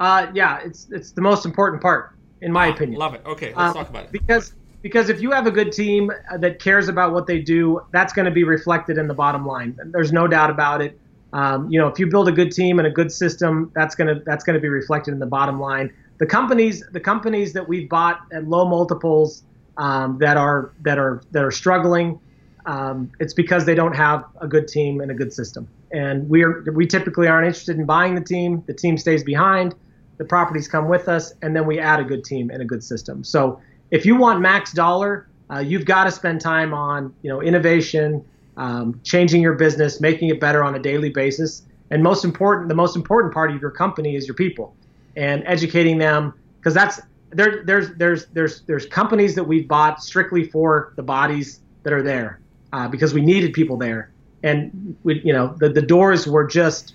Uh, 0.00 0.26
yeah, 0.34 0.58
it's 0.64 0.88
it's 0.90 1.12
the 1.12 1.20
most 1.20 1.46
important 1.46 1.80
part, 1.80 2.16
in 2.40 2.50
my 2.50 2.70
ah, 2.70 2.72
opinion. 2.72 2.98
Love 2.98 3.14
it. 3.14 3.22
Okay, 3.24 3.54
let's 3.54 3.58
um, 3.58 3.74
talk 3.74 3.88
about 3.88 4.06
it. 4.06 4.10
Because 4.10 4.54
because 4.82 5.08
if 5.08 5.22
you 5.22 5.30
have 5.30 5.46
a 5.46 5.52
good 5.52 5.70
team 5.70 6.10
that 6.38 6.58
cares 6.58 6.88
about 6.88 7.12
what 7.12 7.28
they 7.28 7.38
do, 7.38 7.82
that's 7.92 8.12
going 8.12 8.24
to 8.24 8.32
be 8.32 8.42
reflected 8.42 8.98
in 8.98 9.06
the 9.06 9.14
bottom 9.14 9.46
line. 9.46 9.78
There's 9.92 10.12
no 10.12 10.26
doubt 10.26 10.50
about 10.50 10.82
it. 10.82 10.98
Um, 11.32 11.70
you 11.70 11.78
know, 11.78 11.86
if 11.86 12.00
you 12.00 12.08
build 12.08 12.28
a 12.28 12.32
good 12.32 12.50
team 12.50 12.80
and 12.80 12.88
a 12.88 12.90
good 12.90 13.12
system, 13.12 13.70
that's 13.76 13.94
gonna 13.94 14.20
that's 14.26 14.42
gonna 14.42 14.58
be 14.58 14.68
reflected 14.68 15.14
in 15.14 15.20
the 15.20 15.26
bottom 15.26 15.60
line 15.60 15.92
the 16.22 16.26
companies 16.26 16.84
the 16.92 17.00
companies 17.00 17.52
that 17.52 17.66
we've 17.66 17.88
bought 17.88 18.20
at 18.32 18.46
low 18.46 18.64
multiples 18.64 19.42
um, 19.76 20.18
that 20.18 20.36
are 20.36 20.70
that 20.82 20.96
are 20.96 21.20
that 21.32 21.42
are 21.42 21.50
struggling 21.50 22.20
um, 22.66 23.10
it's 23.18 23.34
because 23.34 23.64
they 23.64 23.74
don't 23.74 23.96
have 23.96 24.24
a 24.40 24.46
good 24.46 24.68
team 24.68 25.00
and 25.00 25.10
a 25.10 25.14
good 25.14 25.32
system. 25.32 25.66
And 25.90 26.28
we 26.28 26.44
are 26.44 26.62
we 26.72 26.86
typically 26.86 27.26
aren't 27.26 27.48
interested 27.48 27.76
in 27.76 27.86
buying 27.86 28.14
the 28.14 28.20
team. 28.20 28.62
The 28.68 28.72
team 28.72 28.96
stays 28.98 29.24
behind. 29.24 29.74
The 30.18 30.24
properties 30.24 30.68
come 30.68 30.86
with 30.86 31.08
us 31.08 31.34
and 31.42 31.56
then 31.56 31.66
we 31.66 31.80
add 31.80 31.98
a 31.98 32.04
good 32.04 32.22
team 32.22 32.50
and 32.50 32.62
a 32.62 32.64
good 32.64 32.84
system. 32.84 33.24
So 33.24 33.60
if 33.90 34.06
you 34.06 34.14
want 34.14 34.40
max 34.40 34.72
dollar 34.72 35.26
uh, 35.50 35.58
you've 35.58 35.86
got 35.86 36.04
to 36.04 36.12
spend 36.12 36.40
time 36.40 36.72
on 36.72 37.12
you 37.22 37.30
know 37.30 37.42
innovation 37.42 38.24
um, 38.56 39.00
changing 39.02 39.42
your 39.42 39.54
business 39.54 40.00
making 40.00 40.28
it 40.28 40.38
better 40.38 40.62
on 40.62 40.76
a 40.76 40.78
daily 40.78 41.10
basis. 41.10 41.62
And 41.90 42.00
most 42.00 42.24
important 42.24 42.68
the 42.68 42.76
most 42.76 42.94
important 42.94 43.34
part 43.34 43.50
of 43.50 43.60
your 43.60 43.72
company 43.72 44.14
is 44.14 44.28
your 44.28 44.36
people 44.36 44.76
and 45.16 45.42
educating 45.46 45.98
them 45.98 46.34
because 46.58 46.74
that's 46.74 47.00
there, 47.30 47.62
there's 47.64 47.90
there's 47.96 48.26
there's 48.26 48.62
there's 48.62 48.86
companies 48.86 49.34
that 49.34 49.44
we've 49.44 49.66
bought 49.66 50.02
strictly 50.02 50.44
for 50.44 50.92
the 50.96 51.02
bodies 51.02 51.60
that 51.82 51.92
are 51.92 52.02
there 52.02 52.40
uh, 52.72 52.88
because 52.88 53.14
we 53.14 53.20
needed 53.20 53.52
people 53.52 53.76
there. 53.76 54.10
And 54.42 54.96
we, 55.04 55.20
you 55.24 55.32
know 55.32 55.54
the, 55.58 55.68
the 55.68 55.82
doors 55.82 56.26
were 56.26 56.46
just 56.46 56.94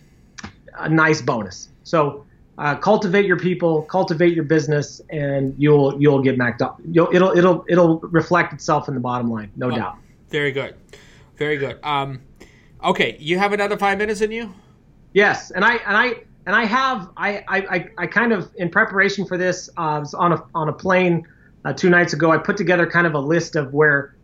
a 0.77 0.89
nice 0.89 1.21
bonus. 1.21 1.69
So 1.83 2.25
uh, 2.57 2.75
cultivate 2.75 3.25
your 3.25 3.37
people 3.37 3.83
cultivate 3.83 4.33
your 4.33 4.43
business 4.43 5.01
and 5.09 5.55
you'll 5.57 5.99
you'll 6.01 6.21
get 6.21 6.37
macked 6.37 6.61
up. 6.61 6.79
You'll, 6.91 7.09
it'll 7.13 7.37
it'll 7.37 7.65
it'll 7.69 7.99
reflect 7.99 8.53
itself 8.53 8.87
in 8.87 8.93
the 8.93 8.99
bottom 8.99 9.29
line 9.31 9.51
no 9.55 9.67
oh, 9.67 9.75
doubt. 9.75 9.97
Very 10.29 10.51
good. 10.51 10.75
Very 11.37 11.57
good. 11.57 11.79
Um 11.83 12.21
okay 12.83 13.17
you 13.19 13.37
have 13.37 13.53
another 13.53 13.77
five 13.77 13.97
minutes 13.97 14.21
in 14.21 14.31
you? 14.31 14.53
Yes 15.13 15.51
and 15.51 15.63
i 15.63 15.75
and 15.75 15.95
i 15.97 16.15
and 16.47 16.55
I 16.55 16.65
have 16.65 17.09
I 17.15 17.43
I, 17.47 17.89
I 17.97 18.07
kind 18.07 18.31
of 18.31 18.49
in 18.55 18.69
preparation 18.69 19.25
for 19.25 19.37
this 19.37 19.69
uh, 19.77 19.97
was 19.99 20.15
on 20.15 20.31
a 20.31 20.43
on 20.55 20.69
a 20.69 20.73
plane 20.73 21.27
uh, 21.65 21.73
two 21.73 21.89
nights 21.89 22.13
ago. 22.13 22.31
I 22.31 22.37
put 22.37 22.57
together 22.57 22.87
kind 22.87 23.05
of 23.05 23.13
a 23.13 23.19
list 23.19 23.55
of 23.55 23.73
where 23.73 24.15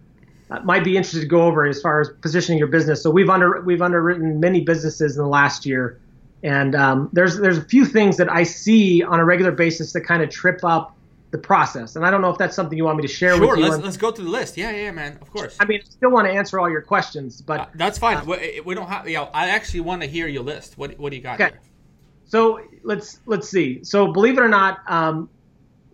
uh, 0.50 0.62
might 0.62 0.86
be 0.86 0.96
interested 0.96 1.20
to 1.20 1.28
go 1.28 1.46
over 1.46 1.66
as 1.66 1.82
far 1.82 2.00
as 2.00 2.10
positioning 2.22 2.58
your 2.58 2.70
business. 2.70 3.04
So 3.04 3.12
we've 3.12 3.30
under 3.30 3.62
we've 3.62 3.82
underwritten 3.82 4.40
many 4.40 4.62
businesses 4.62 5.18
in 5.18 5.22
the 5.22 5.30
last 5.30 5.66
year, 5.66 6.00
and 6.44 6.76
um, 6.76 7.10
there's 7.12 7.38
there's 7.38 7.58
a 7.58 7.66
few 7.66 7.86
things 7.86 8.16
that 8.18 8.32
I 8.32 8.44
see 8.44 9.04
on 9.04 9.20
a 9.20 9.26
regular 9.26 9.52
basis 9.52 9.92
that 9.92 10.02
kind 10.02 10.24
of 10.24 10.30
trip 10.30 10.64
up 10.64 10.96
the 11.32 11.38
process. 11.38 11.98
And 11.98 12.06
I 12.06 12.12
don't 12.12 12.22
know 12.22 12.30
if 12.30 12.38
that's 12.38 12.56
something 12.56 12.78
you 12.78 12.86
want 12.86 12.98
me 12.98 13.02
to 13.02 13.14
share 13.14 13.36
sure, 13.36 13.42
with 13.42 13.58
you. 13.58 13.66
Sure, 13.66 13.72
let's, 13.72 13.84
let's 13.84 13.98
go 13.98 14.12
through 14.12 14.26
the 14.26 14.32
list. 14.32 14.56
Yeah, 14.56 14.72
yeah, 14.72 14.92
man. 14.92 15.18
Of 15.20 15.30
course. 15.32 15.58
I 15.60 15.66
mean, 15.66 15.82
I 15.84 15.90
still 15.90 16.12
want 16.12 16.28
to 16.28 16.32
answer 16.32 16.58
all 16.58 16.70
your 16.70 16.84
questions, 16.84 17.42
but 17.42 17.60
uh, 17.60 17.66
that's 17.76 17.98
fine. 17.98 18.18
Uh, 18.18 18.26
we, 18.26 18.62
we, 18.64 18.76
don't 18.76 18.88
have. 18.88 19.10
Yeah, 19.10 19.24
I 19.34 19.50
actually 19.50 19.82
want 19.82 20.04
to 20.04 20.08
hear 20.08 20.28
your 20.30 20.44
list. 20.44 20.78
What 20.78 20.98
What 20.98 21.10
do 21.10 21.18
you 21.18 21.22
got 21.22 21.42
okay. 21.42 21.52
there? 21.52 21.60
So 22.26 22.62
let's 22.84 23.20
let's 23.26 23.50
see. 23.50 23.84
So 23.84 24.12
believe 24.12 24.38
it 24.38 24.42
or 24.42 24.48
not, 24.48 24.80
um, 24.88 25.30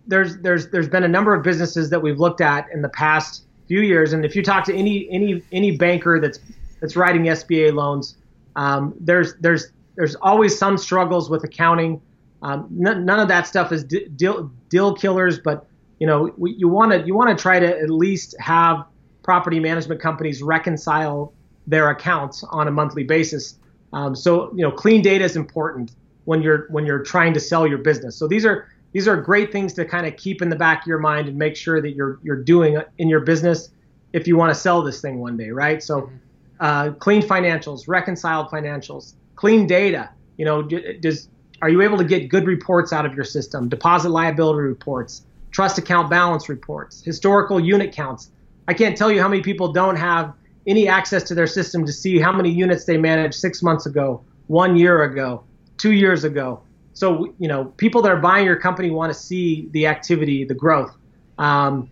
there's 0.06 0.38
there's 0.38 0.68
there's 0.70 0.88
been 0.88 1.04
a 1.04 1.08
number 1.08 1.34
of 1.34 1.42
businesses 1.42 1.90
that 1.90 2.00
we've 2.00 2.18
looked 2.18 2.40
at 2.40 2.66
in 2.72 2.82
the 2.82 2.88
past 2.88 3.44
few 3.68 3.80
years, 3.80 4.12
and 4.12 4.24
if 4.24 4.34
you 4.34 4.42
talk 4.42 4.64
to 4.64 4.74
any 4.74 5.08
any 5.10 5.42
any 5.52 5.76
banker 5.76 6.20
that's 6.20 6.40
that's 6.80 6.96
writing 6.96 7.24
SBA 7.24 7.74
loans, 7.74 8.16
um, 8.56 8.94
there's 8.98 9.34
there's 9.36 9.70
there's 9.96 10.14
always 10.16 10.58
some 10.58 10.76
struggles 10.78 11.30
with 11.30 11.44
accounting. 11.44 12.00
Um, 12.42 12.68
n- 12.84 13.04
none 13.04 13.20
of 13.20 13.28
that 13.28 13.46
stuff 13.46 13.70
is 13.70 13.84
deal 13.84 14.50
deal 14.68 14.94
killers, 14.94 15.38
but 15.38 15.66
you 15.98 16.06
know 16.06 16.32
we, 16.36 16.52
you 16.54 16.68
want 16.68 16.92
to 16.92 17.06
you 17.06 17.14
want 17.14 17.36
to 17.36 17.40
try 17.40 17.60
to 17.60 17.78
at 17.78 17.90
least 17.90 18.34
have 18.40 18.84
property 19.22 19.60
management 19.60 20.00
companies 20.00 20.42
reconcile 20.42 21.32
their 21.66 21.90
accounts 21.90 22.42
on 22.50 22.66
a 22.66 22.70
monthly 22.70 23.04
basis. 23.04 23.58
Um, 23.92 24.16
so 24.16 24.50
you 24.54 24.62
know 24.62 24.70
clean 24.70 25.02
data 25.02 25.24
is 25.24 25.36
important 25.36 25.92
when 26.30 26.42
you're 26.42 26.68
when 26.70 26.86
you're 26.86 27.02
trying 27.02 27.34
to 27.34 27.40
sell 27.40 27.66
your 27.66 27.78
business. 27.78 28.14
So 28.14 28.28
these 28.28 28.46
are 28.46 28.68
these 28.92 29.08
are 29.08 29.16
great 29.16 29.50
things 29.50 29.72
to 29.74 29.84
kind 29.84 30.06
of 30.06 30.16
keep 30.16 30.42
in 30.42 30.48
the 30.48 30.54
back 30.54 30.82
of 30.82 30.86
your 30.86 31.00
mind 31.00 31.26
and 31.26 31.36
make 31.36 31.56
sure 31.56 31.82
that 31.82 31.90
you're 31.96 32.20
you're 32.22 32.40
doing 32.40 32.80
in 32.98 33.08
your 33.08 33.18
business 33.18 33.70
if 34.12 34.28
you 34.28 34.36
want 34.36 34.54
to 34.54 34.60
sell 34.60 34.80
this 34.80 35.00
thing 35.00 35.18
one 35.18 35.36
day, 35.36 35.50
right? 35.50 35.82
So 35.82 36.02
mm-hmm. 36.02 36.16
uh, 36.60 36.92
clean 36.92 37.20
financials, 37.20 37.88
reconciled 37.88 38.48
financials, 38.48 39.14
clean 39.34 39.66
data. 39.66 40.08
You 40.36 40.44
know, 40.44 40.62
does 40.62 41.28
are 41.62 41.68
you 41.68 41.82
able 41.82 41.98
to 41.98 42.04
get 42.04 42.28
good 42.28 42.46
reports 42.46 42.92
out 42.92 43.04
of 43.04 43.12
your 43.12 43.24
system? 43.24 43.68
Deposit 43.68 44.10
liability 44.10 44.60
reports, 44.60 45.26
trust 45.50 45.78
account 45.78 46.08
balance 46.10 46.48
reports, 46.48 47.02
historical 47.02 47.58
unit 47.58 47.92
counts. 47.92 48.30
I 48.68 48.74
can't 48.74 48.96
tell 48.96 49.10
you 49.10 49.20
how 49.20 49.26
many 49.26 49.42
people 49.42 49.72
don't 49.72 49.96
have 49.96 50.32
any 50.68 50.86
access 50.86 51.24
to 51.24 51.34
their 51.34 51.48
system 51.48 51.84
to 51.86 51.92
see 51.92 52.20
how 52.20 52.30
many 52.30 52.50
units 52.50 52.84
they 52.84 52.98
managed 52.98 53.34
six 53.34 53.64
months 53.64 53.86
ago, 53.86 54.22
one 54.46 54.76
year 54.76 55.02
ago, 55.02 55.42
two 55.80 55.92
years 55.92 56.24
ago. 56.24 56.62
So 56.92 57.34
you 57.38 57.48
know, 57.48 57.66
people 57.76 58.02
that 58.02 58.12
are 58.12 58.20
buying 58.20 58.44
your 58.44 58.56
company 58.56 58.90
want 58.90 59.12
to 59.12 59.18
see 59.18 59.68
the 59.70 59.86
activity, 59.86 60.44
the 60.44 60.54
growth. 60.54 60.94
Um, 61.38 61.90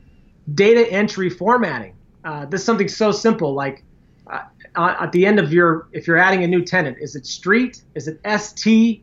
data 0.55 0.91
entry 0.91 1.31
formatting. 1.31 1.95
Uh, 2.25 2.45
this 2.47 2.61
is 2.61 2.67
something 2.67 2.89
so 2.89 3.13
simple. 3.13 3.55
Like 3.55 3.85
uh, 4.31 4.45
at 4.77 5.13
the 5.13 5.25
end 5.25 5.39
of 5.39 5.53
your, 5.53 5.89
if 5.93 6.07
you're 6.07 6.19
adding 6.19 6.45
a 6.45 6.47
new 6.47 6.63
tenant, 6.65 6.99
is 7.01 7.17
it 7.17 7.27
street? 7.27 7.83
Is 7.95 8.09
it 8.09 8.21
ST? 8.41 9.03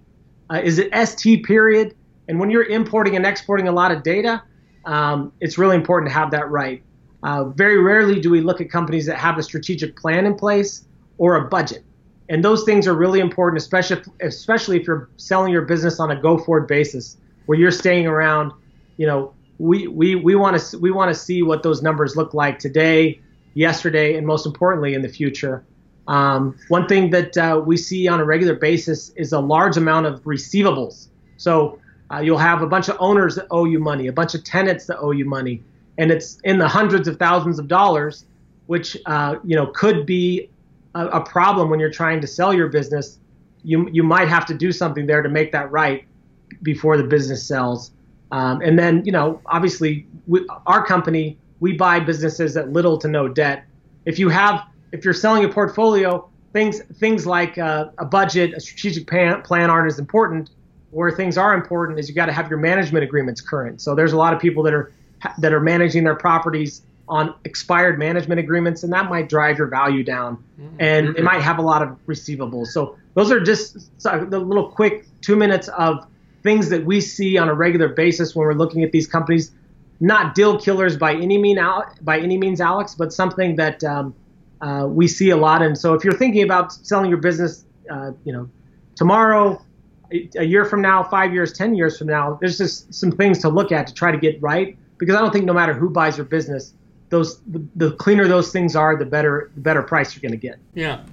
Uh, 0.49 0.61
is 0.63 0.79
it 0.79 0.91
ST 1.07 1.43
period? 1.43 1.95
And 2.27 2.39
when 2.39 2.49
you're 2.49 2.65
importing 2.65 3.15
and 3.15 3.25
exporting 3.25 3.67
a 3.67 3.71
lot 3.71 3.91
of 3.91 4.03
data, 4.03 4.43
um, 4.85 5.31
it's 5.39 5.57
really 5.57 5.75
important 5.75 6.11
to 6.11 6.13
have 6.13 6.31
that 6.31 6.49
right. 6.49 6.83
Uh, 7.23 7.45
very 7.45 7.79
rarely 7.81 8.19
do 8.19 8.29
we 8.29 8.41
look 8.41 8.61
at 8.61 8.69
companies 8.69 9.05
that 9.07 9.17
have 9.17 9.37
a 9.39 9.43
strategic 9.43 9.95
plan 9.95 10.25
in 10.25 10.35
place 10.35 10.85
or 11.17 11.35
a 11.37 11.45
budget 11.47 11.83
and 12.29 12.43
those 12.43 12.63
things 12.63 12.87
are 12.87 12.95
really 12.95 13.19
important, 13.19 13.61
especially 13.61 13.97
if, 13.97 14.07
especially 14.21 14.79
if 14.79 14.87
you're 14.87 15.09
selling 15.17 15.51
your 15.51 15.61
business 15.61 15.99
on 15.99 16.11
a 16.11 16.19
go 16.19 16.37
forward 16.37 16.67
basis, 16.67 17.17
where 17.45 17.57
you're 17.57 17.71
staying 17.71 18.07
around. 18.07 18.51
You 18.97 19.07
know, 19.07 19.33
we 19.59 19.87
we 19.87 20.15
we 20.15 20.35
want 20.35 20.59
to 20.59 20.77
we 20.79 20.91
want 20.91 21.13
to 21.13 21.19
see 21.19 21.43
what 21.43 21.63
those 21.63 21.81
numbers 21.81 22.15
look 22.15 22.33
like 22.33 22.59
today, 22.59 23.19
yesterday, 23.53 24.15
and 24.15 24.25
most 24.25 24.45
importantly 24.45 24.93
in 24.93 25.01
the 25.01 25.09
future. 25.09 25.63
Um, 26.07 26.57
one 26.67 26.87
thing 26.87 27.09
that 27.11 27.37
uh, 27.37 27.61
we 27.63 27.77
see 27.77 28.07
on 28.07 28.19
a 28.19 28.25
regular 28.25 28.55
basis 28.55 29.09
is 29.15 29.33
a 29.33 29.39
large 29.39 29.75
amount 29.75 30.05
of 30.05 30.21
receivables. 30.23 31.07
So 31.37 31.79
uh, 32.11 32.19
you'll 32.19 32.37
have 32.37 32.61
a 32.61 32.67
bunch 32.67 32.89
of 32.89 32.97
owners 32.99 33.35
that 33.35 33.47
owe 33.49 33.65
you 33.65 33.79
money, 33.79 34.07
a 34.07 34.13
bunch 34.13 34.35
of 34.35 34.43
tenants 34.43 34.85
that 34.85 34.99
owe 34.99 35.11
you 35.11 35.25
money, 35.25 35.63
and 35.97 36.11
it's 36.11 36.39
in 36.43 36.57
the 36.57 36.67
hundreds 36.67 37.07
of 37.07 37.17
thousands 37.17 37.59
of 37.59 37.67
dollars, 37.67 38.25
which 38.65 38.97
uh, 39.05 39.35
you 39.43 39.55
know 39.55 39.67
could 39.67 40.05
be 40.05 40.49
a, 40.95 41.07
a 41.07 41.21
problem 41.21 41.69
when 41.69 41.79
you're 41.79 41.91
trying 41.91 42.19
to 42.21 42.27
sell 42.27 42.53
your 42.53 42.69
business, 42.69 43.19
you 43.63 43.87
you 43.91 44.03
might 44.03 44.27
have 44.27 44.45
to 44.47 44.53
do 44.53 44.71
something 44.71 45.05
there 45.05 45.21
to 45.21 45.29
make 45.29 45.51
that 45.51 45.71
right 45.71 46.05
before 46.63 46.97
the 46.97 47.03
business 47.03 47.45
sells. 47.45 47.91
Um, 48.31 48.61
and 48.61 48.77
then, 48.77 49.03
you 49.05 49.11
know, 49.11 49.39
obviously, 49.45 50.07
we, 50.27 50.45
our 50.65 50.83
company 50.85 51.37
we 51.59 51.73
buy 51.73 51.99
businesses 51.99 52.57
at 52.57 52.71
little 52.71 52.97
to 52.97 53.07
no 53.07 53.27
debt. 53.27 53.65
If 54.05 54.19
you 54.19 54.29
have, 54.29 54.63
if 54.91 55.05
you're 55.05 55.13
selling 55.13 55.45
a 55.45 55.49
portfolio, 55.49 56.29
things 56.53 56.81
things 56.99 57.25
like 57.25 57.57
uh, 57.57 57.89
a 57.97 58.05
budget, 58.05 58.53
a 58.53 58.59
strategic 58.59 59.07
plan, 59.07 59.41
plan 59.41 59.69
aren't 59.69 59.91
as 59.91 59.99
important. 59.99 60.51
Where 60.91 61.11
things 61.11 61.37
are 61.37 61.53
important 61.53 61.99
is 61.99 62.07
you 62.07 62.15
got 62.15 62.27
to 62.27 62.33
have 62.33 62.49
your 62.49 62.59
management 62.59 63.03
agreements 63.03 63.41
current. 63.41 63.81
So 63.81 63.95
there's 63.95 64.13
a 64.13 64.17
lot 64.17 64.33
of 64.33 64.39
people 64.39 64.63
that 64.63 64.73
are 64.73 64.93
that 65.39 65.53
are 65.53 65.59
managing 65.59 66.03
their 66.03 66.15
properties 66.15 66.83
on 67.07 67.33
expired 67.43 67.99
management 67.99 68.39
agreements, 68.39 68.83
and 68.83 68.91
that 68.91 69.09
might 69.09 69.29
drive 69.29 69.57
your 69.57 69.67
value 69.67 70.03
down, 70.03 70.37
mm-hmm. 70.59 70.75
and 70.79 71.15
it 71.17 71.23
might 71.23 71.41
have 71.41 71.59
a 71.59 71.61
lot 71.61 71.81
of 71.81 71.89
receivables. 72.07 72.67
So 72.67 72.97
those 73.13 73.31
are 73.31 73.39
just 73.39 73.91
the 74.03 74.39
little 74.39 74.69
quick 74.69 75.05
two 75.21 75.35
minutes 75.35 75.67
of 75.69 76.05
things 76.43 76.69
that 76.69 76.85
we 76.85 77.01
see 77.01 77.37
on 77.37 77.49
a 77.49 77.53
regular 77.53 77.89
basis 77.89 78.35
when 78.35 78.45
we're 78.47 78.53
looking 78.53 78.83
at 78.83 78.91
these 78.91 79.07
companies. 79.07 79.51
Not 79.99 80.35
deal 80.35 80.59
killers 80.59 80.97
by 80.97 81.13
any 81.13 81.37
mean 81.37 81.57
by 82.01 82.19
any 82.19 82.37
means, 82.37 82.59
Alex, 82.59 82.95
but 82.95 83.13
something 83.13 83.55
that 83.55 83.83
um, 83.83 84.13
uh, 84.61 84.85
we 84.89 85.07
see 85.07 85.29
a 85.29 85.37
lot. 85.37 85.61
And 85.61 85.77
so 85.77 85.93
if 85.93 86.03
you're 86.03 86.17
thinking 86.17 86.43
about 86.43 86.73
selling 86.73 87.09
your 87.09 87.19
business, 87.19 87.65
uh, 87.89 88.11
you 88.25 88.33
know, 88.33 88.49
tomorrow, 88.95 89.61
a 90.11 90.43
year 90.43 90.65
from 90.65 90.81
now, 90.81 91.01
five 91.03 91.33
years, 91.33 91.53
ten 91.53 91.75
years 91.75 91.97
from 91.97 92.07
now, 92.07 92.37
there's 92.41 92.57
just 92.57 92.93
some 92.93 93.11
things 93.11 93.39
to 93.39 93.49
look 93.49 93.71
at 93.71 93.87
to 93.87 93.93
try 93.93 94.11
to 94.11 94.17
get 94.17 94.41
right. 94.41 94.77
Because 94.97 95.15
I 95.15 95.21
don't 95.21 95.31
think 95.31 95.45
no 95.45 95.53
matter 95.53 95.73
who 95.73 95.89
buys 95.89 96.17
your 96.17 96.25
business, 96.25 96.73
those 97.15 97.39
the, 97.41 97.65
the 97.75 97.91
cleaner 97.91 98.27
those 98.27 98.51
things 98.51 98.75
are, 98.75 98.97
the 98.97 99.05
better 99.05 99.51
the 99.55 99.61
better 99.61 99.81
price 99.81 100.13
you're 100.13 100.21
going 100.21 100.39
to 100.39 100.47
get. 100.47 100.59
Yeah, 100.73 101.03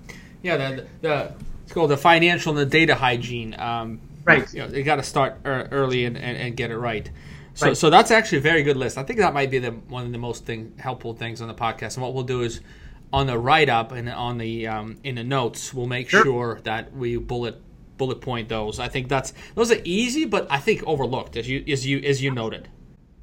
yeah. 0.42 0.56
The, 0.56 0.86
the 1.00 1.34
it's 1.62 1.72
called 1.72 1.90
the 1.90 1.96
financial 1.96 2.50
and 2.50 2.58
the 2.58 2.66
data 2.66 2.94
hygiene. 2.94 3.58
Um, 3.58 4.00
right. 4.24 4.52
You 4.52 4.60
know, 4.60 4.68
they 4.68 4.82
got 4.82 4.96
to 4.96 5.02
start 5.02 5.38
early 5.44 6.04
and, 6.04 6.16
and, 6.16 6.36
and, 6.36 6.56
get 6.56 6.70
it 6.70 6.76
right. 6.76 7.08
So, 7.54 7.68
right. 7.68 7.76
so 7.76 7.88
that's 7.88 8.10
actually 8.10 8.38
a 8.38 8.42
very 8.42 8.62
good 8.62 8.76
list. 8.76 8.98
I 8.98 9.04
think 9.04 9.20
that 9.20 9.32
might 9.32 9.50
be 9.50 9.58
the 9.58 9.70
one 9.70 10.04
of 10.04 10.12
the 10.12 10.18
most 10.18 10.44
thing, 10.44 10.74
helpful 10.78 11.14
things 11.14 11.40
on 11.40 11.48
the 11.48 11.54
podcast. 11.54 11.94
And 11.94 12.02
what 12.02 12.14
we'll 12.14 12.24
do 12.24 12.42
is 12.42 12.60
on 13.12 13.26
the 13.26 13.38
write 13.38 13.68
up 13.68 13.92
and 13.92 14.08
on 14.08 14.38
the 14.38 14.66
um, 14.66 14.98
in 15.04 15.14
the 15.14 15.24
notes, 15.24 15.72
we'll 15.72 15.86
make 15.86 16.08
sure. 16.08 16.24
sure 16.24 16.60
that 16.64 16.92
we 16.92 17.16
bullet 17.16 17.62
bullet 17.96 18.20
point 18.20 18.48
those. 18.48 18.80
I 18.80 18.88
think 18.88 19.08
that's 19.08 19.32
those 19.54 19.70
are 19.70 19.80
easy, 19.84 20.24
but 20.24 20.46
I 20.50 20.58
think 20.58 20.82
overlooked 20.84 21.36
as 21.36 21.48
you 21.48 21.62
as 21.68 21.86
you 21.86 22.00
as 22.00 22.22
you 22.22 22.32
noted 22.32 22.68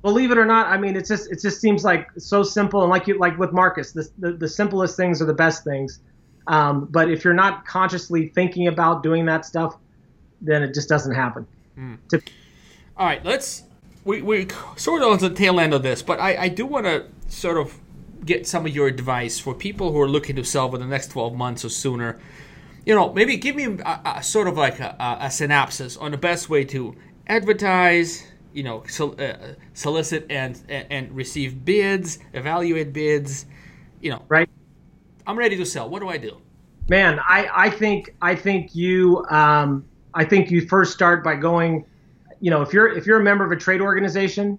believe 0.01 0.31
it 0.31 0.37
or 0.37 0.45
not, 0.45 0.67
I 0.67 0.77
mean, 0.77 0.95
it 0.95 1.05
just 1.05 1.31
it 1.31 1.41
just 1.41 1.59
seems 1.59 1.83
like 1.83 2.09
so 2.17 2.43
simple. 2.43 2.81
And 2.81 2.89
like 2.89 3.07
you 3.07 3.17
like 3.17 3.37
with 3.37 3.51
Marcus, 3.51 3.91
the 3.91 4.09
the, 4.17 4.33
the 4.33 4.47
simplest 4.47 4.95
things 4.95 5.21
are 5.21 5.25
the 5.25 5.33
best 5.33 5.63
things. 5.63 5.99
Um, 6.47 6.85
but 6.89 7.11
if 7.11 7.23
you're 7.23 7.33
not 7.33 7.65
consciously 7.65 8.29
thinking 8.29 8.67
about 8.67 9.03
doing 9.03 9.25
that 9.25 9.45
stuff, 9.45 9.77
then 10.41 10.63
it 10.63 10.73
just 10.73 10.89
doesn't 10.89 11.13
happen. 11.13 11.45
Mm. 11.77 11.97
To- 12.09 12.21
All 12.97 13.05
right, 13.05 13.23
let's 13.23 13.63
we 14.03 14.21
we 14.21 14.47
sort 14.75 15.01
of 15.01 15.09
on 15.09 15.17
the 15.19 15.29
tail 15.29 15.59
end 15.59 15.73
of 15.73 15.83
this, 15.83 16.01
but 16.01 16.19
I 16.19 16.43
I 16.43 16.47
do 16.49 16.65
want 16.65 16.85
to 16.85 17.05
sort 17.27 17.57
of 17.57 17.77
get 18.25 18.47
some 18.47 18.65
of 18.65 18.75
your 18.75 18.87
advice 18.87 19.39
for 19.39 19.53
people 19.53 19.91
who 19.91 20.01
are 20.01 20.07
looking 20.07 20.35
to 20.35 20.43
sell 20.43 20.69
within 20.69 20.89
the 20.89 20.93
next 20.93 21.11
12 21.11 21.35
months 21.35 21.63
or 21.63 21.69
sooner. 21.69 22.19
You 22.85 22.95
know, 22.95 23.13
maybe 23.13 23.37
give 23.37 23.55
me 23.55 23.65
a, 23.65 24.01
a 24.17 24.23
sort 24.23 24.47
of 24.47 24.57
like 24.57 24.79
a, 24.79 25.17
a 25.21 25.31
synopsis 25.31 25.95
on 25.97 26.11
the 26.11 26.17
best 26.17 26.49
way 26.49 26.63
to 26.65 26.95
advertise, 27.27 28.23
you 28.53 28.63
know 28.63 28.83
sol- 28.87 29.15
uh, 29.19 29.53
solicit 29.73 30.25
and, 30.29 30.61
and, 30.69 30.87
and 30.89 31.11
receive 31.15 31.63
bids, 31.65 32.19
evaluate 32.33 32.93
bids. 32.93 33.45
You 34.01 34.11
know, 34.11 34.23
right? 34.29 34.49
I'm 35.27 35.37
ready 35.37 35.57
to 35.57 35.65
sell. 35.65 35.89
What 35.89 36.01
do 36.01 36.09
I 36.09 36.17
do? 36.17 36.37
Man, 36.89 37.19
I, 37.19 37.49
I 37.53 37.69
think 37.69 38.15
I 38.21 38.33
think 38.33 38.73
you 38.75 39.23
um, 39.29 39.85
I 40.13 40.25
think 40.25 40.49
you 40.49 40.67
first 40.67 40.93
start 40.93 41.23
by 41.23 41.35
going. 41.35 41.85
You 42.41 42.49
know, 42.49 42.61
if 42.61 42.73
you're 42.73 42.87
if 42.87 43.05
you're 43.05 43.19
a 43.19 43.23
member 43.23 43.45
of 43.45 43.51
a 43.51 43.55
trade 43.55 43.81
organization, 43.81 44.57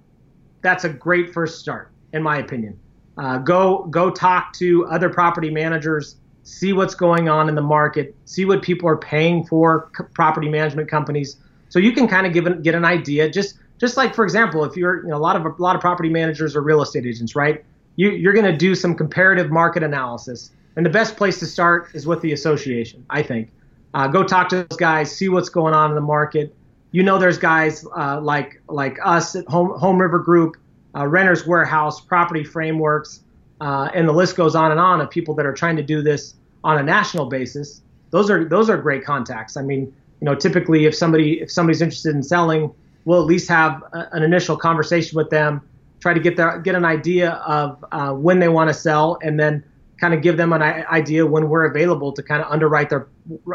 that's 0.62 0.84
a 0.84 0.88
great 0.88 1.32
first 1.32 1.58
start, 1.58 1.90
in 2.12 2.22
my 2.22 2.38
opinion. 2.38 2.78
Uh, 3.18 3.38
go 3.38 3.84
go 3.90 4.10
talk 4.10 4.52
to 4.54 4.86
other 4.86 5.08
property 5.08 5.50
managers, 5.50 6.16
see 6.44 6.72
what's 6.72 6.94
going 6.94 7.28
on 7.28 7.48
in 7.48 7.54
the 7.54 7.62
market, 7.62 8.14
see 8.26 8.44
what 8.44 8.62
people 8.62 8.88
are 8.88 8.96
paying 8.96 9.44
for 9.44 9.90
property 10.14 10.48
management 10.48 10.88
companies, 10.88 11.36
so 11.68 11.78
you 11.78 11.92
can 11.92 12.06
kind 12.06 12.26
of 12.26 12.32
give 12.32 12.46
an, 12.46 12.62
get 12.62 12.74
an 12.74 12.84
idea. 12.84 13.28
Just 13.28 13.58
just 13.80 13.96
like 13.96 14.14
for 14.14 14.24
example, 14.24 14.62
if 14.64 14.76
you're 14.76 15.02
you 15.02 15.08
know, 15.08 15.16
a 15.16 15.18
lot 15.18 15.34
of 15.34 15.44
a 15.44 15.62
lot 15.62 15.74
of 15.74 15.80
property 15.80 16.10
managers 16.10 16.54
or 16.54 16.60
real 16.60 16.82
estate 16.82 17.06
agents, 17.06 17.34
right? 17.34 17.64
You, 17.96 18.10
you're 18.10 18.34
going 18.34 18.46
to 18.46 18.56
do 18.56 18.74
some 18.74 18.94
comparative 18.94 19.50
market 19.50 19.82
analysis, 19.82 20.50
and 20.76 20.86
the 20.86 20.90
best 20.90 21.16
place 21.16 21.38
to 21.40 21.46
start 21.46 21.88
is 21.94 22.06
with 22.06 22.20
the 22.20 22.32
association. 22.32 23.04
I 23.10 23.22
think. 23.22 23.50
Uh, 23.92 24.06
go 24.06 24.22
talk 24.22 24.48
to 24.50 24.64
those 24.68 24.78
guys, 24.78 25.10
see 25.10 25.28
what's 25.28 25.48
going 25.48 25.74
on 25.74 25.90
in 25.90 25.96
the 25.96 26.00
market. 26.00 26.54
You 26.92 27.02
know, 27.02 27.18
there's 27.18 27.38
guys 27.38 27.84
uh, 27.96 28.20
like 28.20 28.60
like 28.68 28.98
us 29.02 29.34
at 29.34 29.48
Home 29.48 29.76
Home 29.78 30.00
River 30.00 30.18
Group, 30.18 30.56
uh, 30.94 31.06
Renters 31.06 31.46
Warehouse, 31.46 32.00
Property 32.00 32.44
Frameworks, 32.44 33.20
uh, 33.60 33.88
and 33.94 34.06
the 34.06 34.12
list 34.12 34.36
goes 34.36 34.54
on 34.54 34.70
and 34.70 34.78
on 34.78 35.00
of 35.00 35.10
people 35.10 35.34
that 35.34 35.46
are 35.46 35.52
trying 35.54 35.76
to 35.76 35.82
do 35.82 36.02
this 36.02 36.34
on 36.62 36.78
a 36.78 36.82
national 36.82 37.26
basis. 37.26 37.80
Those 38.10 38.30
are 38.30 38.44
those 38.44 38.68
are 38.68 38.76
great 38.76 39.04
contacts. 39.04 39.56
I 39.56 39.62
mean, 39.62 39.92
you 40.20 40.24
know, 40.26 40.34
typically 40.34 40.84
if 40.84 40.94
somebody 40.94 41.40
if 41.40 41.50
somebody's 41.50 41.80
interested 41.80 42.14
in 42.14 42.22
selling, 42.22 42.72
we'll 43.04 43.20
at 43.20 43.26
least 43.26 43.48
have 43.48 43.82
a, 43.92 44.08
an 44.12 44.22
initial 44.22 44.56
conversation 44.56 45.16
with 45.16 45.30
them, 45.30 45.60
try 46.00 46.14
to 46.14 46.20
get 46.20 46.36
their 46.36 46.58
get 46.60 46.74
an 46.74 46.84
idea 46.84 47.32
of 47.46 47.84
uh, 47.92 48.12
when 48.12 48.38
they 48.38 48.48
want 48.48 48.68
to 48.68 48.74
sell, 48.74 49.18
and 49.22 49.38
then 49.38 49.64
kind 50.00 50.14
of 50.14 50.22
give 50.22 50.36
them 50.36 50.52
an 50.52 50.62
idea 50.62 51.26
when 51.26 51.48
we're 51.48 51.64
available 51.64 52.12
to 52.12 52.22
kind 52.22 52.42
of 52.42 52.50
underwrite 52.50 52.90
their 52.90 53.06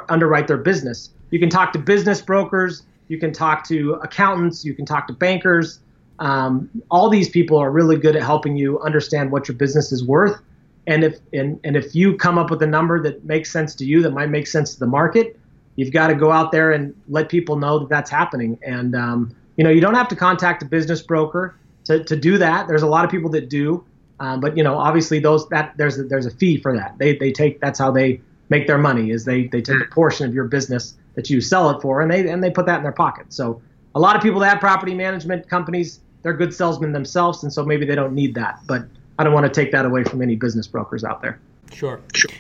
underwrite 0.10 0.48
their 0.48 0.58
business. 0.58 1.12
You 1.32 1.40
can 1.40 1.50
talk 1.50 1.74
to 1.74 1.80
business 1.80 2.22
brokers, 2.22 2.84
you 3.08 3.18
can 3.20 3.34
talk 3.34 3.68
to 3.68 3.94
accountants, 4.04 4.64
you 4.64 4.74
can 4.74 4.86
talk 4.86 5.08
to 5.08 5.14
bankers. 5.14 5.80
Um, 6.20 6.70
all 6.90 7.10
these 7.10 7.28
people 7.28 7.58
are 7.58 7.72
really 7.72 7.98
good 7.98 8.16
at 8.16 8.24
helping 8.24 8.56
you 8.56 8.80
understand 8.82 9.32
what 9.32 9.48
your 9.48 9.58
business 9.58 9.92
is 9.92 10.06
worth. 10.06 10.40
And 10.88 11.04
if 11.04 11.20
and, 11.34 11.60
and 11.64 11.76
if 11.76 11.96
you 11.96 12.16
come 12.16 12.38
up 12.38 12.50
with 12.50 12.62
a 12.62 12.68
number 12.68 13.02
that 13.02 13.26
makes 13.26 13.52
sense 13.52 13.76
to 13.76 13.86
you, 13.86 14.02
that 14.04 14.12
might 14.12 14.30
make 14.30 14.48
sense 14.48 14.74
to 14.76 14.80
the 14.80 14.88
market, 14.88 15.38
you've 15.76 15.92
got 15.92 16.08
to 16.08 16.16
go 16.16 16.32
out 16.32 16.52
there 16.52 16.72
and 16.72 16.94
let 17.08 17.30
people 17.30 17.58
know 17.58 17.80
that 17.80 17.90
that's 17.90 18.10
happening. 18.10 18.58
And 18.66 18.96
um, 18.96 19.36
you 19.58 19.64
know, 19.64 19.70
you 19.70 19.82
don't 19.82 19.96
have 19.96 20.08
to 20.10 20.16
contact 20.16 20.62
a 20.64 20.66
business 20.66 21.02
broker 21.02 21.56
to, 21.86 22.04
to 22.04 22.16
do 22.16 22.38
that. 22.38 22.68
There's 22.68 22.82
a 22.82 22.88
lot 22.88 23.06
of 23.06 23.12
people 23.12 23.30
that 23.32 23.50
do, 23.50 23.84
um, 24.20 24.40
but 24.40 24.58
you 24.58 24.64
know, 24.64 24.78
obviously 24.78 25.20
those 25.20 25.48
that 25.50 25.74
there's 25.78 25.98
a, 26.00 26.04
there's 26.04 26.26
a 26.26 26.32
fee 26.32 26.58
for 26.58 26.76
that. 26.76 26.98
They 26.98 27.18
they 27.18 27.32
take 27.32 27.60
that's 27.60 27.80
how 27.80 27.92
they 27.92 28.22
make 28.50 28.68
their 28.68 28.78
money 28.78 29.12
is 29.12 29.26
they 29.26 29.48
they 29.48 29.62
take 29.62 29.82
a 29.82 29.94
portion 29.94 30.28
of 30.28 30.34
your 30.34 30.46
business 30.46 30.96
that 31.16 31.30
you 31.30 31.42
sell 31.42 31.70
it 31.72 31.82
for 31.82 32.02
and 32.02 32.12
they 32.12 32.30
and 32.30 32.44
they 32.44 32.52
put 32.52 32.66
that 32.66 32.78
in 32.78 32.84
their 32.84 32.92
pocket. 32.92 33.28
So 33.30 33.62
a 33.96 34.00
lot 34.00 34.16
of 34.16 34.22
people 34.22 34.40
that 34.42 34.50
have 34.50 34.60
property 34.60 34.94
management 34.94 35.50
companies, 35.50 36.02
they're 36.22 36.34
good 36.34 36.54
salesmen 36.54 36.92
themselves, 36.92 37.44
and 37.44 37.52
so 37.52 37.64
maybe 37.64 37.86
they 37.86 37.96
don't 37.96 38.14
need 38.14 38.36
that. 38.36 38.60
But 38.68 38.86
I 39.18 39.24
don't 39.24 39.34
want 39.34 39.46
to 39.46 39.52
take 39.52 39.72
that 39.72 39.86
away 39.86 40.04
from 40.04 40.22
any 40.22 40.36
business 40.36 40.68
brokers 40.68 41.04
out 41.04 41.22
there. 41.22 41.40
Sure. 41.72 42.02
Sure. 42.14 42.32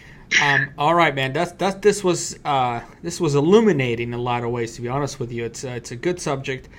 Um, 0.41 0.69
all 0.77 0.93
right, 0.93 1.13
man. 1.13 1.33
That's 1.33 1.51
that's 1.53 1.75
this 1.75 2.03
was 2.03 2.37
uh, 2.45 2.81
this 3.01 3.19
was 3.19 3.35
illuminating 3.35 4.09
in 4.09 4.13
a 4.13 4.21
lot 4.21 4.43
of 4.43 4.51
ways. 4.51 4.75
To 4.75 4.81
be 4.81 4.87
honest 4.87 5.19
with 5.19 5.31
you, 5.31 5.45
it's 5.45 5.63
uh, 5.63 5.69
it's 5.69 5.91
a 5.91 5.95
good 5.95 6.19
subject. 6.19 6.69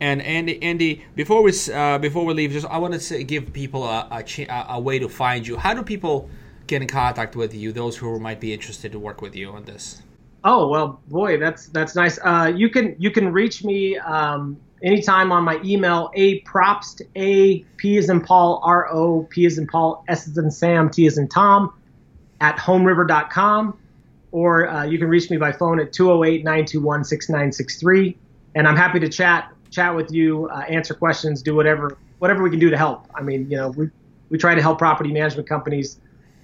And 0.00 0.20
Andy, 0.22 0.60
Andy, 0.62 1.04
before 1.14 1.42
we 1.42 1.52
uh, 1.72 1.98
before 1.98 2.24
we 2.24 2.34
leave, 2.34 2.52
just 2.52 2.66
I 2.66 2.78
want 2.78 3.00
to 3.00 3.24
give 3.24 3.52
people 3.52 3.84
a, 3.84 4.08
a, 4.10 4.66
a 4.70 4.80
way 4.80 4.98
to 4.98 5.08
find 5.08 5.46
you. 5.46 5.56
How 5.56 5.74
do 5.74 5.82
people 5.82 6.28
get 6.66 6.82
in 6.82 6.88
contact 6.88 7.36
with 7.36 7.54
you? 7.54 7.72
Those 7.72 7.96
who 7.96 8.18
might 8.18 8.40
be 8.40 8.52
interested 8.52 8.92
to 8.92 8.98
work 8.98 9.22
with 9.22 9.36
you 9.36 9.50
on 9.50 9.64
this. 9.64 10.02
Oh 10.44 10.68
well, 10.68 11.00
boy, 11.08 11.38
that's 11.38 11.66
that's 11.66 11.94
nice. 11.94 12.18
Uh, 12.24 12.52
you 12.54 12.68
can 12.68 12.96
you 12.98 13.10
can 13.10 13.32
reach 13.32 13.62
me 13.62 13.96
um, 13.98 14.56
anytime 14.82 15.30
on 15.30 15.44
my 15.44 15.60
email 15.64 16.10
a 16.14 16.40
propst 16.42 17.02
a 17.14 17.60
p 17.76 17.96
is 17.96 18.10
in 18.10 18.20
Paul 18.20 18.60
r 18.64 18.88
o 18.90 19.22
p 19.30 19.44
is 19.44 19.58
in 19.58 19.66
Paul 19.66 20.04
s 20.08 20.26
is 20.26 20.36
in 20.36 20.50
Sam 20.50 20.90
t 20.90 21.06
is 21.06 21.18
in 21.18 21.28
Tom 21.28 21.72
at 22.42 22.58
homeriver.com, 22.58 23.78
or 24.32 24.68
uh, 24.68 24.84
you 24.84 24.98
can 24.98 25.08
reach 25.08 25.30
me 25.30 25.36
by 25.36 25.52
phone 25.52 25.78
at 25.78 25.92
208 25.92 26.44
921 26.44 27.04
6963. 27.04 28.18
And 28.56 28.66
I'm 28.66 28.76
happy 28.76 28.98
to 29.00 29.08
chat 29.08 29.52
chat 29.70 29.94
with 29.96 30.12
you, 30.12 30.48
uh, 30.48 30.64
answer 30.68 30.92
questions, 30.92 31.40
do 31.40 31.54
whatever 31.54 31.96
whatever 32.18 32.42
we 32.42 32.50
can 32.50 32.58
do 32.58 32.68
to 32.68 32.76
help. 32.76 33.06
I 33.14 33.22
mean, 33.22 33.48
you 33.48 33.56
know, 33.56 33.70
we, 33.70 33.90
we 34.28 34.38
try 34.38 34.54
to 34.54 34.60
help 34.60 34.78
property 34.78 35.12
management 35.12 35.48
companies 35.48 35.98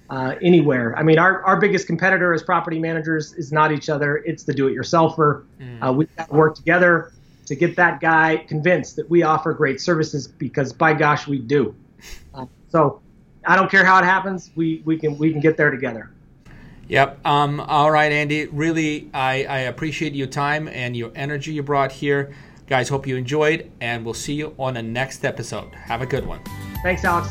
uh, 0.09 0.35
anywhere. 0.41 0.97
I 0.97 1.03
mean, 1.03 1.19
our, 1.19 1.43
our 1.43 1.59
biggest 1.59 1.87
competitor 1.87 2.33
as 2.33 2.41
property 2.41 2.79
managers 2.79 3.33
is 3.33 3.51
not 3.51 3.71
each 3.71 3.89
other, 3.89 4.17
it's 4.17 4.43
the 4.43 4.53
do 4.53 4.67
it 4.67 4.75
yourselfer. 4.75 5.45
Mm. 5.61 5.87
Uh, 5.87 5.93
we 5.93 6.07
work 6.29 6.55
together 6.55 7.13
to 7.45 7.55
get 7.55 7.75
that 7.77 7.99
guy 8.01 8.43
convinced 8.47 8.95
that 8.95 9.09
we 9.09 9.23
offer 9.23 9.53
great 9.53 9.79
services 9.79 10.27
because 10.27 10.73
by 10.73 10.93
gosh, 10.93 11.27
we 11.27 11.39
do. 11.39 11.75
Uh, 12.33 12.45
so 12.69 13.01
I 13.49 13.55
don't 13.55 13.69
care 13.69 13.83
how 13.83 13.97
it 13.97 14.05
happens. 14.05 14.51
We 14.55 14.83
we 14.85 14.97
can 14.97 15.17
we 15.17 15.31
can 15.31 15.41
get 15.41 15.57
there 15.57 15.71
together. 15.71 16.11
Yep. 16.87 17.25
Um, 17.25 17.59
all 17.59 17.89
right, 17.89 18.11
Andy. 18.11 18.45
Really, 18.45 19.09
I, 19.11 19.43
I 19.45 19.57
appreciate 19.61 20.13
your 20.13 20.27
time 20.27 20.67
and 20.67 20.95
your 20.95 21.11
energy 21.15 21.53
you 21.53 21.63
brought 21.63 21.91
here. 21.91 22.33
Guys, 22.67 22.89
hope 22.89 23.07
you 23.07 23.15
enjoyed, 23.15 23.71
and 23.81 24.05
we'll 24.05 24.13
see 24.13 24.33
you 24.33 24.55
on 24.59 24.75
the 24.75 24.83
next 24.83 25.25
episode. 25.25 25.73
Have 25.73 26.03
a 26.03 26.05
good 26.05 26.27
one. 26.27 26.41
Thanks, 26.83 27.03
Alex. 27.03 27.29